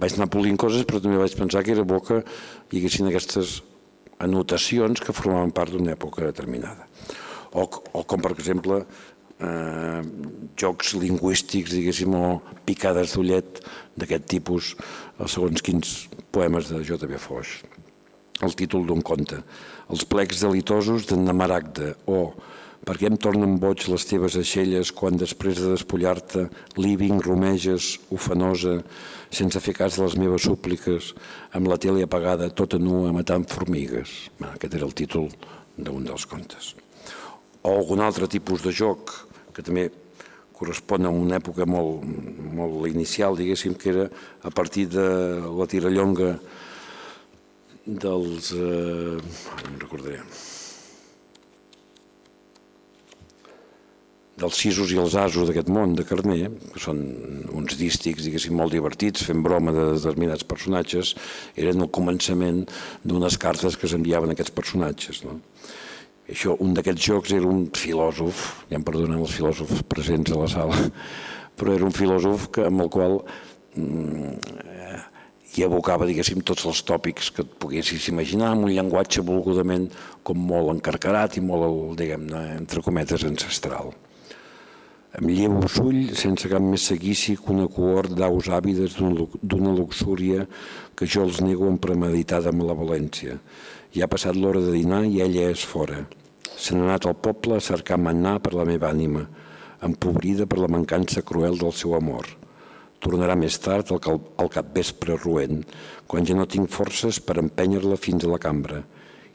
vaig 0.00 0.16
anar 0.16 0.30
polint 0.32 0.58
coses, 0.60 0.86
però 0.86 1.00
també 1.02 1.18
vaig 1.20 1.34
pensar 1.38 1.62
que 1.66 1.74
era 1.74 1.86
bo 1.86 2.00
que 2.04 2.22
hi 2.22 2.80
haguessin 2.80 3.10
aquestes 3.10 3.60
anotacions 4.22 5.02
que 5.04 5.14
formaven 5.14 5.52
part 5.54 5.74
d'una 5.74 5.94
època 5.94 6.24
determinada. 6.24 6.88
O, 7.52 7.66
o 7.66 8.02
com, 8.08 8.22
per 8.22 8.32
exemple, 8.34 8.80
eh, 9.38 10.02
jocs 10.58 10.94
lingüístics, 10.96 11.74
diguéssim, 11.76 12.14
o 12.16 12.40
picades 12.68 13.14
d'ullet 13.14 13.62
d'aquest 13.96 14.28
tipus, 14.32 14.74
segons 15.26 15.64
quins 15.64 15.96
poemes 16.34 16.72
de 16.72 16.82
J.B. 16.84 17.20
Foix. 17.20 17.60
El 18.44 18.52
títol 18.56 18.84
d'un 18.88 19.00
conte. 19.00 19.38
Els 19.88 20.04
plecs 20.04 20.42
delitosos 20.44 21.06
d'en 21.08 21.24
Namaragda, 21.24 21.94
o 22.04 22.34
per 22.86 22.94
què 23.00 23.08
em 23.10 23.16
tornen 23.18 23.56
boig 23.58 23.88
les 23.90 24.04
teves 24.06 24.36
aixelles 24.38 24.92
quan 24.94 25.18
després 25.18 25.58
de 25.58 25.72
despullar-te 25.72 26.44
living 26.78 27.18
romeges, 27.24 27.96
ofenosa, 28.14 28.76
sense 29.34 29.58
fer 29.64 29.74
cas 29.74 29.98
de 29.98 30.04
les 30.04 30.14
meves 30.22 30.46
súpliques, 30.46 31.10
amb 31.58 31.66
la 31.66 31.80
tele 31.82 32.06
apagada, 32.06 32.46
tota 32.54 32.78
nua, 32.78 33.10
matant 33.16 33.48
formigues? 33.50 34.14
Bé, 34.38 34.52
aquest 34.52 34.78
era 34.78 34.86
el 34.86 34.94
títol 34.94 35.26
d'un 35.76 36.06
dels 36.06 36.26
contes. 36.30 36.74
O 37.66 37.74
algun 37.74 38.04
altre 38.06 38.30
tipus 38.30 38.62
de 38.62 38.70
joc, 38.70 39.10
que 39.50 39.66
també 39.66 39.88
correspon 40.56 41.08
a 41.08 41.12
una 41.12 41.40
època 41.40 41.66
molt, 41.66 42.06
molt 42.54 42.86
inicial, 42.88 43.34
diguéssim, 43.36 43.74
que 43.74 43.90
era 43.92 44.06
a 44.46 44.52
partir 44.54 44.86
de 44.94 45.08
la 45.42 45.66
tirallonga 45.66 46.36
dels... 47.84 48.54
Eh, 48.54 49.18
no 49.18 49.82
recordaré 49.82 50.22
dels 54.36 54.58
sisos 54.60 54.92
i 54.92 54.98
els 55.00 55.16
asos 55.16 55.48
d'aquest 55.48 55.70
món 55.72 55.94
de 55.96 56.04
Carner, 56.04 56.50
que 56.74 56.80
són 56.82 57.00
uns 57.56 57.76
dístics, 57.80 58.26
diguéssim, 58.26 58.56
molt 58.58 58.74
divertits, 58.76 59.24
fent 59.24 59.40
broma 59.44 59.72
de 59.72 59.86
determinats 59.94 60.44
personatges, 60.44 61.14
eren 61.56 61.86
el 61.86 61.92
començament 61.98 62.64
d'unes 63.04 63.38
cartes 63.40 63.78
que 63.80 63.88
s'enviaven 63.88 64.32
a 64.32 64.36
aquests 64.36 64.54
personatges. 64.58 65.24
No? 65.24 65.38
Això, 66.28 66.56
un 66.60 66.76
d'aquests 66.76 67.08
jocs 67.08 67.32
era 67.32 67.48
un 67.48 67.66
filòsof, 67.72 68.44
ja 68.68 68.76
em 68.76 68.84
perdonen 68.84 69.22
els 69.22 69.34
filòsofs 69.38 69.84
presents 69.88 70.34
a 70.34 70.40
la 70.42 70.52
sala, 70.52 70.78
però 71.56 71.72
era 71.72 71.88
un 71.88 71.96
filòsof 71.96 72.50
que, 72.52 72.68
amb 72.68 72.84
el 72.84 72.92
qual 72.92 73.22
mm, 73.78 74.34
hi 75.56 75.64
abocava, 75.64 76.04
diguéssim, 76.04 76.42
tots 76.44 76.66
els 76.68 76.82
tòpics 76.84 77.30
que 77.32 77.46
et 77.46 77.54
poguessis 77.62 78.10
imaginar, 78.12 78.50
amb 78.52 78.66
un 78.68 78.74
llenguatge 78.74 79.24
volgudament 79.24 79.88
com 80.26 80.44
molt 80.50 80.74
encarcarat 80.74 81.38
i 81.40 81.44
molt, 81.44 81.94
diguem-ne, 81.96 82.42
entre 82.58 82.84
cometes, 82.84 83.24
ancestral. 83.24 83.94
Em 85.16 85.30
llevo 85.32 85.64
sull 85.72 86.10
sense 86.12 86.44
cap 86.52 86.60
més 86.60 86.82
seguici 86.90 87.38
que 87.40 87.48
una 87.54 87.70
cohort 87.72 88.12
d'aus 88.18 88.50
àvides 88.52 88.98
d'una 89.00 89.70
luxúria 89.72 90.42
que 90.92 91.06
jo 91.08 91.22
els 91.24 91.38
nego 91.40 91.70
amb 91.70 91.80
premeditada 91.80 92.52
malevolència. 92.52 93.38
Ja 93.96 94.04
ha 94.04 94.10
passat 94.12 94.36
l'hora 94.36 94.60
de 94.60 94.74
dinar 94.74 95.06
i 95.08 95.22
ella 95.24 95.46
és 95.54 95.62
fora. 95.64 96.02
Se 96.52 96.76
n'ha 96.76 96.84
anat 96.84 97.06
al 97.08 97.16
poble 97.16 97.56
a 97.56 97.64
cercar 97.64 97.96
manar 97.96 98.42
per 98.44 98.52
la 98.58 98.66
meva 98.68 98.90
ànima, 98.92 99.22
empobrida 99.88 100.44
per 100.44 100.58
la 100.60 100.68
mancança 100.74 101.22
cruel 101.24 101.56
del 101.62 101.72
seu 101.72 101.94
amor. 101.96 102.28
Tornarà 103.00 103.38
més 103.40 103.56
tard 103.64 103.94
al 103.96 104.50
capvespre 104.52 105.16
roent, 105.22 105.62
quan 106.04 106.28
ja 106.28 106.36
no 106.36 106.44
tinc 106.44 106.68
forces 106.68 107.22
per 107.24 107.38
empènyer-la 107.40 107.96
fins 107.96 108.28
a 108.28 108.34
la 108.34 108.42
cambra, 108.42 108.82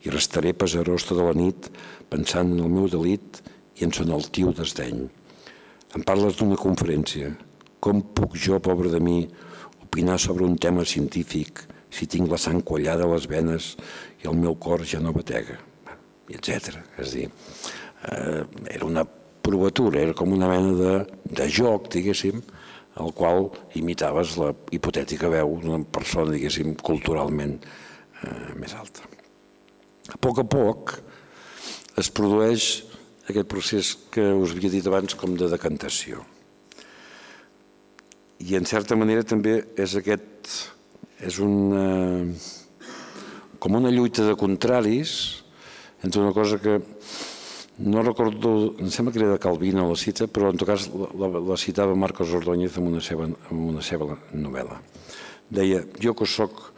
i 0.06 0.14
restaré 0.14 0.54
pesarós 0.54 1.10
tota 1.10 1.26
la 1.26 1.34
nit 1.34 1.72
pensant 2.14 2.54
en 2.54 2.62
el 2.68 2.70
meu 2.70 2.86
delit 2.86 3.42
i 3.82 3.90
en 3.90 3.98
son 3.98 4.14
altiu 4.14 4.54
desdeny. 4.54 5.10
Em 5.92 6.04
parles 6.08 6.38
d'una 6.40 6.56
conferència. 6.56 7.34
Com 7.84 8.00
puc 8.16 8.38
jo, 8.40 8.60
pobre 8.64 8.92
de 8.94 9.02
mi, 9.04 9.26
opinar 9.84 10.18
sobre 10.24 10.46
un 10.48 10.56
tema 10.56 10.86
científic 10.88 11.66
si 11.92 12.08
tinc 12.08 12.32
la 12.32 12.40
sang 12.40 12.62
quallada 12.64 13.04
a 13.04 13.12
les 13.12 13.28
venes 13.28 13.74
i 14.24 14.30
el 14.32 14.38
meu 14.40 14.56
cor 14.56 14.86
ja 14.88 15.02
no 15.04 15.12
batega, 15.12 15.58
etc. 16.32 16.78
És 17.04 17.16
dir, 17.18 17.26
eh, 18.08 18.44
era 18.72 18.88
una 18.88 19.04
provatura, 19.44 20.00
era 20.00 20.16
com 20.16 20.32
una 20.32 20.48
mena 20.48 20.72
de, 20.80 20.94
de 21.28 21.50
joc, 21.52 21.90
diguéssim, 21.92 22.40
el 23.02 23.12
qual 23.18 23.50
imitaves 23.76 24.38
la 24.40 24.54
hipotètica 24.72 25.32
veu 25.34 25.58
d'una 25.60 25.84
persona, 25.84 26.32
diguéssim, 26.32 26.78
culturalment 26.80 27.58
eh, 27.60 28.54
més 28.56 28.78
alta. 28.80 29.04
A 30.12 30.16
poc 30.24 30.40
a 30.40 30.48
poc 30.48 30.96
es 32.00 32.08
produeix 32.16 32.70
aquest 33.30 33.48
procés 33.50 33.94
que 34.14 34.24
us 34.34 34.56
havia 34.56 34.72
dit 34.74 34.88
abans 34.88 35.16
com 35.18 35.36
de 35.38 35.50
decantació. 35.52 36.24
I 38.42 38.58
en 38.58 38.66
certa 38.66 38.98
manera 38.98 39.26
també 39.28 39.60
és 39.78 39.94
aquest, 40.00 40.50
és 41.22 41.38
una, 41.44 42.26
com 43.62 43.78
una 43.78 43.94
lluita 43.94 44.26
de 44.26 44.38
contraris 44.40 45.14
entre 46.02 46.24
una 46.24 46.34
cosa 46.34 46.58
que 46.58 46.80
no 47.82 48.02
recordo, 48.02 48.74
em 48.82 48.90
sembla 48.94 49.14
que 49.14 49.22
era 49.22 49.32
de 49.34 49.42
Calvino 49.42 49.88
la 49.90 49.98
cita, 49.98 50.28
però 50.28 50.50
en 50.50 50.58
tot 50.58 50.70
cas 50.70 50.88
la, 50.90 51.30
la, 51.30 51.42
la 51.54 51.58
citava 51.58 51.96
Marcos 51.96 52.34
Ordóñez 52.34 52.78
en 52.78 52.90
una 52.90 53.02
seva, 53.02 53.30
en 53.30 53.62
una 53.70 53.82
seva 53.86 54.18
novel·la. 54.34 54.82
Deia, 55.50 55.86
jo 56.02 56.14
que 56.18 56.26
sóc 56.26 56.72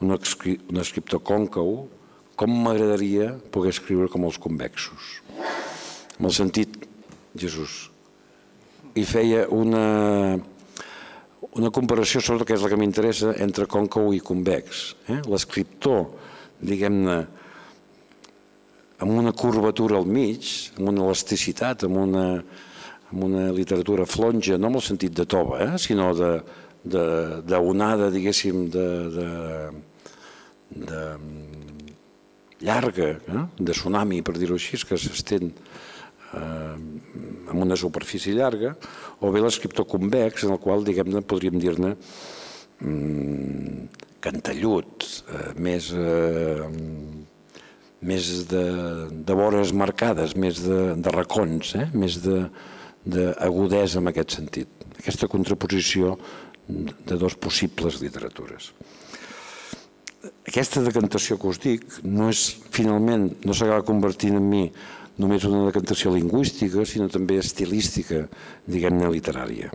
un, 0.00 0.12
un 0.12 0.80
escriptor 0.80 1.24
còncau, 1.24 1.86
com 2.36 2.52
m'agradaria 2.52 3.32
poder 3.52 3.72
escriure 3.72 4.12
com 4.12 4.28
els 4.28 4.36
convexos 4.36 5.16
amb 6.16 6.28
el 6.28 6.34
sentit 6.34 6.76
Jesús. 7.36 7.90
I 8.96 9.04
feia 9.04 9.44
una, 9.52 10.38
una 11.52 11.70
comparació, 11.74 12.22
sobretot 12.24 12.48
que 12.48 12.56
és 12.56 12.64
la 12.64 12.70
que 12.72 12.78
m'interessa, 12.80 13.34
entre 13.44 13.68
còncau 13.68 14.14
i 14.16 14.22
convex. 14.24 14.94
Eh? 15.12 15.20
L'escriptor, 15.28 16.06
diguem-ne, 16.64 17.18
amb 18.96 19.12
una 19.12 19.32
curvatura 19.36 19.98
al 20.00 20.08
mig, 20.08 20.72
amb 20.78 20.88
una 20.94 21.04
elasticitat, 21.04 21.84
amb 21.84 22.00
una, 22.06 22.26
amb 23.10 23.26
una 23.28 23.50
literatura 23.52 24.06
flonja, 24.08 24.56
no 24.56 24.72
en 24.72 24.80
el 24.80 24.84
sentit 24.84 25.12
de 25.16 25.26
tova, 25.28 25.60
eh? 25.66 25.76
sinó 25.78 26.14
d'onada, 26.86 28.08
diguéssim, 28.14 28.70
de, 28.72 28.88
de, 29.18 29.28
de 30.88 31.02
llarga, 32.64 33.10
eh? 33.20 33.44
de 33.60 33.72
tsunami, 33.76 34.22
per 34.24 34.38
dir-ho 34.40 34.56
així, 34.56 34.80
que 34.88 34.96
s'estén 34.96 35.52
amb 36.36 37.62
una 37.62 37.76
superfície 37.78 38.34
llarga, 38.36 38.74
o 39.20 39.30
bé 39.32 39.42
l'escriptor 39.42 39.86
convex, 39.88 40.44
en 40.46 40.56
el 40.56 40.60
qual, 40.62 40.84
diguem-ne, 40.86 41.22
podríem 41.24 41.58
dir-ne 41.62 41.94
mm, 42.80 43.86
cantellut, 44.24 45.06
eh, 45.30 45.52
més, 45.62 45.90
eh, 45.94 46.66
més 48.06 48.32
de, 48.50 48.64
de 49.10 49.38
vores 49.38 49.72
marcades, 49.72 50.36
més 50.36 50.62
de, 50.64 50.80
de 50.98 51.14
racons, 51.14 51.74
eh? 51.78 51.86
més 51.94 52.18
d'agudesa 52.24 54.02
en 54.02 54.12
aquest 54.12 54.36
sentit. 54.40 54.86
Aquesta 54.98 55.28
contraposició 55.30 56.16
de 56.66 57.16
dos 57.20 57.36
possibles 57.38 58.00
literatures. 58.02 58.72
Aquesta 60.46 60.82
decantació 60.82 61.36
que 61.38 61.50
us 61.50 61.60
dic 61.62 61.84
no 62.02 62.28
és 62.32 62.48
finalment, 62.74 63.28
no 63.46 63.54
s'acaba 63.54 63.86
convertint 63.86 64.38
en 64.38 64.46
mi 64.50 64.64
només 65.22 65.44
una 65.48 65.64
decantació 65.68 66.12
lingüística, 66.14 66.84
sinó 66.84 67.08
també 67.12 67.38
estilística, 67.40 68.26
diguem-ne, 68.68 69.08
literària. 69.12 69.70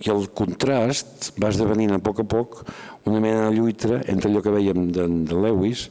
I 0.00 0.10
el 0.10 0.26
contrast 0.32 1.34
va 1.40 1.50
esdevenint 1.52 1.92
a 1.92 2.00
poc 2.02 2.22
a 2.22 2.24
poc 2.24 2.62
una 3.04 3.20
mena 3.20 3.48
de 3.48 3.58
lluita 3.58 4.00
entre 4.08 4.30
allò 4.30 4.40
que 4.42 4.54
veiem 4.54 4.88
de, 4.96 5.04
de 5.28 5.42
Lewis, 5.44 5.88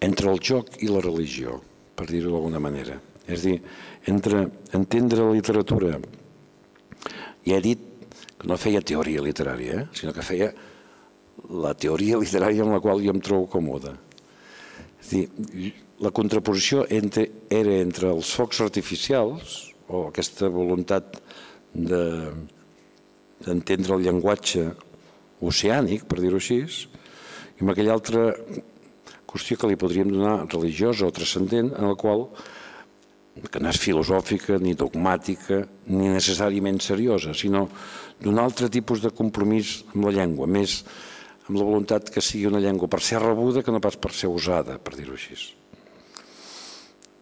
entre 0.00 0.32
el 0.32 0.40
joc 0.40 0.80
i 0.80 0.88
la 0.88 1.02
religió, 1.04 1.60
per 1.94 2.08
dir-ho 2.08 2.32
d'alguna 2.32 2.62
manera. 2.62 2.96
És 3.28 3.44
dir, 3.44 3.58
entre 4.08 4.46
entendre 4.74 5.26
la 5.26 5.36
literatura, 5.36 6.00
i 7.44 7.54
he 7.54 7.60
dit 7.64 7.86
que 8.40 8.48
no 8.48 8.56
feia 8.60 8.80
teoria 8.80 9.22
literària, 9.22 9.82
eh? 9.82 9.86
sinó 9.96 10.14
que 10.16 10.24
feia 10.24 10.50
la 11.60 11.74
teoria 11.76 12.18
literària 12.20 12.64
en 12.64 12.72
la 12.72 12.80
qual 12.80 13.04
jo 13.04 13.12
em 13.12 13.20
trobo 13.20 13.48
còmode. 13.52 13.92
És 15.00 15.12
dir, 15.12 15.24
la 16.00 16.10
contraposició 16.16 16.86
entre, 16.88 17.26
era 17.52 17.74
entre 17.80 18.08
els 18.14 18.30
focs 18.32 18.60
artificials, 18.64 19.68
o 19.90 20.06
aquesta 20.08 20.48
voluntat 20.52 21.18
d'entendre 21.74 23.90
de, 23.90 23.96
el 23.96 24.04
llenguatge 24.06 24.62
oceànic, 25.44 26.06
per 26.08 26.18
dir-ho 26.22 26.38
així, 26.40 26.60
i 26.64 27.60
amb 27.60 27.70
aquella 27.74 27.96
altra 27.98 28.20
qüestió 29.30 29.54
que 29.60 29.68
li 29.70 29.78
podríem 29.78 30.10
donar 30.14 30.48
religiosa 30.48 31.06
o 31.06 31.14
transcendent, 31.14 31.70
en 31.76 31.84
la 31.92 31.98
qual 31.98 32.20
que 33.50 33.60
no 33.62 33.68
és 33.70 33.80
filosòfica, 33.80 34.58
ni 34.58 34.74
dogmàtica, 34.74 35.62
ni 35.92 36.10
necessàriament 36.10 36.80
seriosa, 36.82 37.34
sinó 37.36 37.68
d'un 38.20 38.38
altre 38.42 38.68
tipus 38.72 39.00
de 39.04 39.10
compromís 39.14 39.84
amb 39.94 40.04
la 40.08 40.16
llengua, 40.18 40.50
més 40.50 40.82
amb 41.46 41.56
la 41.58 41.64
voluntat 41.64 42.10
que 42.12 42.22
sigui 42.24 42.46
una 42.50 42.62
llengua 42.62 42.88
per 42.90 43.00
ser 43.04 43.18
rebuda 43.22 43.62
que 43.62 43.72
no 43.72 43.80
pas 43.82 43.96
per 43.96 44.12
ser 44.16 44.28
usada, 44.32 44.78
per 44.82 44.94
dir-ho 44.98 45.14
així. 45.16 45.59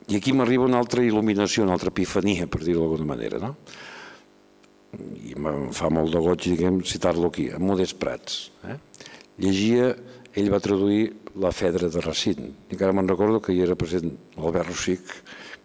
I 0.09 0.17
aquí 0.17 0.33
m'arriba 0.33 0.65
una 0.65 0.79
altra 0.81 1.03
il·luminació, 1.05 1.67
una 1.67 1.75
altra 1.77 1.93
epifania, 1.93 2.47
per 2.49 2.63
dir-ho 2.65 2.81
d'alguna 2.81 3.09
manera, 3.11 3.41
no? 3.43 3.51
I 4.97 5.35
em 5.37 5.67
fa 5.77 5.91
molt 5.93 6.15
de 6.15 6.21
goig, 6.25 6.47
diguem, 6.49 6.79
citar-lo 6.81 7.29
aquí, 7.29 7.51
en 7.53 7.67
Modest 7.69 7.99
Prats. 8.01 8.39
Eh? 8.65 8.79
Llegia, 9.45 9.91
ell 10.33 10.49
va 10.49 10.63
traduir 10.65 11.11
La 11.37 11.53
Fedra 11.53 11.91
de 11.93 12.01
Racine. 12.01 12.49
I 12.71 12.77
encara 12.79 12.95
me'n 12.97 13.11
recordo 13.11 13.43
que 13.45 13.53
hi 13.53 13.61
era 13.67 13.77
present 13.77 14.15
l'Albert 14.39 14.71
Rossic, 14.71 15.13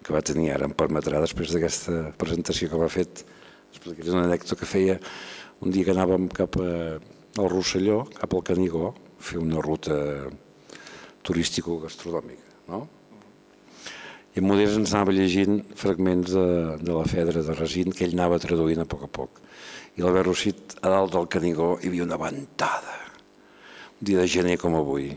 que 0.03 0.11
va 0.11 0.21
tenir, 0.25 0.49
ara 0.51 0.67
em 0.67 0.75
permetrà, 0.75 1.21
després 1.23 1.53
d'aquesta 1.55 2.01
presentació 2.19 2.67
que 2.67 2.79
m'ha 2.81 2.89
fet, 2.91 3.23
explicaré 3.71 4.11
una 4.11 4.25
anècdota 4.27 4.59
que 4.59 4.67
feia 4.67 4.97
un 5.63 5.71
dia 5.71 5.87
que 5.87 5.95
anàvem 5.95 6.27
cap 6.35 6.59
a, 6.59 6.73
al 7.39 7.49
Rosselló, 7.49 8.01
cap 8.19 8.35
al 8.35 8.43
Canigó, 8.51 8.91
a 8.91 9.23
fer 9.23 9.39
una 9.39 9.63
ruta 9.63 9.95
turístico-gastronòmica. 11.23 12.59
No? 12.67 12.83
I 14.33 14.41
en 14.41 14.47
Modest 14.49 14.79
ens 14.79 14.93
anava 14.95 15.13
llegint 15.13 15.59
fragments 15.77 16.31
de, 16.33 16.43
de 16.81 16.89
la 16.89 17.05
Fedra 17.05 17.43
de 17.45 17.53
Resint 17.53 17.93
que 17.93 18.07
ell 18.07 18.15
anava 18.15 18.39
traduint 18.41 18.81
a 18.81 18.85
poc 18.89 19.03
a 19.05 19.09
poc. 19.19 19.41
I 19.93 20.01
l'Albert 20.01 20.25
Rossit, 20.25 20.73
a 20.81 20.89
dalt 20.89 21.13
del 21.13 21.27
Canigó, 21.29 21.75
hi 21.77 21.91
havia 21.91 22.07
una 22.07 22.17
ventada. 22.17 22.95
Un 23.99 24.09
dia 24.09 24.23
de 24.23 24.31
gener 24.33 24.55
com 24.57 24.73
avui. 24.79 25.11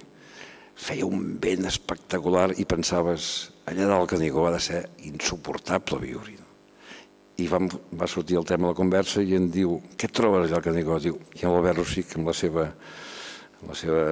Feia 0.77 1.09
un 1.09 1.39
vent 1.41 1.64
espectacular 1.64 2.51
i 2.61 2.69
pensaves, 2.69 3.31
allà 3.64 3.89
dalt 3.89 4.05
del 4.05 4.12
Canigó 4.12 4.45
ha 4.51 4.53
de 4.59 4.61
ser 4.67 4.83
insuportable 5.09 6.03
viure. 6.05 6.37
I 7.41 7.49
vam, 7.49 7.73
va 7.97 8.09
sortir 8.09 8.37
el 8.37 8.45
tema 8.45 8.69
de 8.69 8.75
la 8.75 8.81
conversa 8.83 9.25
i 9.25 9.33
em 9.41 9.49
diu, 9.49 9.81
què 9.97 10.12
trobes 10.12 10.45
allà 10.45 10.61
al 10.61 10.69
Canigó? 10.69 11.01
Diu, 11.01 11.17
I 11.41 11.49
l'Albert 11.49 11.81
Rossit, 11.81 12.19
amb 12.21 12.29
la 12.29 12.37
seva, 12.37 12.69
amb 13.62 13.73
la 13.73 13.81
seva 13.81 14.07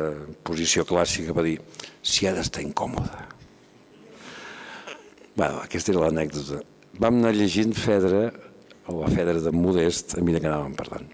posició 0.49 0.89
clàssica, 0.89 1.37
va 1.37 1.45
dir, 1.45 1.59
si 2.01 2.25
ha 2.25 2.33
d'estar 2.33 2.65
incòmode 2.65 3.34
Bueno, 5.35 5.59
aquesta 5.65 5.91
era 5.91 6.05
l'anècdota. 6.05 6.61
Vam 7.03 7.17
anar 7.19 7.33
llegint 7.35 7.73
Fedra, 7.75 8.29
o 8.87 9.01
la 9.01 9.09
Fedra 9.11 9.41
de 9.43 9.51
Modest, 9.51 10.15
a 10.15 10.23
mesura 10.23 10.43
que 10.45 10.51
anàvem 10.51 10.77
parlant. 10.79 11.09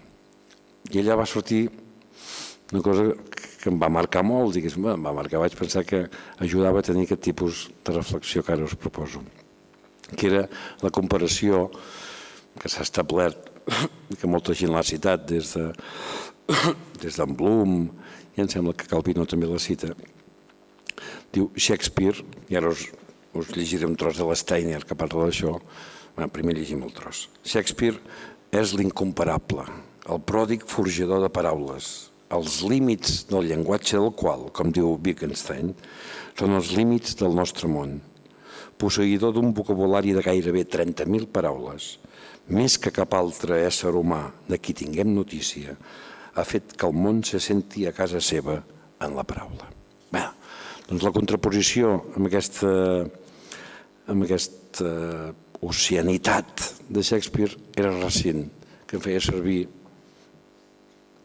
I 0.93 1.01
allà 1.01 1.17
va 1.17 1.25
sortir 1.25 1.63
una 2.71 2.83
cosa 2.85 3.07
que 3.61 3.71
em 3.71 3.79
va 3.81 3.89
marcar 3.89 4.21
molt, 4.21 4.53
diguéssim, 4.53 4.85
em 4.93 5.07
va 5.09 5.15
marcar, 5.17 5.41
vaig 5.41 5.57
pensar 5.57 5.81
que 5.89 6.03
ajudava 6.37 6.83
a 6.83 6.85
tenir 6.85 7.07
aquest 7.07 7.25
tipus 7.31 7.65
de 7.81 7.97
reflexió 7.97 8.45
que 8.45 8.53
ara 8.53 8.69
us 8.69 8.77
proposo, 8.77 9.23
que 10.13 10.29
era 10.29 10.45
la 10.85 10.93
comparació 10.93 11.65
que 12.61 12.69
s'ha 12.69 12.85
establert, 12.85 13.49
que 14.19 14.29
molta 14.29 14.53
gent 14.53 14.73
l'ha 14.75 14.85
citat 14.85 15.25
des 15.33 15.55
de 15.57 15.69
des 17.01 17.17
d'en 17.17 17.37
Bloom, 17.37 17.87
i 18.37 18.45
em 18.45 18.53
sembla 18.53 18.77
que 18.77 18.89
Calvino 18.89 19.25
també 19.25 19.49
la 19.49 19.61
cita, 19.61 19.95
diu 21.33 21.49
Shakespeare, 21.57 22.21
i 22.53 22.57
ara 22.59 22.69
us 22.69 22.85
us 23.33 23.51
llegiré 23.55 23.87
un 23.87 23.95
tros 23.95 24.19
de 24.19 24.27
l'Steiner 24.27 24.83
que 24.85 24.97
parla 24.97 25.27
d'això. 25.27 25.55
Bueno, 26.15 26.31
primer 26.33 26.57
llegim 26.57 26.83
el 26.83 26.93
tros. 26.95 27.27
Shakespeare 27.47 27.99
és 28.51 28.73
l'incomparable, 28.75 29.63
el 30.11 30.19
pròdig 30.27 30.65
forjador 30.67 31.21
de 31.23 31.29
paraules, 31.31 32.11
els 32.35 32.61
límits 32.67 33.25
del 33.29 33.47
llenguatge 33.47 33.99
del 33.99 34.11
qual, 34.17 34.49
com 34.55 34.71
diu 34.75 34.97
Wittgenstein, 34.97 35.73
són 36.39 36.55
els 36.57 36.71
límits 36.75 37.15
del 37.19 37.35
nostre 37.35 37.69
món. 37.71 37.99
Posseïdor 38.81 39.35
d'un 39.35 39.51
vocabulari 39.55 40.15
de 40.15 40.23
gairebé 40.25 40.65
30.000 40.65 41.29
paraules, 41.31 41.97
més 42.51 42.77
que 42.81 42.91
cap 42.91 43.13
altre 43.15 43.61
ésser 43.67 43.93
humà 43.95 44.25
de 44.49 44.59
qui 44.59 44.75
tinguem 44.75 45.13
notícia, 45.15 45.77
ha 46.35 46.43
fet 46.47 46.75
que 46.75 46.87
el 46.87 46.95
món 46.95 47.21
se 47.27 47.39
senti 47.43 47.85
a 47.85 47.95
casa 47.95 48.19
seva 48.23 48.57
en 49.01 49.15
la 49.15 49.25
paraula. 49.27 49.67
Bé, 50.11 50.23
doncs 50.87 51.03
la 51.05 51.13
contraposició 51.15 51.93
amb 52.15 52.27
aquesta 52.27 52.71
amb 54.09 54.25
aquesta 54.25 54.91
oceanitat 55.61 56.65
de 56.89 57.03
Shakespeare 57.05 57.57
era 57.77 57.93
Racine, 57.99 58.47
que 58.87 58.97
em 58.97 59.03
feia 59.03 59.21
servir 59.21 59.67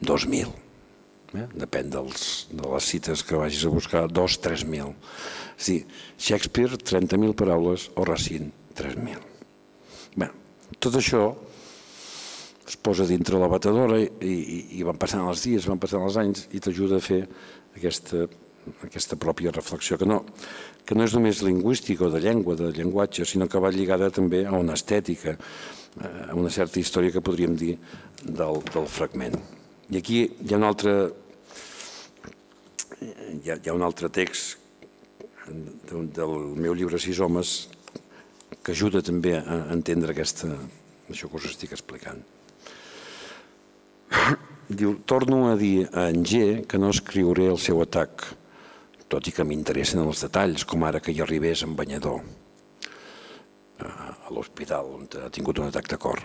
2.000. 0.04 0.52
Eh? 1.36 1.46
Depèn 1.56 1.90
dels, 1.92 2.46
de 2.52 2.68
les 2.68 2.90
cites 2.92 3.24
que 3.26 3.40
vagis 3.40 3.64
a 3.66 3.72
buscar, 3.72 4.06
2-3.000. 4.12 4.92
És 5.56 5.70
dir, 5.72 5.80
Shakespeare, 6.18 6.76
30.000 6.76 7.34
paraules, 7.38 7.88
o 7.96 8.04
Racine, 8.04 8.52
3.000. 8.76 9.24
Bé, 10.20 10.30
tot 10.78 11.00
això 11.00 11.30
es 12.66 12.76
posa 12.82 13.06
dintre 13.06 13.38
la 13.38 13.48
batedora 13.48 13.98
i, 14.02 14.08
i, 14.26 14.60
i 14.80 14.86
van 14.86 14.98
passant 14.98 15.26
els 15.28 15.44
dies, 15.46 15.68
van 15.70 15.80
passant 15.80 16.02
els 16.04 16.18
anys 16.20 16.48
i 16.52 16.60
t'ajuda 16.62 16.98
a 16.98 17.04
fer 17.04 17.22
aquesta, 17.76 18.26
aquesta 18.86 19.18
pròpia 19.20 19.52
reflexió, 19.54 19.98
que 19.98 20.08
no, 20.08 20.22
que 20.86 20.96
no 20.96 21.06
és 21.06 21.14
només 21.16 21.42
lingüística 21.44 22.06
o 22.06 22.10
de 22.12 22.20
llengua, 22.22 22.56
de 22.58 22.70
llenguatge, 22.74 23.26
sinó 23.26 23.48
que 23.48 23.62
va 23.62 23.72
lligada 23.74 24.10
també 24.10 24.44
a 24.46 24.54
una 24.56 24.76
estètica, 24.78 25.36
a 26.02 26.34
una 26.36 26.50
certa 26.50 26.80
història 26.80 27.14
que 27.14 27.24
podríem 27.24 27.56
dir 27.56 27.76
del, 28.22 28.60
del 28.72 28.88
fragment. 28.90 29.38
I 29.90 30.00
aquí 30.00 30.22
hi 30.26 30.52
ha 30.52 30.58
un 30.58 30.66
altre, 30.66 30.94
hi 33.00 33.50
ha, 33.50 33.56
hi 33.56 33.70
ha 33.70 33.76
un 33.76 33.86
altre 33.86 34.10
text 34.10 34.58
del, 35.46 36.08
del 36.10 36.36
meu 36.58 36.74
llibre 36.74 36.98
Sis 36.98 37.20
homes 37.22 37.56
que 38.62 38.74
ajuda 38.74 39.02
també 39.04 39.36
a 39.38 39.60
entendre 39.74 40.10
aquesta, 40.10 40.50
això 41.10 41.30
que 41.30 41.38
us 41.38 41.52
estic 41.52 41.74
explicant. 41.76 42.22
Diu, 44.66 44.96
torno 45.06 45.44
a 45.52 45.54
dir 45.58 45.86
a 45.94 46.08
en 46.10 46.24
G 46.26 46.66
que 46.66 46.78
no 46.82 46.90
escriuré 46.90 47.46
el 47.52 47.60
seu 47.62 47.78
atac, 47.84 48.26
tot 49.08 49.28
i 49.28 49.32
que 49.32 49.44
m'interessen 49.44 50.02
els 50.02 50.24
detalls, 50.26 50.64
com 50.64 50.84
ara 50.84 51.00
que 51.00 51.12
hi 51.14 51.22
arribés 51.22 51.62
en 51.62 51.76
banyador 51.78 52.20
a 54.26 54.32
l'hospital 54.34 54.88
on 54.96 55.06
ha 55.22 55.30
tingut 55.30 55.60
un 55.60 55.68
atac 55.70 55.88
de 55.90 55.98
cor. 56.00 56.22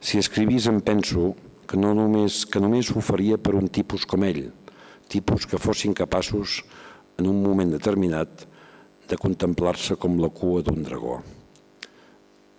Si 0.00 0.18
escrivís 0.20 0.66
em 0.68 0.80
penso 0.84 1.34
que, 1.68 1.78
no 1.80 1.94
només, 1.96 2.44
que 2.44 2.60
només 2.60 2.90
ho 2.92 3.00
faria 3.00 3.38
per 3.38 3.54
un 3.56 3.68
tipus 3.68 4.04
com 4.04 4.24
ell, 4.26 4.50
tipus 5.08 5.46
que 5.48 5.60
fossin 5.60 5.94
capaços 5.96 6.62
en 7.18 7.30
un 7.30 7.40
moment 7.42 7.70
determinat 7.72 8.44
de 9.08 9.16
contemplar-se 9.20 9.96
com 10.00 10.18
la 10.20 10.32
cua 10.32 10.64
d'un 10.66 10.82
dragó. 10.84 11.20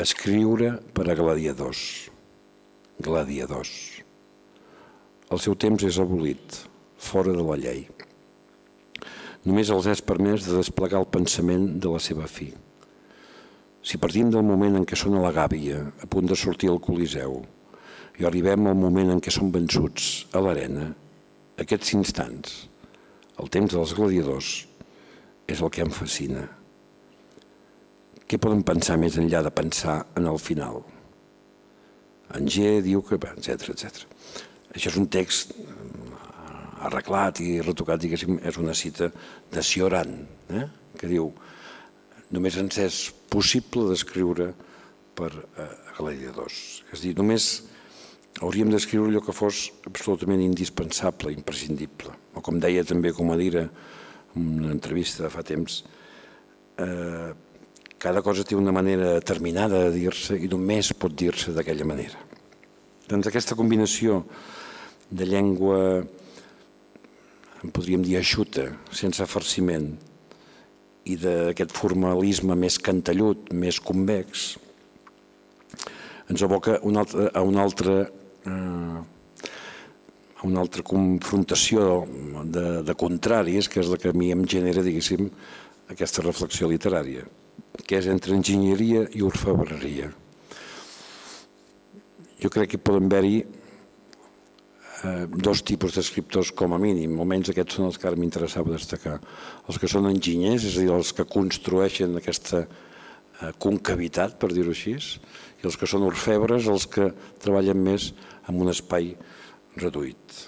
Escriure 0.01 0.75
per 0.93 1.07
a 1.09 1.17
gladiadors. 1.17 2.09
Gladiadors. 3.01 3.75
El 5.31 5.41
seu 5.41 5.55
temps 5.59 5.83
és 5.83 5.99
abolit, 5.99 6.61
fora 6.97 7.33
de 7.35 7.43
la 7.43 7.57
llei. 7.59 7.85
Només 9.45 9.69
els 9.69 9.85
és 9.91 10.01
permès 10.01 10.47
de 10.47 10.55
desplegar 10.57 11.03
el 11.03 11.11
pensament 11.13 11.67
de 11.77 11.91
la 11.93 12.01
seva 12.01 12.25
fi. 12.25 12.47
Si 13.85 13.99
partim 14.01 14.31
del 14.33 14.45
moment 14.45 14.79
en 14.79 14.85
què 14.89 14.97
són 14.97 15.19
a 15.19 15.21
la 15.21 15.33
gàbia, 15.35 15.83
a 16.01 16.07
punt 16.09 16.25
de 16.25 16.37
sortir 16.39 16.71
al 16.71 16.81
Coliseu, 16.81 17.43
i 18.17 18.25
arribem 18.25 18.65
al 18.65 18.79
moment 18.79 19.11
en 19.13 19.21
què 19.21 19.33
són 19.33 19.51
vençuts 19.53 20.25
a 20.33 20.41
l'arena, 20.41 20.87
aquests 21.61 21.93
instants, 21.93 22.55
el 23.37 23.51
temps 23.53 23.75
dels 23.75 23.93
gladiadors, 23.93 24.55
és 25.45 25.61
el 25.61 25.69
que 25.69 25.85
em 25.85 25.93
fascina. 25.93 26.47
Què 28.25 28.39
podem 28.41 28.63
pensar 28.65 28.97
més 28.97 29.19
enllà 29.21 29.43
de 29.45 29.53
pensar 29.53 29.99
en 30.17 30.25
el 30.31 30.41
final? 30.41 30.81
En 32.33 32.49
G 32.49 32.79
diu 32.81 33.05
que... 33.05 33.19
etc 33.21 33.69
etc. 33.75 34.07
Això 34.73 34.89
és 34.89 34.97
un 34.97 35.05
text 35.13 35.53
arreglat 36.85 37.41
i 37.43 37.59
retocat, 37.63 38.01
diguéssim, 38.01 38.39
és 38.45 38.57
una 38.61 38.75
cita 38.77 39.09
de 39.51 39.63
Cioran, 39.63 40.15
eh? 40.53 40.65
que 40.95 41.09
diu 41.11 41.31
només 42.33 42.57
ens 42.57 42.77
és 42.81 42.99
possible 43.31 43.89
descriure 43.89 44.51
per 45.15 45.31
eh, 45.31 45.69
gladiadors. 45.97 46.83
És 46.91 46.99
a 46.99 47.03
dir, 47.03 47.15
només 47.17 47.49
hauríem 48.43 48.71
d'escriure 48.71 49.11
allò 49.11 49.23
que 49.23 49.35
fos 49.35 49.69
absolutament 49.87 50.43
indispensable, 50.43 51.33
imprescindible. 51.35 52.11
O 52.35 52.43
com 52.43 52.59
deia 52.59 52.83
també 52.87 53.13
Comadira 53.15 53.65
en 54.35 54.47
una 54.65 54.73
entrevista 54.75 55.23
de 55.23 55.31
fa 55.31 55.43
temps, 55.47 55.83
eh, 56.83 57.31
cada 57.97 58.21
cosa 58.21 58.43
té 58.43 58.57
una 58.57 58.73
manera 58.75 59.15
determinada 59.15 59.85
de 59.85 59.93
dir-se 59.95 60.35
i 60.37 60.49
només 60.51 60.91
pot 60.99 61.15
dir-se 61.15 61.55
d'aquella 61.55 61.87
manera. 61.87 62.19
Doncs 63.07 63.29
aquesta 63.29 63.55
combinació 63.55 64.23
de 65.09 65.25
llengua, 65.29 66.03
en 67.65 67.71
podríem 67.73 68.03
dir 68.05 68.19
eixuta, 68.19 68.67
sense 68.93 69.25
farciment, 69.25 69.89
i 71.05 71.17
d'aquest 71.21 71.73
formalisme 71.73 72.55
més 72.57 72.77
cantellut, 72.81 73.51
més 73.53 73.79
convex, 73.81 74.45
ens 76.29 76.45
aboca 76.45 76.79
un 76.85 76.97
altre, 76.97 77.27
a 77.33 77.41
una 77.45 77.61
altra 77.61 77.97
eh, 78.05 79.01
a 80.35 80.45
una 80.45 80.61
altra 80.61 80.83
confrontació 80.85 82.05
de, 82.43 82.65
de 82.85 82.95
contraris, 82.97 83.69
que 83.69 83.81
és 83.81 83.89
la 83.89 83.97
que 84.01 84.11
a 84.11 84.17
mi 84.17 84.31
em 84.33 84.43
genera, 84.49 84.83
diguéssim, 84.85 85.29
aquesta 85.89 86.25
reflexió 86.25 86.69
literària, 86.69 87.25
que 87.85 87.97
és 87.97 88.09
entre 88.11 88.35
enginyeria 88.35 89.05
i 89.13 89.23
orfebreria. 89.25 90.11
Jo 92.41 92.51
crec 92.51 92.73
que 92.73 92.81
poden 92.81 93.07
haver-hi 93.07 93.37
eh, 95.03 95.25
dos 95.29 95.61
tipus 95.65 95.95
d'escriptors 95.95 96.51
com 96.55 96.75
a 96.75 96.79
mínim, 96.81 97.19
almenys 97.19 97.51
aquests 97.51 97.77
són 97.77 97.89
els 97.89 97.99
que 97.99 98.09
ara 98.09 98.19
m'interessava 98.19 98.73
destacar. 98.73 99.19
Els 99.67 99.79
que 99.81 99.89
són 99.91 100.09
enginyers, 100.09 100.67
és 100.69 100.77
a 100.77 100.83
dir, 100.85 100.91
els 100.93 101.13
que 101.15 101.27
construeixen 101.27 102.17
aquesta 102.19 102.63
eh, 102.65 103.51
concavitat, 103.59 104.37
per 104.41 104.51
dir-ho 104.53 104.73
així, 104.75 104.95
i 104.95 105.67
els 105.67 105.77
que 105.79 105.89
són 105.89 106.07
orfebres, 106.07 106.69
els 106.71 106.87
que 106.91 107.11
treballen 107.43 107.81
més 107.83 108.11
en 108.49 108.61
un 108.61 108.71
espai 108.73 109.13
reduït. 109.77 110.43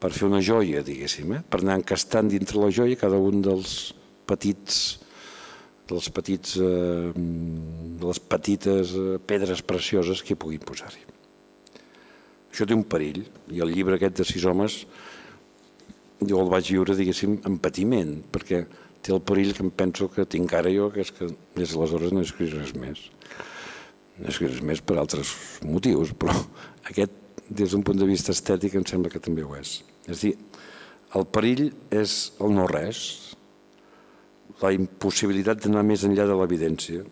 Per 0.00 0.10
fer 0.16 0.26
una 0.30 0.40
joia, 0.40 0.80
diguéssim, 0.84 1.36
eh? 1.36 1.44
per 1.44 1.60
anar 1.60 1.80
encastant 1.82 2.30
dintre 2.32 2.60
la 2.60 2.72
joia 2.72 2.98
cada 3.00 3.20
un 3.20 3.42
dels 3.44 3.92
petits 4.28 5.00
dels 5.90 6.08
petits, 6.14 6.56
eh, 6.62 7.12
les 8.06 8.20
petites 8.32 8.94
eh, 8.94 9.18
pedres 9.26 9.62
precioses 9.66 10.22
que 10.22 10.36
hi 10.36 10.38
puguin 10.38 10.62
posar-hi. 10.62 11.09
Això 12.50 12.66
té 12.66 12.74
un 12.74 12.84
perill, 12.84 13.22
i 13.54 13.62
el 13.62 13.72
llibre 13.72 13.96
aquest 13.96 14.20
de 14.20 14.26
sis 14.26 14.44
homes 14.44 14.82
jo 16.20 16.40
el 16.42 16.50
vaig 16.52 16.68
viure, 16.74 16.96
diguéssim, 16.96 17.38
en 17.48 17.56
patiment, 17.62 18.18
perquè 18.32 18.64
té 19.00 19.14
el 19.14 19.22
perill 19.24 19.54
que 19.56 19.64
em 19.64 19.70
penso 19.72 20.10
que 20.12 20.26
tinc 20.28 20.52
ara 20.56 20.72
jo, 20.72 20.90
que 20.92 21.04
és 21.04 21.12
que 21.16 21.30
des 21.56 21.72
d'aleshores 21.72 22.12
no 22.12 22.24
escrit 22.24 22.52
res 22.56 22.74
més. 22.76 23.06
No 24.18 24.28
escrit 24.28 24.52
res 24.52 24.64
més 24.66 24.82
per 24.84 24.98
altres 25.00 25.32
motius, 25.64 26.12
però 26.12 26.34
aquest, 26.90 27.16
des 27.48 27.72
d'un 27.72 27.84
punt 27.86 27.98
de 27.98 28.08
vista 28.08 28.34
estètic, 28.36 28.76
em 28.76 28.86
sembla 28.86 29.12
que 29.12 29.22
també 29.22 29.46
ho 29.46 29.56
és. 29.56 29.80
És 30.10 30.26
dir, 30.26 30.34
el 31.16 31.26
perill 31.32 31.70
és 31.90 32.18
el 32.42 32.52
no 32.54 32.68
res, 32.70 33.00
la 34.60 34.74
impossibilitat 34.76 35.64
d'anar 35.64 35.82
més 35.86 36.04
enllà 36.04 36.26
de 36.28 36.36
l'evidència. 36.36 37.06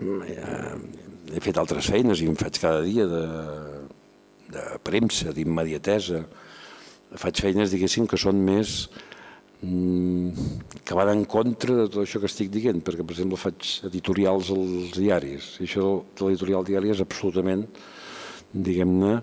He 0.00 1.42
fet 1.42 1.58
altres 1.60 1.90
feines 1.92 2.22
i 2.22 2.30
em 2.30 2.36
faig 2.38 2.58
cada 2.62 2.80
dia 2.84 3.04
de, 3.10 3.22
de 4.52 4.64
premsa, 4.86 5.34
d'immediatesa. 5.34 6.24
Faig 7.16 7.42
feines, 7.42 7.72
diguéssim, 7.72 8.06
que 8.10 8.18
són 8.20 8.40
més 8.44 8.86
Mm, 9.62 10.30
que 10.84 10.94
van 10.94 11.08
en 11.08 11.24
contra 11.24 11.74
de 11.74 11.86
tot 11.88 12.02
això 12.02 12.20
que 12.20 12.28
estic 12.28 12.50
dient, 12.52 12.82
perquè, 12.84 13.00
per 13.00 13.14
exemple, 13.14 13.38
faig 13.40 13.70
editorials 13.88 14.50
als 14.52 14.92
diaris, 14.98 15.54
i 15.62 15.64
això 15.64 15.86
de 16.12 16.26
l'editorial 16.26 16.66
diari 16.66 16.92
és 16.92 17.00
absolutament, 17.00 17.64
diguem-ne, 18.52 19.14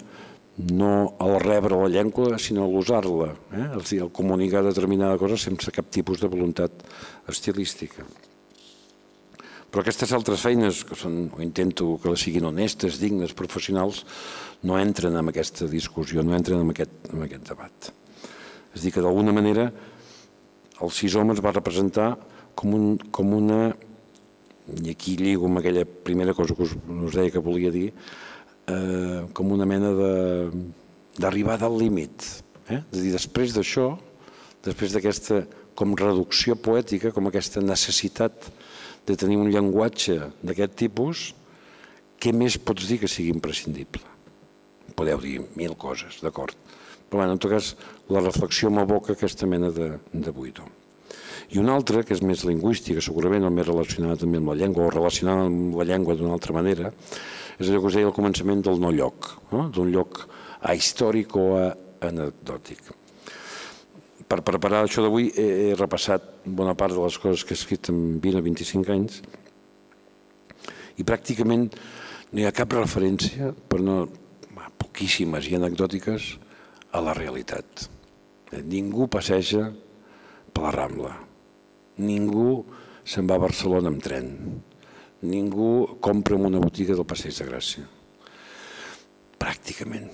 no 0.73 0.91
el 1.21 1.37
rebre 1.43 1.77
la 1.77 1.91
llengua, 1.93 2.39
sinó 2.41 2.65
l'usar-la, 2.69 3.29
eh? 3.53 3.69
és 3.77 3.93
dir, 3.93 4.01
el 4.05 4.11
comunicar 4.13 4.65
determinada 4.65 5.21
cosa 5.21 5.37
sense 5.37 5.71
cap 5.73 5.93
tipus 5.93 6.21
de 6.21 6.29
voluntat 6.33 6.81
estilística. 7.29 8.05
Però 9.69 9.81
aquestes 9.81 10.11
altres 10.13 10.41
feines, 10.41 10.83
que 10.85 10.97
són, 10.97 11.29
o 11.33 11.41
intento 11.45 11.95
que 12.01 12.09
les 12.09 12.25
siguin 12.25 12.49
honestes, 12.49 12.99
dignes, 13.01 13.37
professionals, 13.37 14.03
no 14.63 14.77
entren 14.79 15.15
en 15.19 15.29
aquesta 15.29 15.67
discussió, 15.67 16.23
no 16.23 16.35
entren 16.35 16.63
en 16.63 16.71
aquest, 16.71 16.93
en 17.11 17.23
aquest 17.25 17.49
debat. 17.49 17.89
És 18.73 18.85
dir, 18.85 18.93
que 18.95 19.03
d'alguna 19.03 19.35
manera 19.35 19.67
els 20.83 20.99
sis 20.99 21.15
homes 21.15 21.41
va 21.43 21.53
representar 21.53 22.13
com, 22.55 22.73
un, 22.73 22.85
com 23.13 23.33
una, 23.35 23.73
i 24.81 24.93
aquí 24.93 25.17
lligo 25.19 25.49
amb 25.49 25.61
aquella 25.61 25.85
primera 25.85 26.35
cosa 26.37 26.55
que 26.55 26.65
us, 26.65 26.75
us 26.75 27.17
deia 27.17 27.33
que 27.33 27.43
volia 27.43 27.71
dir, 27.73 27.89
eh, 28.67 29.25
com 29.35 29.51
una 29.51 29.67
mena 29.69 29.91
d'arribada 31.19 31.67
al 31.67 31.77
límit. 31.79 32.23
Eh? 32.69 32.79
És 32.79 32.97
a 32.97 33.01
dir, 33.01 33.11
després 33.13 33.55
d'això, 33.55 33.91
després 34.63 34.95
d'aquesta 34.95 35.43
com 35.75 35.95
reducció 35.97 36.55
poètica, 36.55 37.11
com 37.11 37.27
aquesta 37.27 37.61
necessitat 37.61 38.49
de 39.07 39.17
tenir 39.19 39.39
un 39.41 39.49
llenguatge 39.51 40.19
d'aquest 40.45 40.77
tipus, 40.85 41.31
què 42.21 42.31
més 42.31 42.55
pots 42.61 42.87
dir 42.87 43.01
que 43.01 43.09
sigui 43.11 43.33
imprescindible? 43.33 44.12
Podeu 44.97 45.19
dir 45.21 45.41
mil 45.57 45.75
coses, 45.79 46.21
d'acord. 46.23 46.55
Però 47.09 47.25
en 47.25 47.37
tot 47.37 47.51
cas, 47.53 47.73
la 48.09 48.23
reflexió 48.23 48.71
m'aboca 48.73 49.13
aquesta 49.13 49.49
mena 49.49 49.69
de, 49.73 49.91
de 50.13 50.31
buidor. 50.33 50.69
I 51.53 51.59
una 51.61 51.75
altra, 51.77 52.01
que 52.01 52.15
és 52.15 52.23
més 52.25 52.45
lingüística, 52.47 53.01
segurament, 53.03 53.45
o 53.45 53.51
més 53.53 53.67
relacionada 53.67 54.17
també 54.23 54.39
amb 54.39 54.49
la 54.53 54.57
llengua, 54.57 54.87
o 54.87 54.93
relacionada 54.93 55.45
amb 55.49 55.75
la 55.77 55.85
llengua 55.85 56.15
d'una 56.17 56.33
altra 56.33 56.55
manera, 56.55 56.93
és 57.59 57.67
allò 57.69 57.83
que 57.83 57.91
us 57.91 57.97
deia 57.99 58.09
al 58.09 58.15
començament 58.15 58.63
del 58.65 58.81
no 58.81 58.89
lloc, 58.95 59.29
no? 59.51 59.67
d'un 59.73 59.91
lloc 59.93 60.23
ahistòric 60.63 61.35
o 61.37 61.47
anecdòtic. 62.03 62.89
Per 64.29 64.39
preparar 64.41 64.83
això 64.83 65.03
d'avui 65.05 65.29
he, 65.29 65.47
he 65.69 65.77
repassat 65.77 66.25
bona 66.45 66.73
part 66.79 66.95
de 66.95 67.03
les 67.03 67.19
coses 67.21 67.43
que 67.45 67.53
he 67.53 67.59
escrit 67.59 67.91
en 67.91 68.17
20 68.23 68.39
o 68.39 68.45
25 68.47 68.93
anys 68.95 69.21
i 70.97 71.05
pràcticament 71.05 71.67
no 72.33 72.41
hi 72.41 72.47
ha 72.47 72.55
cap 72.55 72.73
referència, 72.73 73.51
per 73.69 73.81
no 73.83 74.07
poquíssimes 74.93 75.49
i 75.49 75.57
anecdòtiques, 75.57 76.37
a 76.93 77.01
la 77.01 77.15
realitat. 77.17 77.87
Ningú 78.53 79.07
passeja 79.09 79.71
per 80.53 80.67
la 80.67 80.73
Rambla. 80.75 81.13
Ningú 81.97 82.61
se'n 83.01 83.25
va 83.25 83.39
a 83.39 83.41
Barcelona 83.41 83.89
amb 83.89 84.03
tren. 84.05 84.29
Ningú 85.25 85.97
compra 86.03 86.37
en 86.37 86.45
una 86.45 86.61
botiga 86.61 86.93
del 86.93 87.07
Passeig 87.09 87.33
de 87.39 87.49
Gràcia. 87.49 87.87
Pràcticament. 89.41 90.11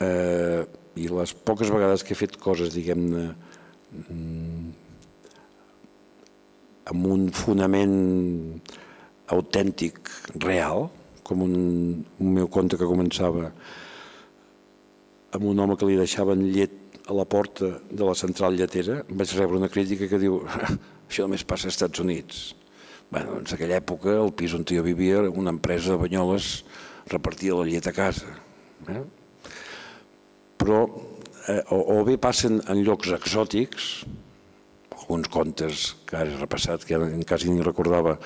Eh, 0.00 0.64
I 0.96 1.08
les 1.10 1.34
poques 1.34 1.68
vegades 1.74 2.04
que 2.06 2.14
he 2.14 2.16
fet 2.16 2.38
coses, 2.40 2.72
diguem-ne, 2.72 3.24
mm, 3.92 4.68
amb 6.94 7.06
un 7.12 7.28
fonament 7.34 7.96
autèntic, 9.34 10.08
real, 10.40 10.88
com 11.24 11.42
un, 11.42 11.56
un 12.20 12.32
meu 12.38 12.48
conte 12.48 12.78
que 12.78 12.88
començava 12.88 13.50
amb 15.34 15.46
un 15.50 15.60
home 15.60 15.76
que 15.76 15.88
li 15.88 15.98
deixaven 15.98 16.46
llet 16.54 17.00
a 17.10 17.14
la 17.16 17.26
porta 17.28 17.74
de 17.90 18.04
la 18.06 18.14
central 18.16 18.56
lletera, 18.56 19.02
vaig 19.08 19.32
rebre 19.36 19.58
una 19.58 19.68
crítica 19.72 20.08
que 20.08 20.20
diu 20.22 20.38
això 21.08 21.26
només 21.26 21.44
passa 21.44 21.68
als 21.68 21.76
Estats 21.76 22.00
Units. 22.00 22.44
Bueno, 23.10 23.40
en 23.42 23.50
aquella 23.52 23.80
època, 23.82 24.14
el 24.16 24.32
pis 24.34 24.54
on 24.56 24.64
jo 24.68 24.82
vivia, 24.82 25.20
una 25.28 25.52
empresa 25.52 25.92
de 25.92 26.00
banyoles 26.00 26.64
repartia 27.10 27.58
la 27.58 27.66
llet 27.68 27.86
a 27.86 27.92
casa. 27.94 28.30
Eh? 28.88 29.02
Però 30.58 30.80
eh, 31.52 31.60
o, 31.74 31.78
o 31.98 32.00
bé 32.06 32.16
passen 32.16 32.62
en 32.64 32.82
llocs 32.86 33.12
exòtics, 33.18 33.92
alguns 34.96 35.28
contes 35.28 35.90
que 36.08 36.16
he 36.16 36.36
repassat, 36.38 36.86
que 36.88 36.98
quasi 37.28 37.52
ni 37.52 37.62
recordava, 37.62 38.16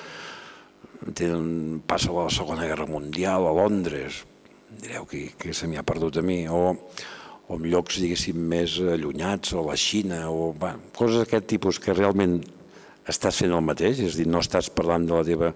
tenen, 1.15 1.81
passa 1.87 2.15
la 2.15 2.29
Segona 2.31 2.67
Guerra 2.69 2.87
Mundial 2.87 3.47
a 3.47 3.55
Londres, 3.55 4.23
direu 4.81 5.07
que, 5.09 5.31
que 5.39 5.53
se 5.53 5.67
m'hi 5.67 5.79
ha 5.79 5.85
perdut 5.87 6.19
a 6.19 6.23
mi, 6.25 6.43
o, 6.47 6.75
o 7.49 7.57
en 7.57 7.65
llocs, 7.71 7.99
diguéssim, 8.03 8.37
més 8.51 8.77
allunyats, 8.79 9.53
o 9.57 9.65
la 9.65 9.77
Xina, 9.79 10.23
o 10.29 10.51
va, 10.57 10.75
coses 10.95 11.23
d'aquest 11.23 11.49
tipus 11.49 11.81
que 11.81 11.95
realment 11.97 12.39
estàs 13.09 13.41
fent 13.41 13.55
el 13.55 13.65
mateix, 13.65 14.03
és 14.05 14.15
a 14.15 14.21
dir, 14.21 14.27
no 14.29 14.43
estàs 14.43 14.69
parlant 14.73 15.07
de 15.09 15.17
la 15.17 15.25
teva 15.25 15.51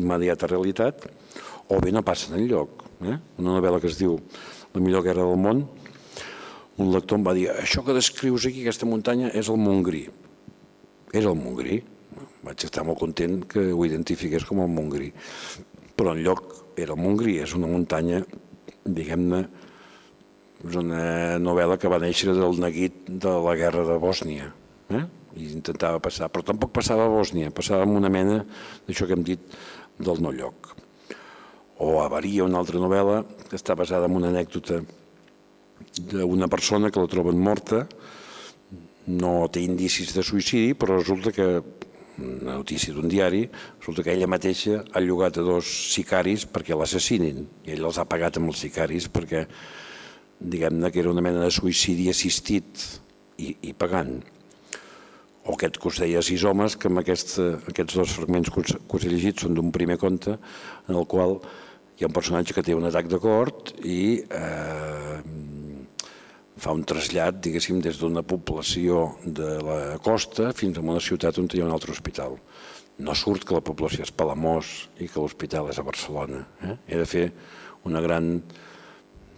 immediata 0.00 0.48
realitat, 0.48 1.04
o 1.68 1.80
bé 1.80 1.92
no 1.92 2.04
passen 2.06 2.38
enlloc. 2.38 2.84
Eh? 3.04 3.18
Una 3.42 3.56
novel·la 3.58 3.80
que 3.82 3.90
es 3.90 3.98
diu 4.00 4.18
La 4.74 4.80
millor 4.82 5.04
guerra 5.06 5.22
del 5.22 5.38
món, 5.38 5.60
un 6.82 6.88
lector 6.90 7.20
em 7.20 7.22
va 7.22 7.34
dir 7.36 7.44
això 7.52 7.84
que 7.86 7.94
descrius 7.94 8.48
aquí, 8.48 8.64
aquesta 8.64 8.88
muntanya, 8.90 9.28
és 9.30 9.46
el 9.48 9.60
Montgrí. 9.62 10.08
era 11.12 11.30
el 11.30 11.38
Montgrí. 11.38 11.82
Vaig 12.42 12.64
estar 12.64 12.82
molt 12.84 12.98
content 12.98 13.44
que 13.46 13.70
ho 13.72 13.84
identifiqués 13.86 14.44
com 14.44 14.58
el 14.64 14.68
Montgrí. 14.68 15.12
Però 15.94 16.16
en 16.16 16.24
lloc 16.24 16.74
era 16.76 16.96
el 16.96 16.98
Montgrí, 16.98 17.38
és 17.38 17.54
una 17.54 17.68
muntanya, 17.70 18.24
diguem-ne, 18.84 19.44
és 20.64 20.76
una 20.80 21.36
novel·la 21.42 21.76
que 21.80 21.90
va 21.92 22.00
néixer 22.00 22.32
del 22.36 22.58
neguit 22.60 23.04
de 23.08 23.32
la 23.46 23.54
guerra 23.58 23.84
de 23.88 23.98
Bòsnia. 24.00 24.48
Eh? 24.94 25.02
I 25.34 25.50
intentava 25.50 26.00
passar, 26.00 26.30
però 26.32 26.44
tampoc 26.46 26.72
passava 26.76 27.06
a 27.06 27.12
Bòsnia, 27.12 27.52
passava 27.54 27.84
amb 27.84 27.98
una 27.98 28.12
mena 28.12 28.42
d'això 28.86 29.08
que 29.08 29.16
hem 29.16 29.24
dit 29.26 29.56
del 29.98 30.22
no 30.22 30.32
lloc. 30.32 30.72
O 31.84 31.98
Avaria, 32.04 32.46
una 32.46 32.60
altra 32.62 32.80
novel·la, 32.80 33.22
que 33.48 33.58
està 33.58 33.76
basada 33.76 34.08
en 34.08 34.16
una 34.16 34.30
anècdota 34.30 34.80
d'una 36.12 36.48
persona 36.48 36.90
que 36.90 37.02
la 37.02 37.10
troben 37.10 37.40
morta, 37.40 37.84
no 39.10 39.34
té 39.52 39.60
indicis 39.64 40.14
de 40.16 40.22
suïcidi, 40.24 40.72
però 40.78 40.96
resulta 40.96 41.32
que, 41.34 41.48
una 42.18 42.54
notícia 42.54 42.94
d'un 42.94 43.08
diari, 43.10 43.44
resulta 43.78 44.04
que 44.04 44.12
ella 44.14 44.30
mateixa 44.30 44.82
ha 44.92 45.02
llogat 45.02 45.38
a 45.38 45.46
dos 45.46 45.70
sicaris 45.94 46.46
perquè 46.50 46.76
l'assassinin, 46.76 47.42
i 47.66 47.74
ell 47.74 47.88
els 47.88 47.98
ha 47.98 48.06
pagat 48.08 48.38
amb 48.38 48.52
els 48.52 48.62
sicaris 48.66 49.08
perquè, 49.12 49.44
diguem-ne, 50.40 50.90
que 50.92 51.02
era 51.02 51.10
una 51.10 51.24
mena 51.24 51.42
de 51.44 51.50
suïcidi 51.54 52.10
assistit 52.12 52.86
i, 53.38 53.54
i 53.70 53.74
pagant. 53.74 54.20
O 55.44 55.58
aquest 55.58 55.76
que 55.80 55.90
us 55.90 56.00
deia 56.00 56.22
sis 56.24 56.44
homes, 56.48 56.78
que 56.80 56.88
amb 56.88 57.02
aquest, 57.02 57.36
aquests 57.68 57.98
dos 57.98 58.14
fragments 58.16 58.50
que 58.50 58.62
us, 58.62 58.76
que 58.78 58.96
us 58.96 59.04
he 59.04 59.12
llegit 59.12 59.44
són 59.44 59.58
d'un 59.58 59.74
primer 59.74 59.98
conte, 60.00 60.38
en 60.88 60.94
el 60.96 61.08
qual 61.10 61.38
hi 61.98 62.04
ha 62.04 62.10
un 62.10 62.16
personatge 62.16 62.54
que 62.56 62.64
té 62.64 62.74
un 62.74 62.86
atac 62.88 63.10
de 63.10 63.20
cort 63.22 63.74
i 63.84 64.22
eh, 64.24 65.18
fa 66.64 66.72
un 66.72 66.84
trasllat, 66.88 67.42
diguéssim, 67.44 67.80
des 67.84 67.98
d'una 68.00 68.22
població 68.24 69.18
de 69.24 69.50
la 69.64 69.78
costa 70.04 70.52
fins 70.56 70.78
a 70.78 70.84
una 70.84 71.02
ciutat 71.02 71.38
on 71.40 71.48
hi 71.52 71.60
ha 71.60 71.66
un 71.66 71.74
altre 71.74 71.92
hospital. 71.92 72.38
No 73.04 73.14
surt 73.18 73.44
que 73.44 73.56
la 73.56 73.64
població 73.64 74.06
és 74.06 74.14
Palamós 74.14 74.70
i 75.02 75.08
que 75.10 75.20
l'hospital 75.20 75.68
és 75.72 75.80
a 75.80 75.84
Barcelona. 75.84 76.44
Eh? 76.62 76.76
He 76.88 77.00
de 77.02 77.08
fer 77.10 77.24
una 77.84 78.00
gran 78.00 78.38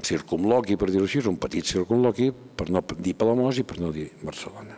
circumloqui, 0.07 0.77
per 0.79 0.91
dir-ho 0.93 1.09
així, 1.09 1.25
un 1.27 1.41
petit 1.41 1.67
circumloqui 1.67 2.31
per 2.31 2.69
no 2.71 2.85
dir 3.01 3.17
Palamós 3.19 3.59
i 3.59 3.67
per 3.67 3.81
no 3.83 3.91
dir 3.97 4.11
Barcelona. 4.23 4.77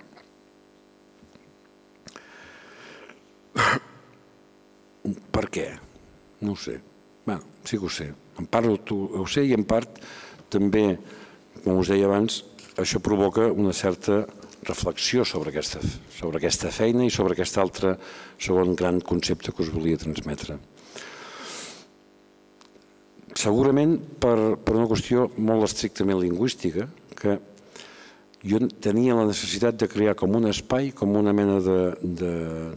Per 5.36 5.44
què? 5.52 5.68
No 6.46 6.54
ho 6.54 6.60
sé. 6.62 6.78
Bé, 7.26 7.36
sí 7.66 7.76
que 7.76 7.84
ho 7.84 7.92
sé. 7.92 8.08
En 8.38 8.46
part 8.46 8.92
ho 8.94 9.26
sé 9.28 9.44
i 9.44 9.56
en 9.56 9.66
part 9.68 10.00
també 10.48 10.86
com 11.64 11.78
us 11.80 11.90
deia 11.92 12.08
abans, 12.08 12.42
això 12.78 13.00
provoca 13.02 13.48
una 13.50 13.74
certa 13.74 14.24
reflexió 14.68 15.24
sobre 15.24 15.50
aquesta, 15.52 15.80
sobre 16.12 16.38
aquesta 16.38 16.70
feina 16.74 17.04
i 17.06 17.12
sobre 17.14 17.34
aquest 17.34 17.58
altre 17.58 17.94
segon 18.38 18.74
gran 18.78 19.00
concepte 19.00 19.52
que 19.52 19.62
us 19.64 19.72
volia 19.72 20.00
transmetre. 20.00 20.58
Segurament 23.38 23.98
per, 24.18 24.56
per 24.58 24.74
una 24.74 24.88
qüestió 24.90 25.28
molt 25.38 25.68
estrictament 25.68 26.18
lingüística, 26.20 26.88
que 27.18 27.38
jo 28.42 28.60
tenia 28.82 29.16
la 29.18 29.26
necessitat 29.28 29.78
de 29.78 29.88
crear 29.90 30.14
com 30.18 30.34
un 30.38 30.48
espai, 30.50 30.90
com 30.94 31.14
una 31.18 31.34
mena 31.34 31.58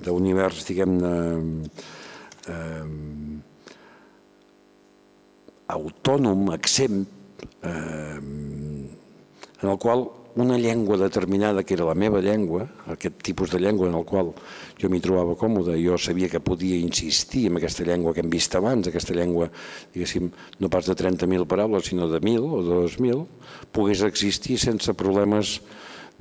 d'univers, 0.06 0.66
diguem-ne, 0.70 1.16
eh, 2.50 2.86
autònom, 5.72 6.52
exempt, 6.58 7.21
eh, 7.64 8.20
en 9.62 9.70
el 9.70 9.78
qual 9.78 10.08
una 10.36 10.58
llengua 10.58 10.98
determinada, 10.98 11.64
que 11.64 11.74
era 11.74 11.86
la 11.86 11.96
meva 11.96 12.22
llengua, 12.22 12.68
aquest 12.88 13.20
tipus 13.22 13.52
de 13.52 13.60
llengua 13.60 13.90
en 13.90 13.96
el 13.96 14.06
qual 14.06 14.32
jo 14.80 14.90
m'hi 14.90 15.02
trobava 15.04 15.36
còmode, 15.36 15.76
jo 15.84 15.98
sabia 16.00 16.30
que 16.32 16.40
podia 16.40 16.78
insistir 16.80 17.48
en 17.50 17.60
aquesta 17.60 17.84
llengua 17.84 18.14
que 18.14 18.24
hem 18.24 18.32
vist 18.32 18.56
abans, 18.56 18.88
aquesta 18.88 19.14
llengua, 19.18 19.50
diguéssim, 19.94 20.32
no 20.60 20.70
pas 20.72 20.88
de 20.88 20.96
30.000 20.96 21.46
paraules, 21.48 21.92
sinó 21.92 22.08
de 22.08 22.22
1.000 22.22 22.48
o 22.48 22.64
de 22.64 22.80
2.000, 22.88 23.26
pogués 23.76 24.04
existir 24.08 24.58
sense 24.60 24.96
problemes 24.96 25.60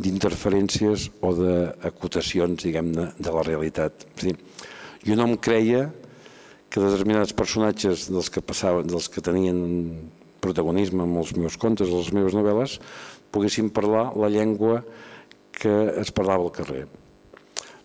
d'interferències 0.01 1.11
o 1.21 1.35
d'acotacions, 1.37 2.65
diguem-ne, 2.65 3.11
de 3.19 3.35
la 3.35 3.47
realitat. 3.47 4.07
És 4.17 4.31
dir, 4.31 4.37
jo 5.07 5.17
no 5.17 5.29
em 5.29 5.37
creia 5.37 5.91
que 6.71 6.83
determinats 6.83 7.35
personatges 7.37 8.09
dels 8.11 8.31
que 8.31 8.43
passaven, 8.43 8.89
dels 8.91 9.11
que 9.11 9.23
tenien 9.23 9.59
protagonisme 10.43 11.05
en 11.07 11.17
els 11.21 11.35
meus 11.37 11.59
contes, 11.61 11.91
les 11.93 12.11
meves 12.17 12.37
novel·les, 12.37 12.79
poguessin 13.31 13.71
parlar 13.75 14.11
la 14.19 14.31
llengua 14.33 14.81
que 15.61 15.75
es 16.01 16.11
parlava 16.17 16.47
al 16.47 16.55
carrer. 16.55 16.87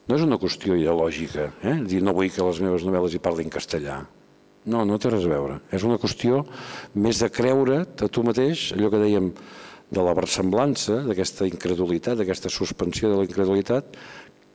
No 0.06 0.18
és 0.18 0.24
una 0.26 0.38
qüestió 0.38 0.76
ideològica, 0.78 1.50
eh? 1.66 1.80
dir 1.90 2.04
no 2.06 2.14
vull 2.14 2.30
que 2.30 2.46
les 2.46 2.62
meves 2.62 2.86
novel·les 2.86 3.18
hi 3.18 3.22
parlin 3.26 3.50
castellà. 3.50 4.04
No, 4.70 4.82
no 4.86 4.98
té 5.02 5.12
res 5.12 5.26
a 5.26 5.32
veure. 5.32 5.60
És 5.74 5.86
una 5.86 5.98
qüestió 6.02 6.44
més 6.98 7.22
de 7.22 7.30
creure't 7.34 8.06
a 8.06 8.10
tu 8.10 8.24
mateix, 8.26 8.72
allò 8.74 8.92
que 8.94 9.02
dèiem 9.02 9.32
de 9.94 10.06
la 10.06 10.14
versemblança, 10.18 11.02
d'aquesta 11.06 11.46
incredulitat, 11.50 12.18
d'aquesta 12.20 12.50
suspensió 12.54 13.12
de 13.12 13.20
la 13.20 13.26
incredulitat, 13.28 13.98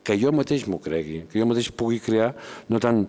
que 0.03 0.17
jo 0.19 0.33
mateix 0.35 0.65
m'ho 0.67 0.81
cregui, 0.83 1.21
que 1.31 1.39
jo 1.39 1.47
mateix 1.47 1.69
pugui 1.77 2.01
crear, 2.03 2.31
no 2.69 2.81
tant 2.83 3.05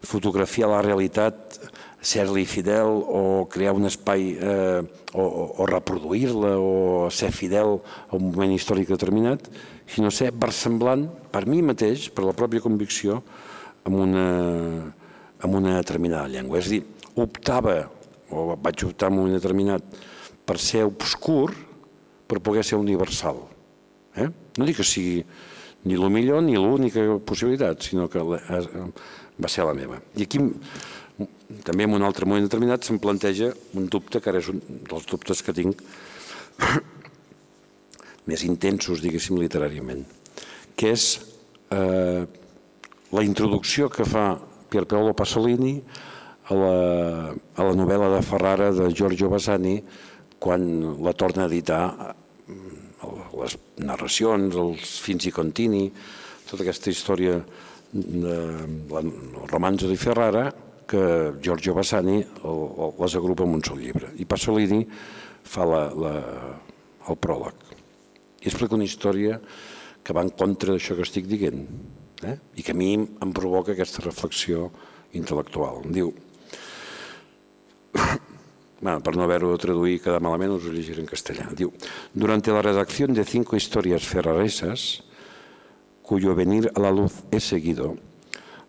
fotografiar 0.00 0.70
la 0.72 0.82
realitat 0.82 1.58
ser-li 2.00 2.46
fidel 2.48 3.02
o 3.04 3.46
crear 3.52 3.74
un 3.76 3.84
espai 3.84 4.32
eh, 4.40 4.80
o, 5.12 5.24
o 5.60 5.66
reproduir-la 5.68 6.54
o 6.56 7.10
ser 7.12 7.28
fidel 7.32 7.76
a 8.08 8.16
un 8.16 8.30
moment 8.30 8.54
històric 8.54 8.88
determinat, 8.88 9.50
sinó 9.90 10.12
ser 10.14 10.30
versemblant 10.32 11.06
per 11.32 11.44
mi 11.46 11.60
mateix, 11.62 12.08
per 12.14 12.24
la 12.24 12.36
pròpia 12.36 12.64
convicció, 12.64 13.20
amb 13.84 14.00
una, 14.06 14.26
amb 15.40 15.60
una 15.60 15.76
determinada 15.76 16.30
llengua. 16.32 16.60
És 16.60 16.70
a 16.70 16.76
dir, 16.76 16.82
optava, 17.20 17.76
o 18.30 18.54
vaig 18.56 18.86
optar 18.88 19.10
en 19.10 19.18
un 19.18 19.24
moment 19.24 19.36
determinat, 19.36 20.00
per 20.46 20.56
ser 20.62 20.86
obscur, 20.88 21.52
per 22.30 22.40
poder 22.40 22.64
ser 22.64 22.78
universal. 22.80 23.42
Eh? 24.16 24.30
No 24.56 24.66
dic 24.66 24.80
que 24.80 24.86
sigui 24.86 25.20
ni 25.84 25.96
el 25.96 26.08
millor 26.12 26.42
ni 26.44 26.56
l'única 26.56 27.02
possibilitat, 27.26 27.82
sinó 27.82 28.08
que 28.08 28.22
va 28.24 29.48
ser 29.48 29.64
la 29.66 29.74
meva. 29.76 30.00
I 30.16 30.26
aquí 30.28 30.40
també 31.66 31.86
en 31.86 31.96
un 31.98 32.06
altre 32.06 32.28
moment 32.28 32.46
determinat 32.46 32.86
se'm 32.86 33.00
planteja 33.02 33.50
un 33.78 33.88
dubte, 33.90 34.20
que 34.20 34.30
ara 34.30 34.40
és 34.42 34.50
un 34.52 34.60
dels 34.90 35.06
dubtes 35.10 35.42
que 35.42 35.54
tinc 35.56 35.82
més 38.30 38.44
intensos, 38.46 39.02
diguéssim, 39.02 39.38
literàriament, 39.40 40.04
que 40.76 40.92
és 40.94 41.06
eh, 41.74 42.22
la 43.10 43.26
introducció 43.26 43.90
que 43.90 44.06
fa 44.06 44.32
Pier 44.70 44.86
Paolo 44.86 45.16
Pasolini 45.18 45.80
a 46.50 46.54
la, 46.54 46.76
a 47.34 47.66
la 47.66 47.74
novel·la 47.78 48.12
de 48.14 48.22
Ferrara 48.26 48.70
de 48.74 48.90
Giorgio 48.94 49.30
Basani 49.32 49.80
quan 50.40 50.62
la 51.04 51.12
torna 51.12 51.44
a 51.44 51.50
editar 51.50 52.14
les 53.40 53.56
narracions, 53.80 54.56
els 54.56 54.96
fins 55.04 55.26
i 55.28 55.34
contini, 55.34 55.88
tota 56.48 56.64
aquesta 56.64 56.90
història 56.92 57.38
de 57.90 58.36
la 58.90 59.02
romanzo 59.50 59.88
di 59.90 59.98
Ferrara, 59.98 60.48
que 60.90 61.02
Giorgio 61.38 61.74
Bassani 61.76 62.18
les 62.18 63.14
agrupa 63.14 63.46
en 63.46 63.54
un 63.54 63.62
sol 63.62 63.78
llibre. 63.78 64.10
I 64.18 64.26
Pasolini 64.26 64.82
fa 65.46 65.66
la, 65.68 65.84
la, 65.94 66.14
el 67.06 67.18
pròleg. 67.18 67.68
I 68.42 68.48
explica 68.50 68.74
una 68.74 68.88
història 68.88 69.38
que 70.02 70.16
va 70.16 70.24
en 70.26 70.32
contra 70.34 70.74
d'això 70.74 70.96
que 70.98 71.06
estic 71.06 71.28
dient 71.30 71.62
eh? 72.26 72.36
i 72.56 72.64
que 72.64 72.74
a 72.74 72.78
mi 72.78 72.94
em 72.96 73.32
provoca 73.36 73.76
aquesta 73.76 74.02
reflexió 74.02 74.70
intel·lectual. 75.14 75.84
Em 75.86 75.94
diu, 75.94 76.10
bueno, 78.80 78.98
per 79.04 79.14
no 79.14 79.26
haver-ho 79.26 79.54
traduir 79.60 80.00
cada 80.02 80.22
malament 80.24 80.56
us 80.56 80.66
ho 80.66 80.74
llegiré 80.74 81.04
en 81.04 81.10
castellà. 81.10 81.50
Diu, 81.54 81.70
durante 82.14 82.50
la 82.50 82.64
redacción 82.66 83.14
de 83.14 83.24
cinco 83.24 83.56
historias 83.56 84.08
ferraresas, 84.08 85.04
cuyo 86.02 86.34
venir 86.34 86.72
a 86.74 86.80
la 86.80 86.90
luz 86.90 87.22
he 87.30 87.38
seguido, 87.38 87.94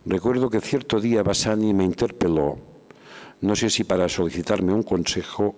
Recuerdo 0.05 0.49
que 0.49 0.61
cierto 0.61 0.99
día 0.99 1.21
Basani 1.21 1.75
me 1.75 1.83
interpeló, 1.83 2.57
no 3.41 3.55
sé 3.55 3.69
si 3.69 3.83
para 3.83 4.09
solicitarme 4.09 4.73
un 4.73 4.81
consejo 4.81 5.55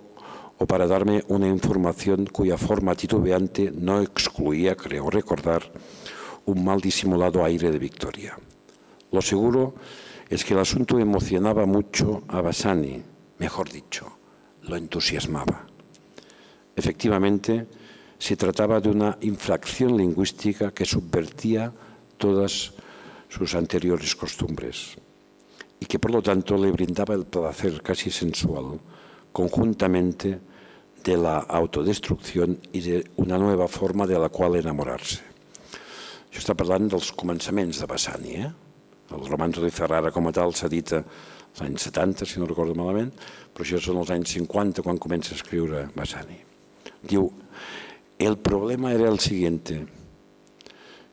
o 0.58 0.68
para 0.68 0.86
darme 0.86 1.24
una 1.30 1.48
información 1.48 2.26
cuya 2.26 2.58
forma 2.58 2.94
titubeante 2.94 3.72
no 3.72 4.02
excluía, 4.02 4.76
creo 4.76 5.10
recordar, 5.10 5.72
un 6.46 6.64
mal 6.66 6.82
disimulado 6.82 7.46
aire 7.46 7.72
de 7.72 7.80
victoria. 7.80 8.38
Lo 9.14 9.22
seguro 9.22 9.76
es 10.30 10.44
que 10.44 10.54
el 10.54 10.60
asunto 10.60 11.00
emocionaba 11.00 11.66
mucho 11.66 12.24
a 12.28 12.42
Basani, 12.42 13.02
mejor 13.40 13.72
dicho, 13.72 14.18
lo 14.64 14.76
entusiasmaba. 14.76 15.68
Efectivamente, 16.76 17.66
se 18.18 18.36
trataba 18.36 18.82
de 18.82 18.90
una 18.90 19.18
infracción 19.22 19.96
lingüística 19.96 20.72
que 20.72 20.84
subvertía 20.84 21.72
todas 22.18 22.74
sus 23.34 23.56
anteriores 23.56 24.16
costumbres 24.16 24.96
y 25.80 25.86
que 25.86 25.98
por 25.98 26.12
lo 26.12 26.22
tanto 26.22 26.56
le 26.56 26.72
brindaba 26.72 27.16
el 27.16 27.26
placer 27.26 27.82
casi 27.82 28.12
sensual 28.12 28.80
conjuntamente 29.32 30.40
de 31.04 31.18
la 31.18 31.40
autodestrucción 31.40 32.60
y 32.72 32.82
de 32.82 33.12
una 33.18 33.38
nueva 33.40 33.68
forma 33.68 34.06
de 34.06 34.20
la 34.20 34.30
cual 34.30 34.56
enamorarse. 34.56 35.20
Això 36.30 36.42
està 36.42 36.54
parlant 36.58 36.88
dels 36.90 37.12
començaments 37.14 37.82
de 37.82 37.88
Bassani. 37.90 38.36
Eh? 38.42 38.52
El 39.14 39.26
romanzo 39.28 39.62
de 39.62 39.70
Ferrara 39.74 40.14
com 40.14 40.30
a 40.30 40.34
tal 40.34 40.54
s'edita 40.58 41.02
als 41.04 41.62
anys 41.66 41.90
70, 41.90 42.26
si 42.26 42.40
no 42.40 42.48
recordo 42.50 42.74
malament, 42.78 43.12
però 43.54 43.66
això 43.66 43.82
són 43.82 44.00
els 44.02 44.14
anys 44.14 44.38
50 44.40 44.86
quan 44.86 45.02
comença 45.02 45.34
a 45.34 45.38
escriure 45.38 45.88
Bassani. 45.98 46.40
Diu, 47.02 47.28
el 48.18 48.38
problema 48.38 48.94
era 48.94 49.10
el 49.10 49.20
siguiente, 49.20 49.84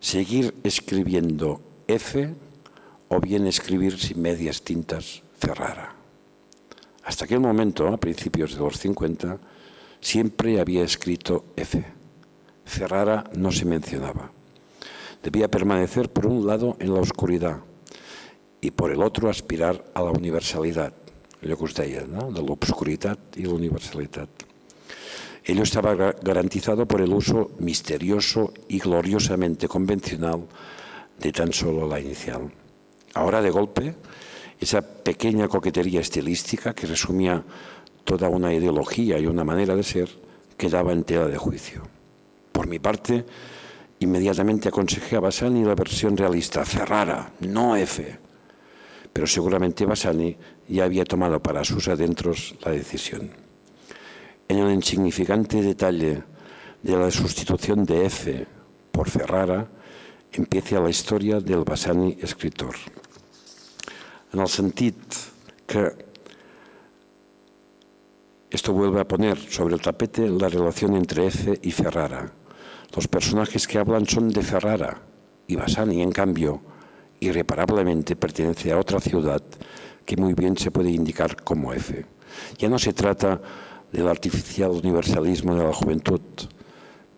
seguir 0.00 0.54
escribiendo 0.64 1.69
F 1.94 2.34
o 3.08 3.20
bien 3.20 3.46
escribir 3.46 3.98
sin 3.98 4.22
medias 4.22 4.62
tintas 4.62 5.22
Ferrara. 5.38 5.94
Hasta 7.02 7.24
aquel 7.24 7.40
momento, 7.40 7.88
a 7.88 7.96
principios 7.96 8.54
de 8.54 8.60
los 8.60 8.78
50, 8.78 9.38
siempre 10.00 10.60
había 10.60 10.84
escrito 10.84 11.46
F. 11.56 11.82
Ferrara 12.64 13.24
no 13.34 13.50
se 13.50 13.64
mencionaba. 13.64 14.30
Debía 15.22 15.50
permanecer 15.50 16.12
por 16.12 16.26
un 16.26 16.46
lado 16.46 16.76
en 16.78 16.94
la 16.94 17.00
oscuridad 17.00 17.60
y 18.60 18.70
por 18.70 18.92
el 18.92 19.02
otro 19.02 19.28
aspirar 19.28 19.84
a 19.94 20.02
la 20.02 20.12
universalidad, 20.12 20.92
allò 21.42 21.56
que 21.56 21.64
us 21.64 21.74
deia, 21.74 22.04
no? 22.06 22.30
de 22.30 22.44
l'obscuritat 22.44 23.40
i 23.40 23.48
la 23.48 23.56
universalitat. 23.56 24.28
Ello 25.42 25.64
estaba 25.64 25.96
garantizado 26.20 26.86
por 26.86 27.00
el 27.00 27.12
uso 27.12 27.50
misterioso 27.58 28.52
y 28.68 28.78
gloriosamente 28.78 29.66
convencional 29.66 30.46
de 31.20 31.32
tan 31.32 31.52
solo 31.52 31.86
la 31.86 32.00
inicial. 32.00 32.50
Ahora, 33.14 33.42
de 33.42 33.50
golpe, 33.50 33.94
esa 34.58 34.82
pequeña 34.82 35.48
coquetería 35.48 36.00
estilística 36.00 36.74
que 36.74 36.86
resumía 36.86 37.44
toda 38.04 38.28
una 38.28 38.52
ideología 38.52 39.18
y 39.18 39.26
una 39.26 39.44
manera 39.44 39.76
de 39.76 39.82
ser 39.82 40.08
quedaba 40.56 40.92
en 40.92 41.04
tela 41.04 41.26
de 41.26 41.36
juicio. 41.36 41.82
Por 42.52 42.66
mi 42.66 42.78
parte, 42.78 43.24
inmediatamente 44.00 44.68
aconsejé 44.68 45.16
a 45.16 45.20
Bassani 45.20 45.64
la 45.64 45.74
versión 45.74 46.16
realista, 46.16 46.64
Ferrara, 46.64 47.32
no 47.40 47.76
F. 47.76 48.18
Pero 49.12 49.26
seguramente 49.26 49.86
Bassani 49.86 50.36
ya 50.68 50.84
había 50.84 51.04
tomado 51.04 51.40
para 51.40 51.64
sus 51.64 51.88
adentros 51.88 52.54
la 52.64 52.72
decisión. 52.72 53.30
En 54.48 54.58
el 54.58 54.72
insignificante 54.72 55.62
detalle 55.62 56.22
de 56.82 56.96
la 56.96 57.10
sustitución 57.10 57.84
de 57.84 58.06
F 58.06 58.46
por 58.92 59.08
Ferrara, 59.08 59.68
empieza 60.32 60.80
la 60.80 60.90
historia 60.90 61.40
del 61.40 61.64
Bassani 61.64 62.16
escritor. 62.20 62.74
En 64.32 64.40
el 64.40 64.48
sentit 64.48 64.96
que 65.66 66.10
esto 68.50 68.72
vuelve 68.72 69.00
a 69.00 69.08
poner 69.08 69.38
sobre 69.38 69.74
el 69.74 69.80
tapete 69.80 70.28
la 70.28 70.48
relación 70.48 70.96
entre 70.96 71.26
F 71.26 71.58
y 71.62 71.70
Ferrara. 71.70 72.32
Los 72.94 73.06
personajes 73.06 73.68
que 73.68 73.78
hablan 73.78 74.06
son 74.06 74.30
de 74.30 74.42
Ferrara 74.42 75.02
y 75.46 75.56
Bassani, 75.56 76.02
en 76.02 76.10
cambio, 76.10 76.60
irreparablemente 77.20 78.16
pertenece 78.16 78.72
a 78.72 78.78
otra 78.78 79.00
ciudad 79.00 79.42
que 80.04 80.16
muy 80.16 80.34
bien 80.34 80.56
se 80.56 80.70
puede 80.70 80.90
indicar 80.90 81.42
como 81.42 81.72
F. 81.72 82.04
Ya 82.58 82.68
no 82.68 82.78
se 82.78 82.92
trata 82.92 83.40
del 83.92 84.08
artificial 84.08 84.70
universalismo 84.70 85.54
de 85.54 85.64
la 85.64 85.72
juventud, 85.72 86.20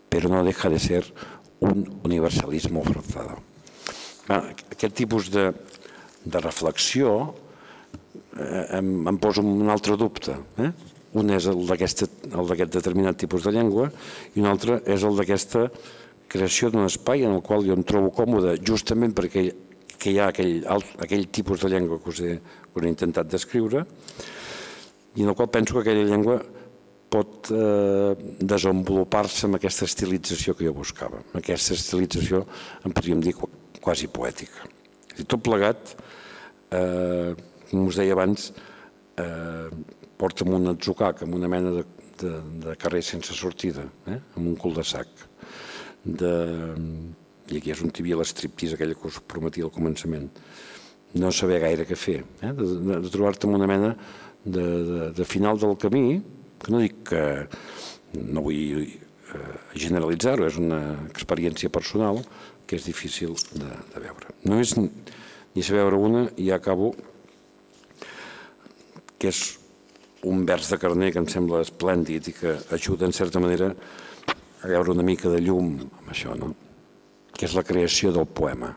pero 0.09 0.29
no 0.29 0.45
deja 0.45 0.69
de 0.69 0.79
ser 0.79 1.15
un 1.63 1.87
universalismo 2.05 2.83
forzado. 2.85 3.39
Aquest 4.29 4.95
tipus 4.97 5.31
de, 5.31 5.51
de 6.25 6.41
reflexió 6.43 7.35
eh, 8.37 8.79
em, 8.79 9.07
em 9.09 9.19
posa 9.19 9.43
un 9.43 9.71
altre 9.71 9.97
dubte. 9.99 10.35
Eh? 10.59 10.71
Un 11.19 11.31
és 11.35 11.47
el 11.51 11.67
d'aquest 11.69 12.07
determinat 12.73 13.19
tipus 13.21 13.45
de 13.45 13.53
llengua 13.55 13.91
i 14.35 14.41
un 14.41 14.49
altre 14.49 14.81
és 14.89 15.05
el 15.05 15.19
d'aquesta 15.19 15.67
creació 16.33 16.71
d'un 16.73 16.89
espai 16.89 17.27
en 17.27 17.37
el 17.37 17.43
qual 17.45 17.67
jo 17.67 17.77
em 17.77 17.85
trobo 17.85 18.13
còmode 18.17 18.57
justament 18.65 19.13
perquè 19.13 19.51
que 20.01 20.11
hi 20.11 20.19
ha 20.19 20.31
aquell, 20.33 20.65
aquell 21.05 21.29
tipus 21.31 21.61
de 21.63 21.69
llengua 21.75 22.01
que 22.01 22.11
us 22.11 22.23
he, 22.25 22.39
que 22.41 22.81
us 22.81 22.87
he 22.87 22.91
intentat 22.91 23.29
descriure 23.29 23.85
i 25.15 25.23
en 25.23 25.29
el 25.29 25.37
qual 25.37 25.53
penso 25.53 25.77
que 25.77 25.85
aquella 25.85 26.09
llengua 26.09 26.41
pot 27.13 27.51
eh, 27.53 28.13
desenvolupar-se 28.41 29.47
amb 29.47 29.59
aquesta 29.59 29.87
estilització 29.89 30.57
que 30.57 30.67
jo 30.67 30.75
buscava. 30.77 31.21
Aquesta 31.39 31.77
estilització 31.77 32.45
en 32.87 32.95
podríem 32.97 33.21
dir 33.25 33.35
quasi 33.83 34.09
poètica. 34.09 34.69
I 35.21 35.27
tot 35.29 35.43
plegat, 35.45 35.95
eh, 36.73 37.35
com 37.71 37.89
us 37.89 37.99
deia 38.01 38.17
abans, 38.17 38.53
eh, 39.21 39.69
un 40.23 40.69
atzucac 40.71 41.25
amb 41.25 41.35
una 41.35 41.49
mena 41.51 41.71
de, 41.75 41.85
de, 42.21 42.33
de 42.65 42.77
carrer 42.79 43.03
sense 43.03 43.35
sortida, 43.35 43.85
eh, 44.07 44.19
amb 44.37 44.47
un 44.47 44.57
cul 44.57 44.75
de 44.75 44.85
sac. 44.87 45.09
De, 46.05 46.35
I 47.51 47.59
aquí 47.59 47.73
és 47.75 47.83
on 47.83 47.91
hi 47.91 48.05
havia 48.05 48.21
l'estriptís, 48.21 48.73
aquella 48.73 48.95
que 48.95 49.09
us 49.11 49.19
prometia 49.27 49.67
al 49.67 49.75
començament. 49.75 50.31
No 51.19 51.33
saber 51.35 51.59
gaire 51.61 51.85
què 51.85 51.99
fer, 51.99 52.21
eh, 52.41 52.53
de 52.55 53.11
trobar-te 53.11 53.49
amb 53.49 53.59
una 53.59 53.69
mena 53.69 53.97
de, 54.45 54.63
de, 54.63 55.11
de 55.19 55.27
final 55.27 55.59
del 55.59 55.77
camí, 55.77 56.23
que 56.63 56.73
no 56.73 56.83
dic 56.83 56.99
que 57.11 57.23
no 58.33 58.45
vull 58.45 58.83
eh, 58.83 58.99
generalitzar-ho, 59.75 60.47
és 60.47 60.59
una 60.61 60.83
experiència 61.09 61.73
personal 61.73 62.23
que 62.67 62.79
és 62.79 62.87
difícil 62.87 63.35
de, 63.53 63.71
de 63.95 64.05
veure. 64.05 64.35
No 64.49 64.61
és 64.63 64.77
ni 64.79 65.65
saber 65.65 65.83
veure 65.83 65.99
una 66.01 66.23
i 66.37 66.49
ja 66.51 66.61
acabo, 66.61 66.93
que 69.19 69.31
és 69.31 69.43
un 70.27 70.45
vers 70.47 70.71
de 70.71 70.79
Carner 70.79 71.11
que 71.13 71.21
em 71.23 71.29
sembla 71.31 71.65
esplèndid 71.65 72.31
i 72.31 72.35
que 72.37 72.55
ajuda 72.75 73.09
en 73.09 73.15
certa 73.15 73.43
manera 73.43 73.73
a 74.63 74.71
veure 74.71 74.95
una 74.95 75.07
mica 75.07 75.31
de 75.31 75.41
llum 75.43 75.75
amb 75.83 76.13
això, 76.15 76.37
no? 76.39 76.53
que 77.33 77.49
és 77.49 77.57
la 77.59 77.65
creació 77.67 78.13
del 78.15 78.29
poema. 78.31 78.71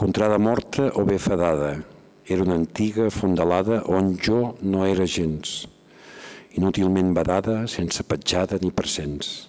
Contrada 0.00 0.38
morta 0.40 0.88
o 0.96 1.04
bé 1.04 1.18
fadada, 1.20 1.74
era 2.30 2.44
una 2.44 2.54
antiga 2.54 3.08
fondalada 3.10 3.82
on 3.90 4.12
jo 4.22 4.54
no 4.62 4.84
era 4.86 5.02
gens, 5.04 5.66
inútilment 6.54 7.08
badada, 7.10 7.64
sense 7.66 8.04
petjada 8.06 8.60
ni 8.62 8.68
presents, 8.70 9.48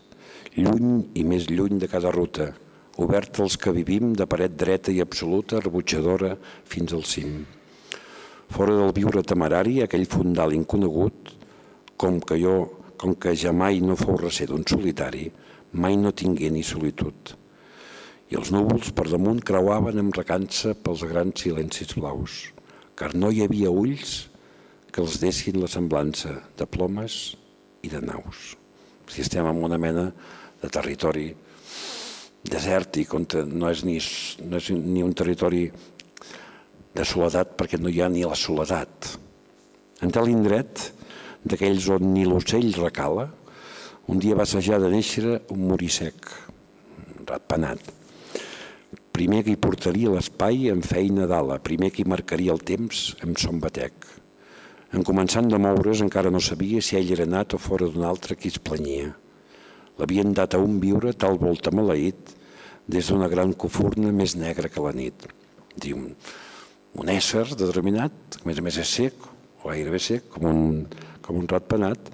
lluny 0.56 1.12
i 1.14 1.22
més 1.22 1.46
lluny 1.46 1.78
de 1.78 1.86
cada 1.92 2.10
ruta, 2.10 2.48
oberta 2.98 3.44
als 3.44 3.60
que 3.62 3.74
vivim 3.76 4.16
de 4.18 4.26
paret 4.26 4.56
dreta 4.58 4.90
i 4.90 4.98
absoluta, 5.04 5.60
rebutjadora 5.62 6.32
fins 6.66 6.96
al 6.98 7.06
cim. 7.06 7.44
Fora 8.50 8.74
del 8.80 8.96
viure 8.98 9.22
temerari, 9.22 9.84
aquell 9.86 10.08
fondal 10.10 10.56
inconegut, 10.58 11.36
com 12.02 12.18
que 12.18 12.40
jo, 12.42 12.56
com 12.98 13.14
que 13.14 13.36
ja 13.38 13.54
mai 13.54 13.78
no 13.86 13.94
fou 14.00 14.18
recer 14.18 14.48
d'un 14.50 14.66
solitari, 14.66 15.28
mai 15.78 16.00
no 16.02 16.16
tingué 16.18 16.50
ni 16.50 16.66
solitud. 16.66 17.36
I 18.34 18.42
els 18.42 18.50
núvols 18.50 18.90
per 18.90 19.06
damunt 19.12 19.44
creuaven 19.46 20.02
amb 20.02 20.18
recança 20.18 20.74
pels 20.74 21.06
grans 21.06 21.46
silencis 21.46 21.94
blaus 21.94 22.40
car 23.02 23.16
no 23.18 23.32
hi 23.34 23.42
havia 23.42 23.72
ulls 23.74 24.28
que 24.94 25.02
els 25.02 25.18
dessin 25.22 25.58
la 25.58 25.70
semblança 25.72 26.36
de 26.60 26.68
plomes 26.70 27.34
i 27.82 27.90
de 27.90 28.02
naus. 28.04 28.52
Si 29.10 29.24
estem 29.24 29.48
en 29.50 29.64
una 29.66 29.80
mena 29.82 30.12
de 30.62 30.70
territori 30.70 31.32
desèrtic, 32.46 33.16
on 33.18 33.26
no 33.50 33.72
és 33.72 33.82
ni, 33.88 33.98
no 34.46 34.60
és 34.60 34.70
ni 34.76 35.02
un 35.02 35.16
territori 35.18 35.64
de 36.94 37.06
soledat 37.08 37.56
perquè 37.58 37.80
no 37.82 37.90
hi 37.90 38.02
ha 38.02 38.10
ni 38.12 38.26
la 38.28 38.38
soledat. 38.38 39.16
En 40.02 40.14
tal 40.14 40.30
indret, 40.30 40.92
d'aquells 41.42 41.88
on 41.96 42.12
ni 42.14 42.28
l'ocell 42.28 42.70
recala, 42.78 43.30
un 44.12 44.22
dia 44.22 44.38
va 44.38 44.46
assajar 44.46 44.78
de 44.82 44.92
néixer 44.94 45.26
un 45.54 45.66
morir 45.72 45.90
sec, 45.94 46.30
ratpenat, 47.30 47.82
primer 49.16 49.44
que 49.46 49.54
hi 49.54 49.60
portaria 49.60 50.12
l'espai 50.14 50.70
en 50.72 50.82
feina 50.86 51.28
d'ala, 51.30 51.60
primer 51.64 51.92
que 51.92 52.04
hi 52.04 52.10
marcaria 52.10 52.54
el 52.56 52.64
temps 52.66 53.12
amb 53.26 53.40
son 53.42 53.60
batec. 53.64 54.08
En 54.92 55.06
començant 55.08 55.48
de 55.48 55.60
moure's 55.62 56.02
encara 56.04 56.32
no 56.34 56.42
sabia 56.44 56.82
si 56.84 56.98
ell 57.00 57.12
era 57.16 57.28
nat 57.28 57.56
o 57.56 57.60
fora 57.62 57.88
d'un 57.88 58.04
altre 58.08 58.36
qui 58.36 58.52
es 58.52 58.60
planyia. 58.60 59.14
L'havien 60.00 60.34
dat 60.36 60.56
a 60.56 60.60
un 60.60 60.80
viure 60.84 61.14
tal 61.14 61.38
volta 61.40 61.72
maleït 61.72 62.34
des 62.92 63.08
d'una 63.08 63.30
gran 63.32 63.54
cofurna 63.54 64.12
més 64.12 64.36
negra 64.36 64.72
que 64.72 64.84
la 64.84 64.92
nit. 64.96 65.28
Diu, 65.80 66.02
un 67.00 67.12
ésser 67.14 67.46
determinat, 67.56 68.12
que 68.36 68.44
a 68.44 68.50
més 68.50 68.60
a 68.60 68.66
més 68.66 68.80
és 68.82 68.96
sec, 69.00 69.28
o 69.64 69.70
gairebé 69.70 70.00
sec, 70.04 70.28
com 70.34 70.48
un, 70.50 70.86
com 71.24 71.40
un 71.40 71.48
ratpenat, 71.48 72.12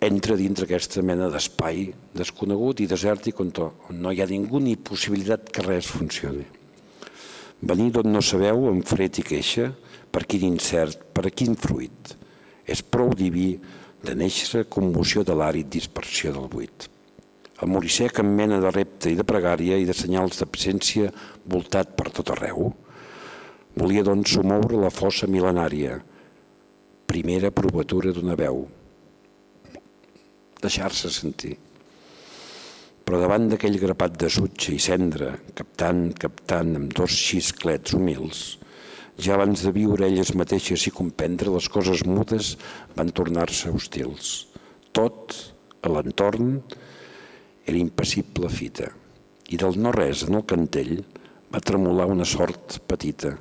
entra 0.00 0.36
dintre 0.38 0.64
aquesta 0.64 1.02
mena 1.02 1.26
d'espai 1.32 1.88
desconegut 2.14 2.80
i 2.80 2.86
desèrtic 2.86 3.40
on, 3.42 3.50
no 3.98 4.12
hi 4.12 4.22
ha 4.22 4.28
ningú 4.30 4.60
ni 4.62 4.76
possibilitat 4.76 5.50
que 5.50 5.64
res 5.66 5.90
funcioni. 5.90 6.46
Venir 7.60 7.90
d'on 7.90 8.12
no 8.12 8.22
sabeu 8.22 8.68
amb 8.70 8.86
fred 8.86 9.18
i 9.18 9.24
queixa, 9.26 9.72
per 10.14 10.22
quin 10.30 10.46
incert, 10.46 11.02
per 11.12 11.32
quin 11.34 11.58
fruit. 11.58 12.14
És 12.62 12.82
prou 12.82 13.10
diví 13.10 13.56
de 14.04 14.14
néixer 14.14 14.68
commoció 14.70 15.24
de 15.26 15.34
l'àrid 15.34 15.66
dispersió 15.66 16.30
del 16.32 16.46
buit. 16.46 16.86
El 17.58 17.72
morissec 17.74 18.20
amb 18.22 18.38
mena 18.38 18.60
de 18.62 18.70
repte 18.70 19.10
i 19.10 19.18
de 19.18 19.26
pregària 19.26 19.80
i 19.82 19.88
de 19.88 19.96
senyals 19.96 20.38
d'absència 20.38 21.10
voltat 21.50 21.96
per 21.98 22.12
tot 22.14 22.30
arreu, 22.36 22.70
volia 23.74 24.06
doncs 24.06 24.38
somoure 24.38 24.78
la 24.78 24.94
fossa 24.94 25.26
mil·lenària, 25.26 25.98
primera 27.10 27.50
provatura 27.50 28.14
d'una 28.14 28.38
veu, 28.38 28.68
deixar-se 30.62 31.10
sentir. 31.10 31.56
però 33.08 33.22
davant 33.22 33.46
d'aquell 33.48 33.78
grapat 33.80 34.18
de 34.20 34.28
sutge 34.28 34.74
i 34.74 34.78
cendra, 34.84 35.30
captant, 35.56 36.10
captant 36.12 36.74
amb 36.76 36.90
dos 36.92 37.14
xisclets 37.16 37.94
humils, 37.96 38.58
ja 39.16 39.32
abans 39.34 39.62
de 39.64 39.72
viure 39.72 40.04
elles 40.04 40.34
mateixes 40.36 40.84
i 40.86 40.92
comprendre, 40.92 41.48
les 41.50 41.70
coses 41.72 42.04
mudes 42.04 42.52
van 42.98 43.08
tornar-se 43.08 43.72
hostils. 43.72 44.34
Tot, 44.92 45.32
a 45.80 45.88
l'entorn, 45.88 46.58
era 47.64 47.80
impassible 47.80 48.52
fita. 48.52 48.92
I 49.48 49.56
del 49.56 49.80
no-res 49.80 50.22
en 50.28 50.38
el 50.38 50.44
cantell 50.44 51.00
va 51.48 51.64
tremolar 51.64 52.06
una 52.12 52.28
sort 52.28 52.78
petita, 52.86 53.32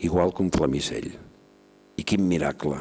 igual 0.00 0.32
que 0.32 0.42
un 0.42 0.50
flamissell. 0.54 1.12
I 1.94 2.02
quin 2.02 2.26
miracle! 2.26 2.80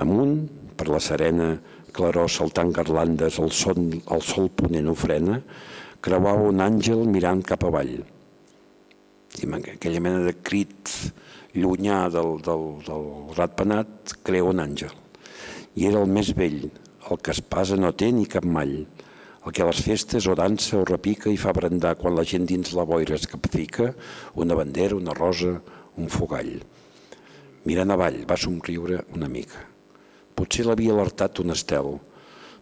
Amunt, 0.00 0.48
per 0.74 0.88
la 0.88 0.98
serena, 1.04 1.52
claror 2.00 2.30
saltant 2.32 2.72
garlandes, 2.72 3.38
el, 3.38 3.50
son, 3.52 3.90
el 4.08 4.22
sol 4.24 4.48
ponent 4.56 4.88
ofrena, 4.88 5.36
creuava 6.00 6.48
un 6.48 6.62
àngel 6.64 7.04
mirant 7.04 7.42
cap 7.44 7.66
avall. 7.68 7.98
I 9.40 9.48
aquella 9.58 10.00
mena 10.00 10.22
de 10.24 10.32
crit 10.40 10.88
llunyà 11.52 12.06
del, 12.12 12.38
del, 12.46 12.64
del 12.86 13.04
ratpenat 13.36 14.16
crea 14.24 14.46
un 14.48 14.62
àngel. 14.64 14.94
I 15.76 15.90
era 15.90 16.00
el 16.00 16.08
més 16.08 16.32
vell, 16.36 16.70
el 17.10 17.20
que 17.20 17.34
espasa 17.36 17.76
no 17.76 17.92
té 17.92 18.08
ni 18.16 18.24
cap 18.24 18.48
mall, 18.48 18.78
el 19.44 19.52
que 19.52 19.62
a 19.64 19.68
les 19.68 19.82
festes 19.84 20.28
o 20.28 20.36
dansa 20.36 20.78
o 20.80 20.86
repica 20.88 21.28
i 21.28 21.38
fa 21.40 21.52
brandar 21.56 21.98
quan 22.00 22.16
la 22.16 22.24
gent 22.24 22.48
dins 22.48 22.72
la 22.76 22.86
boira 22.88 23.16
es 23.16 23.28
capfica 23.28 23.92
una 24.40 24.56
bandera, 24.56 24.96
una 24.96 25.16
rosa, 25.16 25.58
un 26.00 26.08
fogall. 26.08 26.56
Mirant 27.68 27.92
avall 27.92 28.24
va 28.24 28.40
somriure 28.40 29.04
una 29.16 29.28
mica. 29.28 29.68
Potser 30.40 30.64
l'havia 30.64 30.94
alertat 30.94 31.36
un 31.42 31.52
estel, 31.52 31.98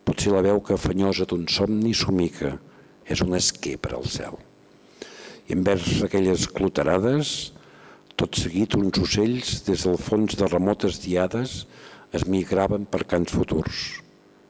potser 0.03 0.33
la 0.35 0.41
veu 0.43 0.59
que 0.67 0.75
afanyosa 0.75 1.29
d'un 1.31 1.45
somni 1.47 1.93
somica, 1.95 2.57
és 3.07 3.23
un 3.23 3.37
esquer 3.39 3.77
per 3.79 3.93
al 3.95 4.09
cel. 4.11 4.35
I 5.47 5.55
envers 5.55 6.01
aquelles 6.03 6.49
cloterades, 6.57 7.53
tot 8.19 8.35
seguit 8.35 8.75
uns 8.75 8.99
ocells 8.99 9.61
des 9.69 9.87
del 9.87 9.95
fons 9.95 10.35
de 10.41 10.49
remotes 10.51 10.99
diades 11.05 11.55
es 12.11 12.27
migraven 12.27 12.89
per 12.91 13.05
cants 13.07 13.31
futurs. 13.31 14.03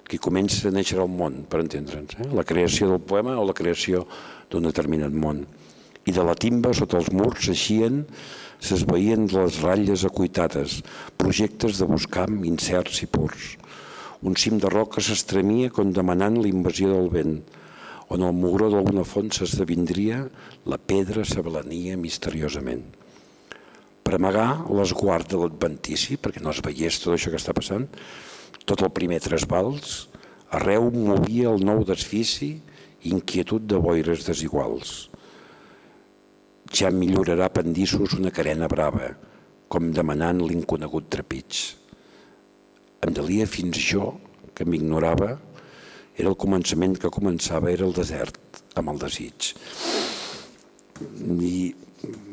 Qui 0.08 0.16
comença 0.16 0.70
a 0.70 0.72
néixer 0.72 0.96
al 1.02 1.12
món, 1.12 1.42
per 1.52 1.60
entendre'ns, 1.66 2.16
eh? 2.16 2.30
la 2.32 2.48
creació 2.48 2.88
del 2.94 3.04
poema 3.04 3.36
o 3.36 3.44
la 3.44 3.58
creació 3.60 4.06
d'un 4.48 4.70
determinat 4.70 5.12
món. 5.12 5.44
I 6.08 6.16
de 6.16 6.24
la 6.24 6.32
timba, 6.32 6.72
sota 6.72 6.96
els 6.96 7.12
murs, 7.12 7.52
eixien 7.52 8.06
s'esveïen 8.58 9.28
les 9.30 9.60
ratlles 9.62 10.04
acuitades, 10.08 10.80
projectes 11.20 11.78
de 11.78 11.86
buscam 11.86 12.42
incerts 12.48 13.02
i 13.04 13.08
purs. 13.10 13.54
Un 14.26 14.34
cim 14.34 14.58
de 14.58 14.70
roca 14.72 15.02
s'estremia 15.04 15.70
com 15.70 15.92
demanant 15.94 16.38
l'invasió 16.42 16.90
del 16.90 17.10
vent, 17.12 17.36
on 18.10 18.24
el 18.24 18.34
mugró 18.34 18.70
d'alguna 18.72 19.04
font 19.06 19.30
s'esdevindria, 19.34 20.24
la 20.66 20.78
pedra 20.78 21.24
s'avalania 21.28 21.98
misteriosament. 22.00 22.82
Per 24.02 24.16
amagar 24.16 24.64
l'esguard 24.72 25.28
de 25.28 25.42
l'adventici, 25.42 26.16
perquè 26.16 26.42
no 26.42 26.50
es 26.50 26.62
veiés 26.64 26.98
tot 27.02 27.14
això 27.14 27.30
que 27.30 27.38
està 27.38 27.54
passant, 27.54 27.86
tot 28.64 28.82
el 28.82 28.94
primer 28.96 29.20
trasbals, 29.22 30.08
arreu 30.50 30.88
movia 30.90 31.52
el 31.52 31.62
nou 31.62 31.84
desfici 31.86 32.56
inquietud 33.06 33.62
de 33.68 33.78
boires 33.78 34.24
desiguals 34.26 35.06
ja 36.74 36.90
millorarà 36.92 37.48
pendissos 37.52 38.14
una 38.18 38.32
carena 38.34 38.68
brava, 38.68 39.12
com 39.68 39.90
demanant 39.92 40.40
l'inconegut 40.44 41.08
trepig. 41.12 41.60
Em 43.04 43.14
delia 43.14 43.46
fins 43.46 43.78
jo, 43.78 44.14
que 44.54 44.66
m'ignorava, 44.66 45.36
era 46.18 46.30
el 46.32 46.38
començament 46.40 46.96
que 46.98 47.12
començava, 47.14 47.70
era 47.70 47.86
el 47.86 47.94
desert, 47.94 48.40
amb 48.74 48.90
el 48.92 49.02
desig. 49.04 49.52
I 50.98 51.74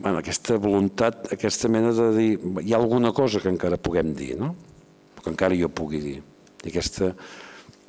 bueno, 0.01 0.19
aquesta 0.19 0.57
voluntat, 0.61 1.27
aquesta 1.33 1.69
mena 1.69 1.91
de 1.93 2.11
dir, 2.15 2.29
hi 2.63 2.73
ha 2.73 2.79
alguna 2.79 3.11
cosa 3.13 3.41
que 3.41 3.51
encara 3.51 3.77
puguem 3.81 4.13
dir, 4.17 4.35
no? 4.39 4.55
que 5.21 5.31
encara 5.33 5.57
jo 5.57 5.69
pugui 5.73 6.01
dir. 6.01 6.19
I 6.65 6.69
aquesta 6.69 7.11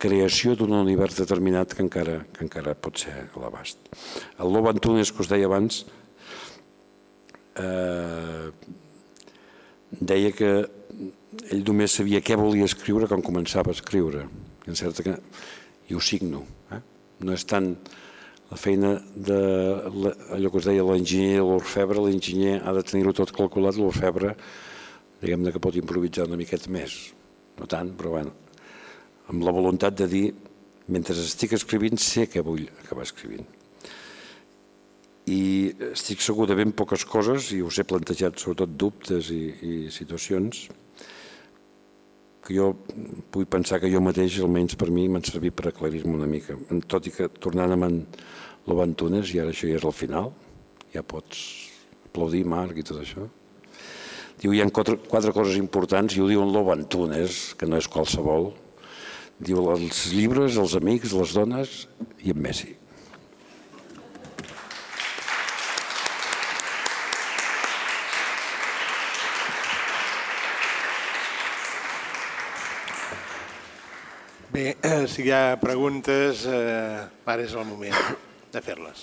creació 0.00 0.54
d'un 0.56 0.74
univers 0.76 1.16
determinat 1.16 1.72
que 1.76 1.84
encara, 1.84 2.18
que 2.32 2.44
encara 2.44 2.76
pot 2.76 3.00
ser 3.04 3.14
a 3.26 3.40
l'abast. 3.40 3.80
El 4.40 4.52
Lobo 4.52 4.72
Antunes, 4.72 5.12
que 5.12 5.24
us 5.24 5.32
deia 5.32 5.48
abans, 5.48 5.84
eh, 7.60 8.50
deia 9.90 10.32
que 10.36 10.50
ell 11.52 11.62
només 11.66 11.94
sabia 11.98 12.22
què 12.24 12.36
volia 12.38 12.66
escriure 12.68 13.08
quan 13.10 13.24
començava 13.24 13.72
a 13.72 13.76
escriure. 13.76 14.26
I, 14.66 14.74
certa 14.74 15.04
que, 15.06 15.14
i 15.88 15.94
ho 15.94 16.02
signo. 16.02 16.42
Eh? 16.74 16.80
No 17.24 17.34
és 17.36 17.46
tant 17.48 17.72
la 18.50 18.58
feina 18.60 18.94
de 19.14 19.40
allò 20.36 20.50
que 20.50 20.60
us 20.60 20.68
deia 20.68 20.86
l'enginyer 20.86 21.40
de 21.40 21.46
l'orfebre, 21.46 22.02
l'enginyer 22.02 22.60
ha 22.62 22.74
de 22.76 22.84
tenir-ho 22.86 23.14
tot 23.16 23.34
calculat, 23.34 23.78
l'orfebre 23.78 24.36
diguem-ne 25.22 25.52
que 25.52 25.62
pot 25.62 25.74
improvisar 25.78 26.28
una 26.28 26.38
miqueta 26.38 26.70
més, 26.70 26.94
no 27.58 27.66
tant, 27.70 27.94
però 27.98 28.12
bueno, 28.18 28.34
amb 29.32 29.46
la 29.46 29.54
voluntat 29.56 29.96
de 29.98 30.06
dir, 30.12 30.26
mentre 30.92 31.16
estic 31.18 31.56
escrivint 31.56 31.98
sé 31.98 32.28
què 32.30 32.44
vull 32.46 32.68
acabar 32.84 33.06
escrivint 33.08 33.55
i 35.26 35.74
estic 35.90 36.22
segur 36.22 36.46
de 36.46 36.54
ben 36.54 36.72
poques 36.76 37.02
coses 37.04 37.50
i 37.56 37.62
us 37.66 37.80
he 37.80 37.84
plantejat 37.88 38.38
sobretot 38.38 38.76
dubtes 38.78 39.30
i, 39.34 39.42
i 39.58 39.76
situacions 39.90 40.68
que 42.46 42.54
jo 42.54 42.68
vull 43.34 43.48
pensar 43.50 43.80
que 43.82 43.90
jo 43.90 43.98
mateix, 43.98 44.38
almenys 44.38 44.76
per 44.78 44.86
mi, 44.94 45.08
m'han 45.10 45.24
servit 45.26 45.56
per 45.58 45.72
aclarir-me 45.72 46.14
una 46.14 46.28
mica. 46.30 46.54
Tot 46.86 47.08
i 47.10 47.12
que 47.14 47.26
tornant 47.42 47.74
amb 47.74 47.88
en 47.88 47.96
Lobantunes, 48.70 49.32
i 49.34 49.40
ara 49.42 49.50
això 49.50 49.66
ja 49.66 49.80
és 49.80 49.86
el 49.86 49.94
final, 49.94 50.30
ja 50.94 51.02
pots 51.02 51.42
aplaudir, 52.06 52.44
Marc, 52.46 52.78
i 52.78 52.86
tot 52.86 53.02
això. 53.02 53.26
Diu, 54.38 54.52
hi 54.54 54.62
ha 54.62 54.70
quatre, 54.70 54.94
quatre 55.10 55.34
coses 55.34 55.58
importants, 55.58 56.14
i 56.14 56.22
ho 56.22 56.30
diu 56.30 56.44
en 56.46 56.86
que 56.86 57.66
no 57.66 57.76
és 57.82 57.88
qualsevol. 57.90 58.52
Diu, 59.42 59.66
els 59.74 60.06
llibres, 60.12 60.56
els 60.56 60.78
amics, 60.78 61.18
les 61.18 61.34
dones 61.34 61.86
i 62.22 62.30
en 62.30 62.42
Messi. 62.46 62.76
Bé, 74.56 74.74
si 75.12 75.20
hi 75.26 75.32
ha 75.36 75.58
preguntes, 75.60 76.46
eh, 76.48 77.28
ara 77.28 77.42
és 77.44 77.52
el 77.52 77.66
moment 77.68 77.92
de 78.54 78.60
fer-les. 78.64 79.02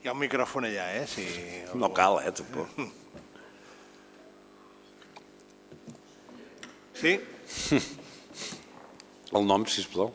Hi 0.00 0.08
ha 0.08 0.16
un 0.16 0.22
micròfon 0.24 0.70
allà, 0.70 0.94
eh? 0.96 1.04
Si... 1.04 1.28
No 1.76 1.92
cal, 1.92 2.22
eh, 2.24 2.32
tampoc. 2.40 2.86
Sí? 6.96 7.18
El 9.36 9.44
nom, 9.44 9.66
si 9.68 9.84
plau. 9.92 10.08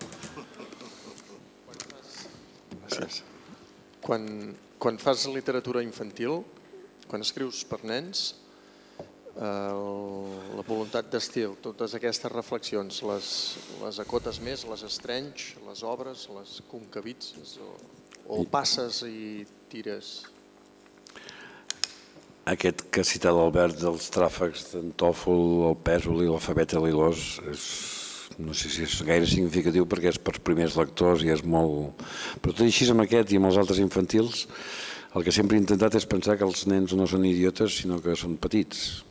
Gràcies. 2.82 3.22
Quan, 4.02 4.26
quan 4.82 4.98
fas 5.02 5.28
literatura 5.30 5.84
infantil, 5.86 6.42
quan 7.08 7.22
escrius 7.22 7.62
per 7.70 7.84
nens, 7.86 8.32
el, 9.38 9.86
la 10.58 10.66
voluntat 10.66 11.12
d'estil, 11.14 11.54
totes 11.64 11.94
aquestes 12.00 12.34
reflexions, 12.34 13.02
les, 13.08 13.32
les 13.84 14.02
acotes 14.02 14.42
més, 14.44 14.66
les 14.68 14.86
estrenys, 14.90 15.52
les 15.68 15.86
obres, 15.88 16.28
les 16.34 16.58
concavitzes, 16.72 17.60
o, 17.62 17.76
o 18.26 18.44
passes 18.50 19.04
i 19.06 19.46
tires 19.72 20.24
aquest 22.50 22.88
que 22.90 23.04
ha 23.04 23.08
citat 23.08 23.36
l'Albert 23.36 23.78
dels 23.82 24.10
tràfecs 24.14 24.72
d'en 24.72 24.92
Tòfol, 24.98 25.68
el 25.70 25.76
pèsol 25.86 26.24
i 26.24 26.30
l'alfabet 26.30 26.74
a 26.74 26.82
l'Ilós, 26.82 27.38
és, 27.52 27.66
no 28.42 28.56
sé 28.58 28.72
si 28.74 28.86
és 28.88 28.96
gaire 29.06 29.28
significatiu 29.30 29.86
perquè 29.86 30.10
és 30.10 30.18
per 30.18 30.40
primers 30.42 30.78
lectors 30.80 31.22
i 31.22 31.30
és 31.34 31.44
molt... 31.46 32.02
Però 32.42 32.56
tot 32.56 32.66
i 32.66 32.72
així 32.72 32.90
amb 32.90 33.06
aquest 33.06 33.32
i 33.32 33.38
amb 33.38 33.52
els 33.52 33.60
altres 33.62 33.82
infantils, 33.84 34.48
el 35.14 35.26
que 35.28 35.36
sempre 35.36 35.58
he 35.58 35.62
intentat 35.62 36.00
és 36.00 36.08
pensar 36.10 36.38
que 36.40 36.48
els 36.48 36.66
nens 36.72 36.96
no 36.98 37.06
són 37.06 37.28
idiotes, 37.28 37.78
sinó 37.84 38.00
que 38.02 38.16
són 38.18 38.40
petits. 38.42 39.04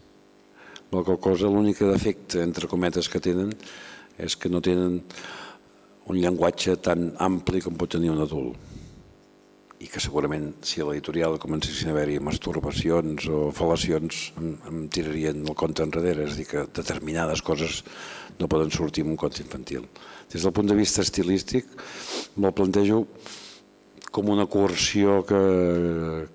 La 0.90 1.05
qual 1.07 1.20
cosa, 1.23 1.47
l'únic 1.47 1.85
defecte, 1.86 2.40
entre 2.43 2.66
cometes, 2.66 3.07
que 3.07 3.23
tenen 3.23 3.55
és 4.19 4.35
que 4.35 4.51
no 4.51 4.59
tenen 4.65 4.98
un 6.11 6.19
llenguatge 6.19 6.74
tan 6.82 7.12
ampli 7.23 7.62
com 7.62 7.78
pot 7.78 7.94
tenir 7.94 8.11
un 8.11 8.24
adult 8.24 8.70
i 9.81 9.89
que 9.89 10.01
segurament 10.02 10.51
si 10.66 10.82
a 10.82 10.86
l'editorial 10.86 11.39
comencessin 11.40 11.89
a 11.89 11.94
haver-hi 11.94 12.19
masturbacions 12.20 13.24
o 13.32 13.47
fal·lacions 13.57 14.19
em, 14.36 14.51
em 14.69 14.82
tirarien 14.93 15.40
el 15.40 15.57
conte 15.57 15.85
enrere, 15.86 16.27
és 16.28 16.35
a 16.35 16.36
dir, 16.36 16.47
que 16.51 16.65
determinades 16.77 17.40
coses 17.40 17.81
no 18.39 18.48
poden 18.48 18.73
sortir 18.74 19.07
en 19.07 19.15
un 19.15 19.20
conte 19.20 19.40
infantil. 19.40 19.86
Des 20.32 20.44
del 20.44 20.52
punt 20.52 20.69
de 20.69 20.77
vista 20.77 21.01
estilístic, 21.01 21.73
me'l 22.36 22.52
plantejo 22.57 23.07
com 24.12 24.28
una 24.28 24.47
coerció 24.51 25.23
que, 25.24 25.40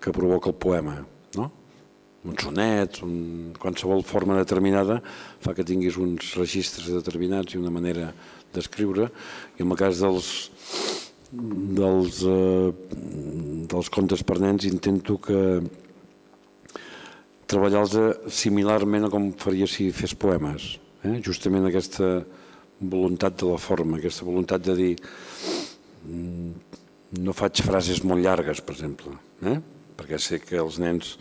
que 0.02 0.16
provoca 0.16 0.50
el 0.50 0.58
poema, 0.58 0.98
no? 1.38 1.52
un 2.26 2.38
sonet, 2.42 3.02
un, 3.06 3.54
qualsevol 3.62 4.02
forma 4.08 4.40
determinada 4.40 4.98
fa 5.44 5.54
que 5.54 5.68
tinguis 5.68 6.00
uns 6.02 6.34
registres 6.40 6.90
determinats 6.90 7.54
i 7.54 7.62
una 7.62 7.74
manera 7.74 8.10
d'escriure, 8.56 9.12
i 9.60 9.62
en 9.62 9.70
el 9.70 9.78
cas 9.78 10.02
dels, 10.02 10.32
dels, 11.36 12.22
eh, 12.24 12.74
dels 13.72 13.90
contes 13.90 14.24
per 14.24 14.40
nens 14.44 14.66
intento 14.68 15.18
que 15.22 15.42
treballar-los 17.46 18.32
similarment 18.34 19.06
a 19.06 19.12
com 19.14 19.32
faria 19.38 19.68
si 19.70 19.92
fes 19.94 20.16
poemes. 20.18 20.76
Eh? 21.06 21.20
Justament 21.26 21.68
aquesta 21.68 22.24
voluntat 22.80 23.38
de 23.40 23.52
la 23.52 23.60
forma, 23.62 23.98
aquesta 23.98 24.26
voluntat 24.26 24.64
de 24.66 24.76
dir 24.76 24.94
mm, 26.06 26.52
no 27.22 27.36
faig 27.36 27.62
frases 27.64 28.04
molt 28.04 28.24
llargues, 28.24 28.62
per 28.66 28.76
exemple, 28.76 29.14
eh? 29.46 29.60
perquè 29.96 30.20
sé 30.20 30.42
que 30.44 30.60
els 30.60 30.80
nens 30.82 31.16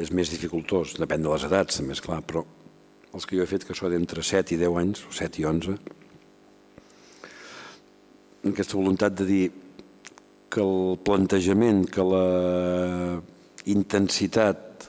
és 0.00 0.10
més 0.10 0.32
dificultós, 0.32 0.96
depèn 0.98 1.22
de 1.22 1.30
les 1.30 1.44
edats 1.46 1.78
també, 1.78 1.94
és 1.94 2.02
clar, 2.02 2.18
però 2.26 2.42
els 3.14 3.26
que 3.26 3.38
jo 3.38 3.44
he 3.44 3.50
fet 3.50 3.64
que 3.64 3.76
són 3.76 3.92
d'entre 3.94 4.24
7 4.26 4.56
i 4.56 4.58
10 4.58 4.80
anys, 4.80 5.04
o 5.06 5.14
7 5.14 5.40
i 5.40 5.46
11, 5.46 5.76
aquesta 8.52 8.76
voluntat 8.78 9.16
de 9.18 9.26
dir 9.28 9.44
que 10.52 10.62
el 10.62 10.98
plantejament, 11.04 11.84
que 11.90 12.04
la 12.06 13.20
intensitat, 13.66 14.86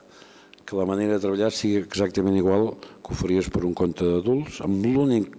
que 0.67 0.77
la 0.77 0.85
manera 0.85 1.15
de 1.15 1.23
treballar 1.23 1.51
sigui 1.55 1.81
exactament 1.81 2.37
igual 2.37 2.73
que 3.01 3.13
ho 3.13 3.17
faries 3.17 3.49
per 3.49 3.63
un 3.65 3.73
conte 3.77 4.05
d'adults, 4.05 4.61
amb 4.65 4.85
l'únic 4.85 5.33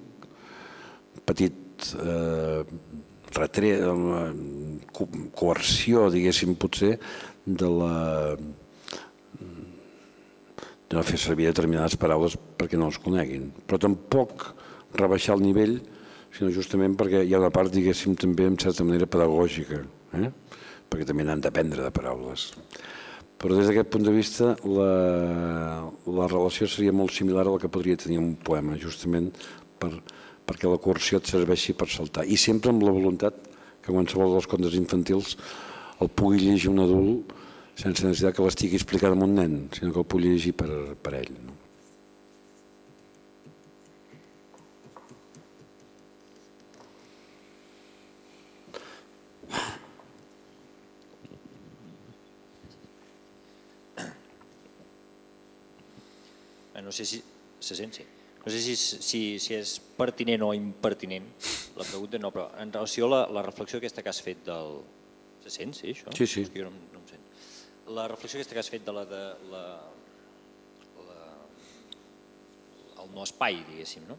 petit 1.29 1.93
eh, 2.01 2.63
retre, 3.37 3.75
eh, 3.79 5.09
coerció, 5.37 6.09
diguéssim, 6.11 6.57
potser, 6.59 6.97
de 7.45 7.69
la 7.69 7.95
de 10.89 10.97
no 10.97 11.05
fer 11.05 11.19
servir 11.21 11.51
determinades 11.51 11.99
paraules 12.01 12.37
perquè 12.57 12.79
no 12.81 12.89
els 12.89 12.99
coneguin. 13.03 13.51
Però 13.69 13.77
tampoc 13.81 14.47
rebaixar 14.97 15.37
el 15.37 15.45
nivell 15.45 15.77
sinó 16.39 16.53
justament 16.55 16.95
perquè 16.99 17.25
hi 17.27 17.35
ha 17.35 17.41
una 17.43 17.51
part, 17.51 17.73
diguéssim, 17.75 18.15
també 18.15 18.47
en 18.47 18.59
certa 18.63 18.87
manera 18.87 19.09
pedagògica, 19.11 19.81
eh? 20.15 20.31
perquè 20.89 21.07
també 21.09 21.27
n'han 21.27 21.43
d'aprendre 21.43 21.83
de 21.83 21.91
paraules. 21.95 22.53
Però 23.39 23.55
des 23.55 23.67
d'aquest 23.67 23.91
punt 23.91 24.07
de 24.07 24.15
vista 24.15 24.55
la, 24.67 24.93
la 26.07 26.29
relació 26.31 26.67
seria 26.71 26.95
molt 26.95 27.15
similar 27.15 27.45
a 27.47 27.55
la 27.55 27.63
que 27.63 27.71
podria 27.71 27.99
tenir 27.99 28.21
un 28.23 28.33
poema, 28.35 28.79
justament 28.79 29.31
per, 29.79 29.93
perquè 30.47 30.71
la 30.71 30.81
coerció 30.83 31.19
et 31.19 31.31
serveixi 31.31 31.75
per 31.79 31.91
saltar. 31.91 32.27
I 32.27 32.39
sempre 32.39 32.73
amb 32.75 32.87
la 32.87 32.95
voluntat 32.95 33.39
que 33.83 33.91
qualsevol 33.91 34.35
dels 34.37 34.51
contes 34.51 34.79
infantils 34.79 35.37
el 36.03 36.11
pugui 36.11 36.43
llegir 36.45 36.71
un 36.71 36.83
adult 36.87 37.35
sense 37.79 38.03
necessitat 38.03 38.35
que 38.35 38.47
l'estigui 38.47 38.79
explicant 38.79 39.15
a 39.15 39.27
un 39.27 39.39
nen, 39.39 39.61
sinó 39.75 39.95
que 39.95 40.03
el 40.03 40.11
pugui 40.11 40.33
llegir 40.33 40.55
per, 40.59 40.71
per 41.03 41.19
ell. 41.19 41.35
No? 41.47 41.58
Si 57.69 57.75
se 57.75 57.83
sent, 57.83 57.99
sí. 58.01 58.07
No 58.45 58.53
sé 58.53 58.61
si, 58.65 58.77
si, 58.77 59.21
si 59.43 59.57
és 59.59 59.75
pertinent 59.99 60.45
o 60.47 60.55
impertinent 60.57 61.27
la 61.77 61.85
pregunta, 61.85 62.19
no, 62.23 62.31
però 62.33 62.47
en 62.63 62.73
relació 62.73 63.05
a 63.07 63.11
la, 63.13 63.21
la 63.39 63.43
reflexió 63.45 63.77
aquesta 63.79 64.03
que 64.03 64.09
has 64.13 64.23
fet 64.25 64.41
del... 64.47 64.81
Se 65.45 65.53
sent, 65.53 65.75
sí, 65.77 65.93
això? 65.93 66.15
Sí, 66.17 66.27
sí. 66.27 66.47
Jo 66.55 66.67
no, 66.67 66.73
no 66.95 67.03
em 67.03 67.07
sent. 67.11 67.27
La 67.95 68.09
reflexió 68.11 68.41
aquesta 68.41 68.57
que 68.57 68.63
has 68.65 68.73
fet 68.73 68.87
de 68.87 68.95
la... 68.97 69.05
De, 69.11 69.23
la, 69.53 69.63
la 71.11 71.29
el 73.05 73.13
no 73.15 73.27
espai, 73.27 73.61
diguéssim, 73.69 74.09
no? 74.09 74.19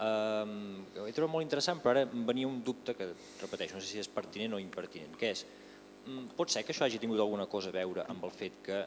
Um, 0.00 0.80
ho 0.96 1.04
he 1.04 1.12
trobat 1.12 1.34
molt 1.34 1.44
interessant, 1.44 1.84
però 1.84 1.92
ara 1.92 2.06
em 2.08 2.24
venia 2.24 2.48
un 2.48 2.62
dubte 2.64 2.96
que, 2.96 3.10
repeteixo, 3.42 3.76
no 3.76 3.84
sé 3.84 3.92
si 3.92 4.00
és 4.00 4.08
pertinent 4.08 4.56
o 4.56 4.62
impertinent, 4.62 5.12
que 5.20 5.34
és, 5.34 5.44
mm, 6.06 6.32
pot 6.38 6.48
ser 6.48 6.64
que 6.64 6.72
això 6.72 6.88
hagi 6.88 6.98
tingut 7.02 7.20
alguna 7.20 7.44
cosa 7.44 7.68
a 7.68 7.76
veure 7.76 8.08
amb 8.08 8.24
el 8.24 8.32
fet 8.32 8.62
que 8.64 8.78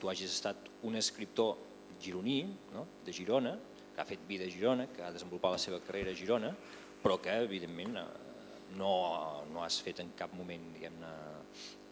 tu 0.00 0.08
hagis 0.08 0.32
estat 0.32 0.70
un 0.88 0.96
escriptor 0.96 1.58
gironí, 2.02 2.42
no? 2.74 2.86
de 3.04 3.12
Girona, 3.12 3.56
que 3.94 4.00
ha 4.00 4.06
fet 4.06 4.22
vida 4.28 4.46
a 4.46 4.52
Girona, 4.52 4.86
que 4.94 5.02
ha 5.02 5.12
desenvolupat 5.14 5.56
la 5.56 5.62
seva 5.62 5.80
carrera 5.84 6.12
a 6.14 6.18
Girona, 6.18 6.52
però 7.02 7.18
que 7.22 7.34
evidentment 7.44 7.98
eh, 7.98 8.06
no, 8.78 8.92
no 9.52 9.64
has 9.64 9.80
fet 9.84 10.02
en 10.04 10.12
cap 10.18 10.34
moment 10.36 10.68
diguem-ne 10.74 11.12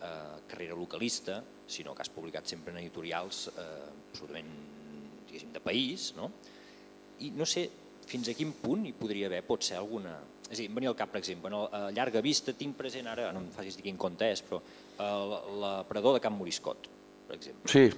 eh, 0.03 0.37
carrera 0.49 0.77
localista, 0.79 1.41
sinó 1.67 1.95
que 1.95 2.05
has 2.05 2.13
publicat 2.13 2.47
sempre 2.47 2.73
en 2.75 2.79
editorials 2.83 3.49
eh, 3.55 3.67
absolutament 4.13 4.55
de 5.53 5.61
país, 5.61 6.13
no? 6.17 6.31
i 7.21 7.31
no 7.35 7.45
sé 7.49 7.67
fins 8.07 8.31
a 8.31 8.35
quin 8.39 8.53
punt 8.61 8.87
hi 8.87 8.95
podria 8.97 9.29
haver, 9.31 9.43
pot 9.47 9.65
ser 9.67 9.79
alguna... 9.81 10.15
És 10.47 10.61
a 10.61 10.61
dir, 10.61 10.69
em 10.71 10.77
venia 10.77 10.93
al 10.93 10.99
cap, 10.99 11.11
per 11.11 11.19
exemple, 11.19 11.51
no? 11.51 11.65
a 11.75 11.89
llarga 11.91 12.23
vista 12.23 12.55
tinc 12.55 12.77
present 12.79 13.09
ara, 13.11 13.33
no 13.35 13.43
em 13.43 13.49
facis 13.51 13.79
dir 13.79 13.89
quin 13.89 13.99
compte 13.99 14.29
és, 14.31 14.45
però 14.47 14.61
eh, 14.63 15.39
la 15.59 15.73
Predó 15.89 16.15
de 16.15 16.23
Camp 16.23 16.39
Moriscot, 16.39 16.87
per 17.27 17.39
exemple. 17.41 17.73
Sí, 17.73 17.89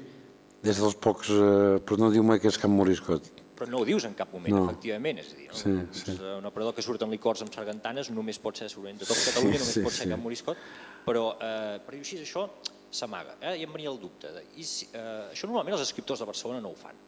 des 0.63 0.79
dels 0.79 0.97
pocs... 0.99 1.31
Eh, 1.31 1.77
però 1.87 2.01
no 2.01 2.11
diu 2.15 2.25
mai 2.27 2.41
que 2.43 2.51
és 2.51 2.59
Camp 2.61 2.75
Moriscot. 2.75 3.29
Però 3.59 3.67
no 3.73 3.83
ho 3.83 3.87
dius 3.87 4.07
en 4.07 4.15
cap 4.19 4.31
moment, 4.35 4.55
no. 4.55 4.65
efectivament. 4.69 5.21
És 5.23 5.33
a 5.35 5.39
dir, 5.39 5.51
sí. 5.99 6.15
un 6.39 6.47
operador 6.47 6.77
que 6.77 6.85
surt 6.85 7.03
en 7.07 7.11
licors 7.15 7.43
amb 7.43 7.55
sargantanes 7.55 8.13
només 8.15 8.39
pot 8.43 8.59
ser, 8.59 8.71
segurament, 8.71 9.01
de 9.01 9.09
tot 9.09 9.19
Catalunya 9.19 9.59
només 9.59 9.77
sí, 9.81 9.85
pot 9.87 9.95
ser 9.95 10.07
sí. 10.07 10.13
Camp 10.15 10.23
Moriscot, 10.23 10.67
però 11.07 11.25
eh, 11.35 11.79
per 11.85 11.97
dir 11.97 12.03
així 12.05 12.21
això 12.23 12.47
s'amaga. 12.91 13.37
Eh? 13.41 13.57
I 13.63 13.67
em 13.67 13.75
venia 13.75 13.91
el 13.91 14.01
dubte. 14.03 14.31
De, 14.35 14.45
i 14.59 14.67
eh, 14.67 15.31
això 15.33 15.51
normalment 15.51 15.79
els 15.79 15.87
escriptors 15.87 16.23
de 16.23 16.29
Barcelona 16.31 16.63
no 16.65 16.73
ho 16.75 16.79
fan. 16.79 17.03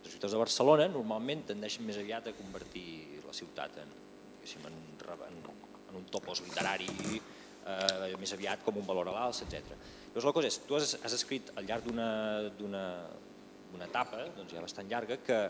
Els 0.00 0.08
escriptors 0.08 0.36
de 0.36 0.40
Barcelona 0.40 0.86
normalment 0.92 1.46
tendeixen 1.50 1.86
més 1.86 1.98
aviat 2.00 2.30
a 2.30 2.36
convertir 2.36 2.86
la 3.26 3.34
ciutat 3.36 3.82
en, 3.82 3.90
en, 4.70 4.78
en, 5.28 5.42
en 5.90 5.98
un 5.98 6.06
topos 6.10 6.42
literari 6.46 6.88
eh, 7.18 8.14
més 8.20 8.32
aviat 8.36 8.64
com 8.66 8.78
un 8.80 8.86
valor 8.86 9.10
a 9.10 9.16
l'alç, 9.18 9.44
etc. 9.46 9.74
Llavors 10.10 10.26
la 10.26 10.34
cosa 10.34 10.48
és, 10.50 10.60
tu 10.66 10.74
has, 10.74 10.96
has 11.06 11.14
escrit 11.14 11.52
al 11.54 11.66
llarg 11.68 11.86
d'una 11.86 12.84
etapa 13.86 14.24
doncs 14.36 14.52
ja 14.52 14.62
bastant 14.62 14.88
llarga 14.90 15.20
que 15.22 15.40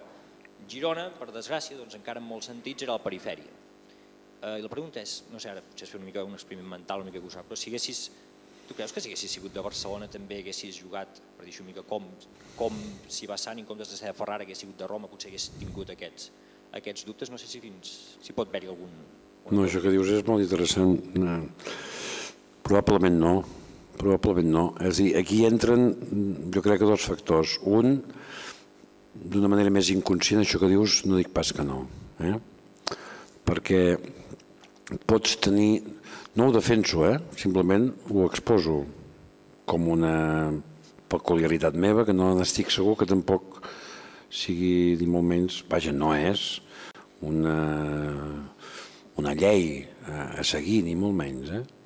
Girona, 0.69 1.07
per 1.17 1.31
desgràcia, 1.33 1.77
doncs 1.79 1.97
encara 1.97 2.21
en 2.21 2.27
molts 2.29 2.51
sentits 2.51 2.85
era 2.85 2.97
la 2.99 3.03
perifèria. 3.03 3.49
Eh, 4.41 4.59
I 4.61 4.65
la 4.65 4.69
pregunta 4.73 5.01
és, 5.01 5.23
no 5.33 5.41
sé, 5.41 5.49
ara 5.53 5.63
potser 5.65 5.87
és 5.87 5.93
fer 5.93 6.01
una 6.01 6.09
mica 6.09 6.25
un 6.27 6.37
experiment 6.37 6.69
mental, 6.69 7.01
una 7.01 7.11
mica 7.11 7.23
gosar, 7.25 7.45
però 7.49 7.57
si 7.59 7.71
haguessis, 7.71 8.03
tu 8.69 8.77
creus 8.77 8.93
que 8.93 9.03
si 9.03 9.11
haguessis 9.11 9.33
sigut 9.39 9.55
de 9.55 9.65
Barcelona 9.65 10.09
també 10.13 10.41
haguessis 10.41 10.77
jugat, 10.81 11.23
per 11.39 11.47
dir 11.47 11.55
una 11.61 11.71
mica, 11.71 11.85
com, 11.89 12.07
com 12.59 12.77
si 13.09 13.29
Bassant 13.31 13.61
en 13.61 13.69
comptes 13.69 13.93
de 13.93 13.99
ser 13.99 14.13
de 14.13 14.19
Ferrara 14.19 14.45
hagués 14.47 14.61
sigut 14.61 14.79
de 14.81 14.89
Roma, 14.91 15.09
potser 15.09 15.33
hagués 15.33 15.51
tingut 15.59 15.93
aquests, 15.97 16.31
aquests 16.77 17.09
dubtes, 17.09 17.33
no 17.33 17.41
sé 17.41 17.49
si, 17.51 17.63
fins, 17.65 17.97
si 18.21 18.37
pot 18.37 18.53
haver-hi 18.53 18.71
algun... 18.73 18.93
No, 19.51 19.65
això 19.65 19.81
que 19.83 19.91
dius 19.91 20.13
és 20.13 20.27
molt 20.29 20.45
interessant. 20.45 20.93
Probablement 22.63 23.17
no, 23.19 23.33
Probablement 24.01 24.49
no. 24.49 24.65
És 24.81 25.01
dir, 25.03 25.11
aquí 25.21 25.43
entren, 25.45 25.91
jo 26.55 26.63
crec 26.65 26.81
que 26.81 26.89
dos 26.89 27.05
factors. 27.05 27.59
Un, 27.69 27.99
d'una 29.13 29.51
manera 29.53 29.73
més 29.75 29.91
inconscient, 29.93 30.41
això 30.41 30.61
que 30.63 30.71
dius, 30.71 31.03
no 31.05 31.19
dic 31.21 31.29
pas 31.35 31.53
que 31.53 31.67
no. 31.67 31.83
Eh? 32.25 32.37
Perquè 33.45 33.83
pots 35.07 35.37
tenir... 35.45 35.83
No 36.39 36.47
ho 36.47 36.53
defenso, 36.55 37.03
eh? 37.09 37.17
simplement 37.37 37.89
ho 38.15 38.25
exposo 38.29 38.85
com 39.69 39.89
una 39.91 40.15
peculiaritat 41.11 41.75
meva 41.75 42.05
que 42.07 42.15
no 42.15 42.31
n'estic 42.39 42.71
segur 42.71 42.95
que 43.01 43.09
tampoc 43.11 43.59
sigui 44.31 44.95
ni 45.01 45.09
molt 45.11 45.27
menys, 45.27 45.57
vaja, 45.69 45.91
no 45.91 46.13
és 46.15 46.61
una, 47.27 47.57
una 49.19 49.35
llei 49.35 49.83
a 50.07 50.47
seguir, 50.47 50.85
ni 50.87 50.95
molt 50.95 51.19
menys. 51.19 51.51
Eh? 51.59 51.80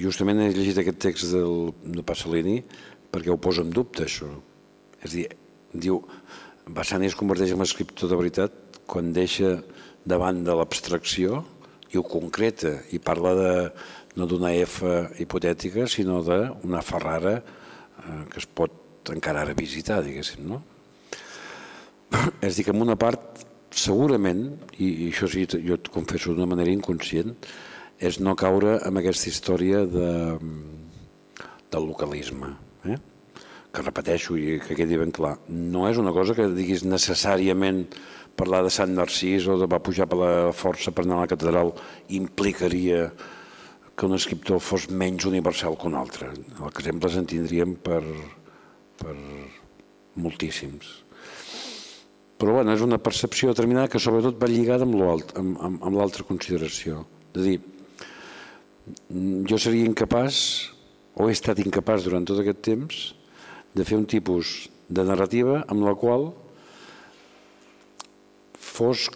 Justament 0.00 0.40
he 0.40 0.52
llegit 0.54 0.78
aquest 0.80 1.00
text 1.04 1.32
del, 1.34 1.72
de 1.84 2.04
Passalini 2.06 2.60
perquè 3.12 3.32
ho 3.32 3.36
posa 3.40 3.64
en 3.64 3.72
dubte, 3.74 4.06
això. 4.06 4.28
És 5.04 5.12
dir, 5.12 5.26
diu, 5.72 6.00
Bassani 6.72 7.10
es 7.10 7.16
converteix 7.18 7.52
en 7.52 7.64
escriptor 7.64 8.08
de 8.08 8.16
veritat 8.16 8.80
quan 8.88 9.12
deixa 9.12 9.58
davant 10.08 10.40
de 10.46 10.54
l'abstracció 10.56 11.42
i 11.92 12.00
ho 12.00 12.04
concreta 12.08 12.78
i 12.94 13.00
parla 13.02 13.34
de, 13.36 13.52
no 14.16 14.28
d'una 14.28 14.52
F 14.64 14.84
hipotètica, 15.20 15.86
sinó 15.88 16.20
d'una 16.24 16.82
Ferrara 16.84 17.36
eh, 17.38 18.22
que 18.30 18.40
es 18.40 18.46
pot 18.46 19.12
encara 19.12 19.42
ara 19.42 19.56
visitar, 19.56 20.00
diguéssim, 20.04 20.46
no? 20.48 20.62
És 22.46 22.56
dir, 22.56 22.66
que 22.66 22.74
en 22.74 22.84
una 22.84 22.96
part, 23.00 23.44
segurament, 23.72 24.44
i, 24.78 24.88
i 24.88 25.10
això 25.10 25.28
sí, 25.30 25.46
jo 25.52 25.78
et 25.78 25.92
confesso 25.92 26.32
d'una 26.32 26.48
manera 26.50 26.72
inconscient, 26.72 27.34
és 28.02 28.18
no 28.20 28.34
caure 28.38 28.80
en 28.82 28.98
aquesta 28.98 29.30
història 29.30 29.84
de, 29.86 30.10
del 31.70 31.88
localisme. 31.88 32.54
Eh? 32.90 32.98
que 33.72 33.80
repeteixo 33.80 34.36
i 34.36 34.58
que 34.60 34.76
quedi 34.76 34.98
ben 35.00 35.12
clar, 35.16 35.38
no 35.48 35.86
és 35.88 35.96
una 35.96 36.12
cosa 36.12 36.34
que 36.36 36.50
diguis 36.52 36.84
necessàriament 36.84 37.86
parlar 38.36 38.62
de 38.64 38.72
Sant 38.72 38.92
Narcís 38.96 39.46
o 39.48 39.56
de 39.60 39.68
va 39.68 39.80
pujar 39.84 40.06
per 40.10 40.18
la 40.20 40.32
força 40.56 40.92
per 40.92 41.06
anar 41.06 41.20
a 41.20 41.24
la 41.24 41.30
catedral 41.30 41.72
implicaria 42.12 43.06
que 43.96 44.08
un 44.08 44.16
escriptor 44.16 44.60
fos 44.60 44.88
menys 44.90 45.24
universal 45.28 45.76
que 45.78 45.88
un 45.88 45.96
altre. 45.96 46.30
Exemples 46.68 47.16
en 47.16 47.28
tindríem 47.28 47.74
per, 47.84 48.02
per 49.00 49.16
moltíssims. 50.20 50.92
Però 52.40 52.56
bueno, 52.58 52.72
és 52.74 52.84
una 52.84 52.98
percepció 52.98 53.52
determinada 53.52 53.88
que 53.88 54.00
sobretot 54.02 54.40
va 54.40 54.50
lligada 54.50 54.88
amb 54.88 55.96
l'altra 55.96 56.26
consideració. 56.28 57.04
De 57.32 57.44
dir, 57.44 57.58
jo 59.48 59.58
seria 59.58 59.86
incapaç, 59.86 60.36
o 61.14 61.28
he 61.28 61.34
estat 61.36 61.60
incapaç 61.62 62.06
durant 62.08 62.26
tot 62.26 62.40
aquest 62.42 62.62
temps, 62.64 63.02
de 63.72 63.84
fer 63.88 63.98
un 63.98 64.06
tipus 64.08 64.68
de 64.92 65.04
narrativa 65.06 65.62
amb 65.70 65.84
la 65.86 65.94
qual 65.96 66.30
fos 68.58 69.08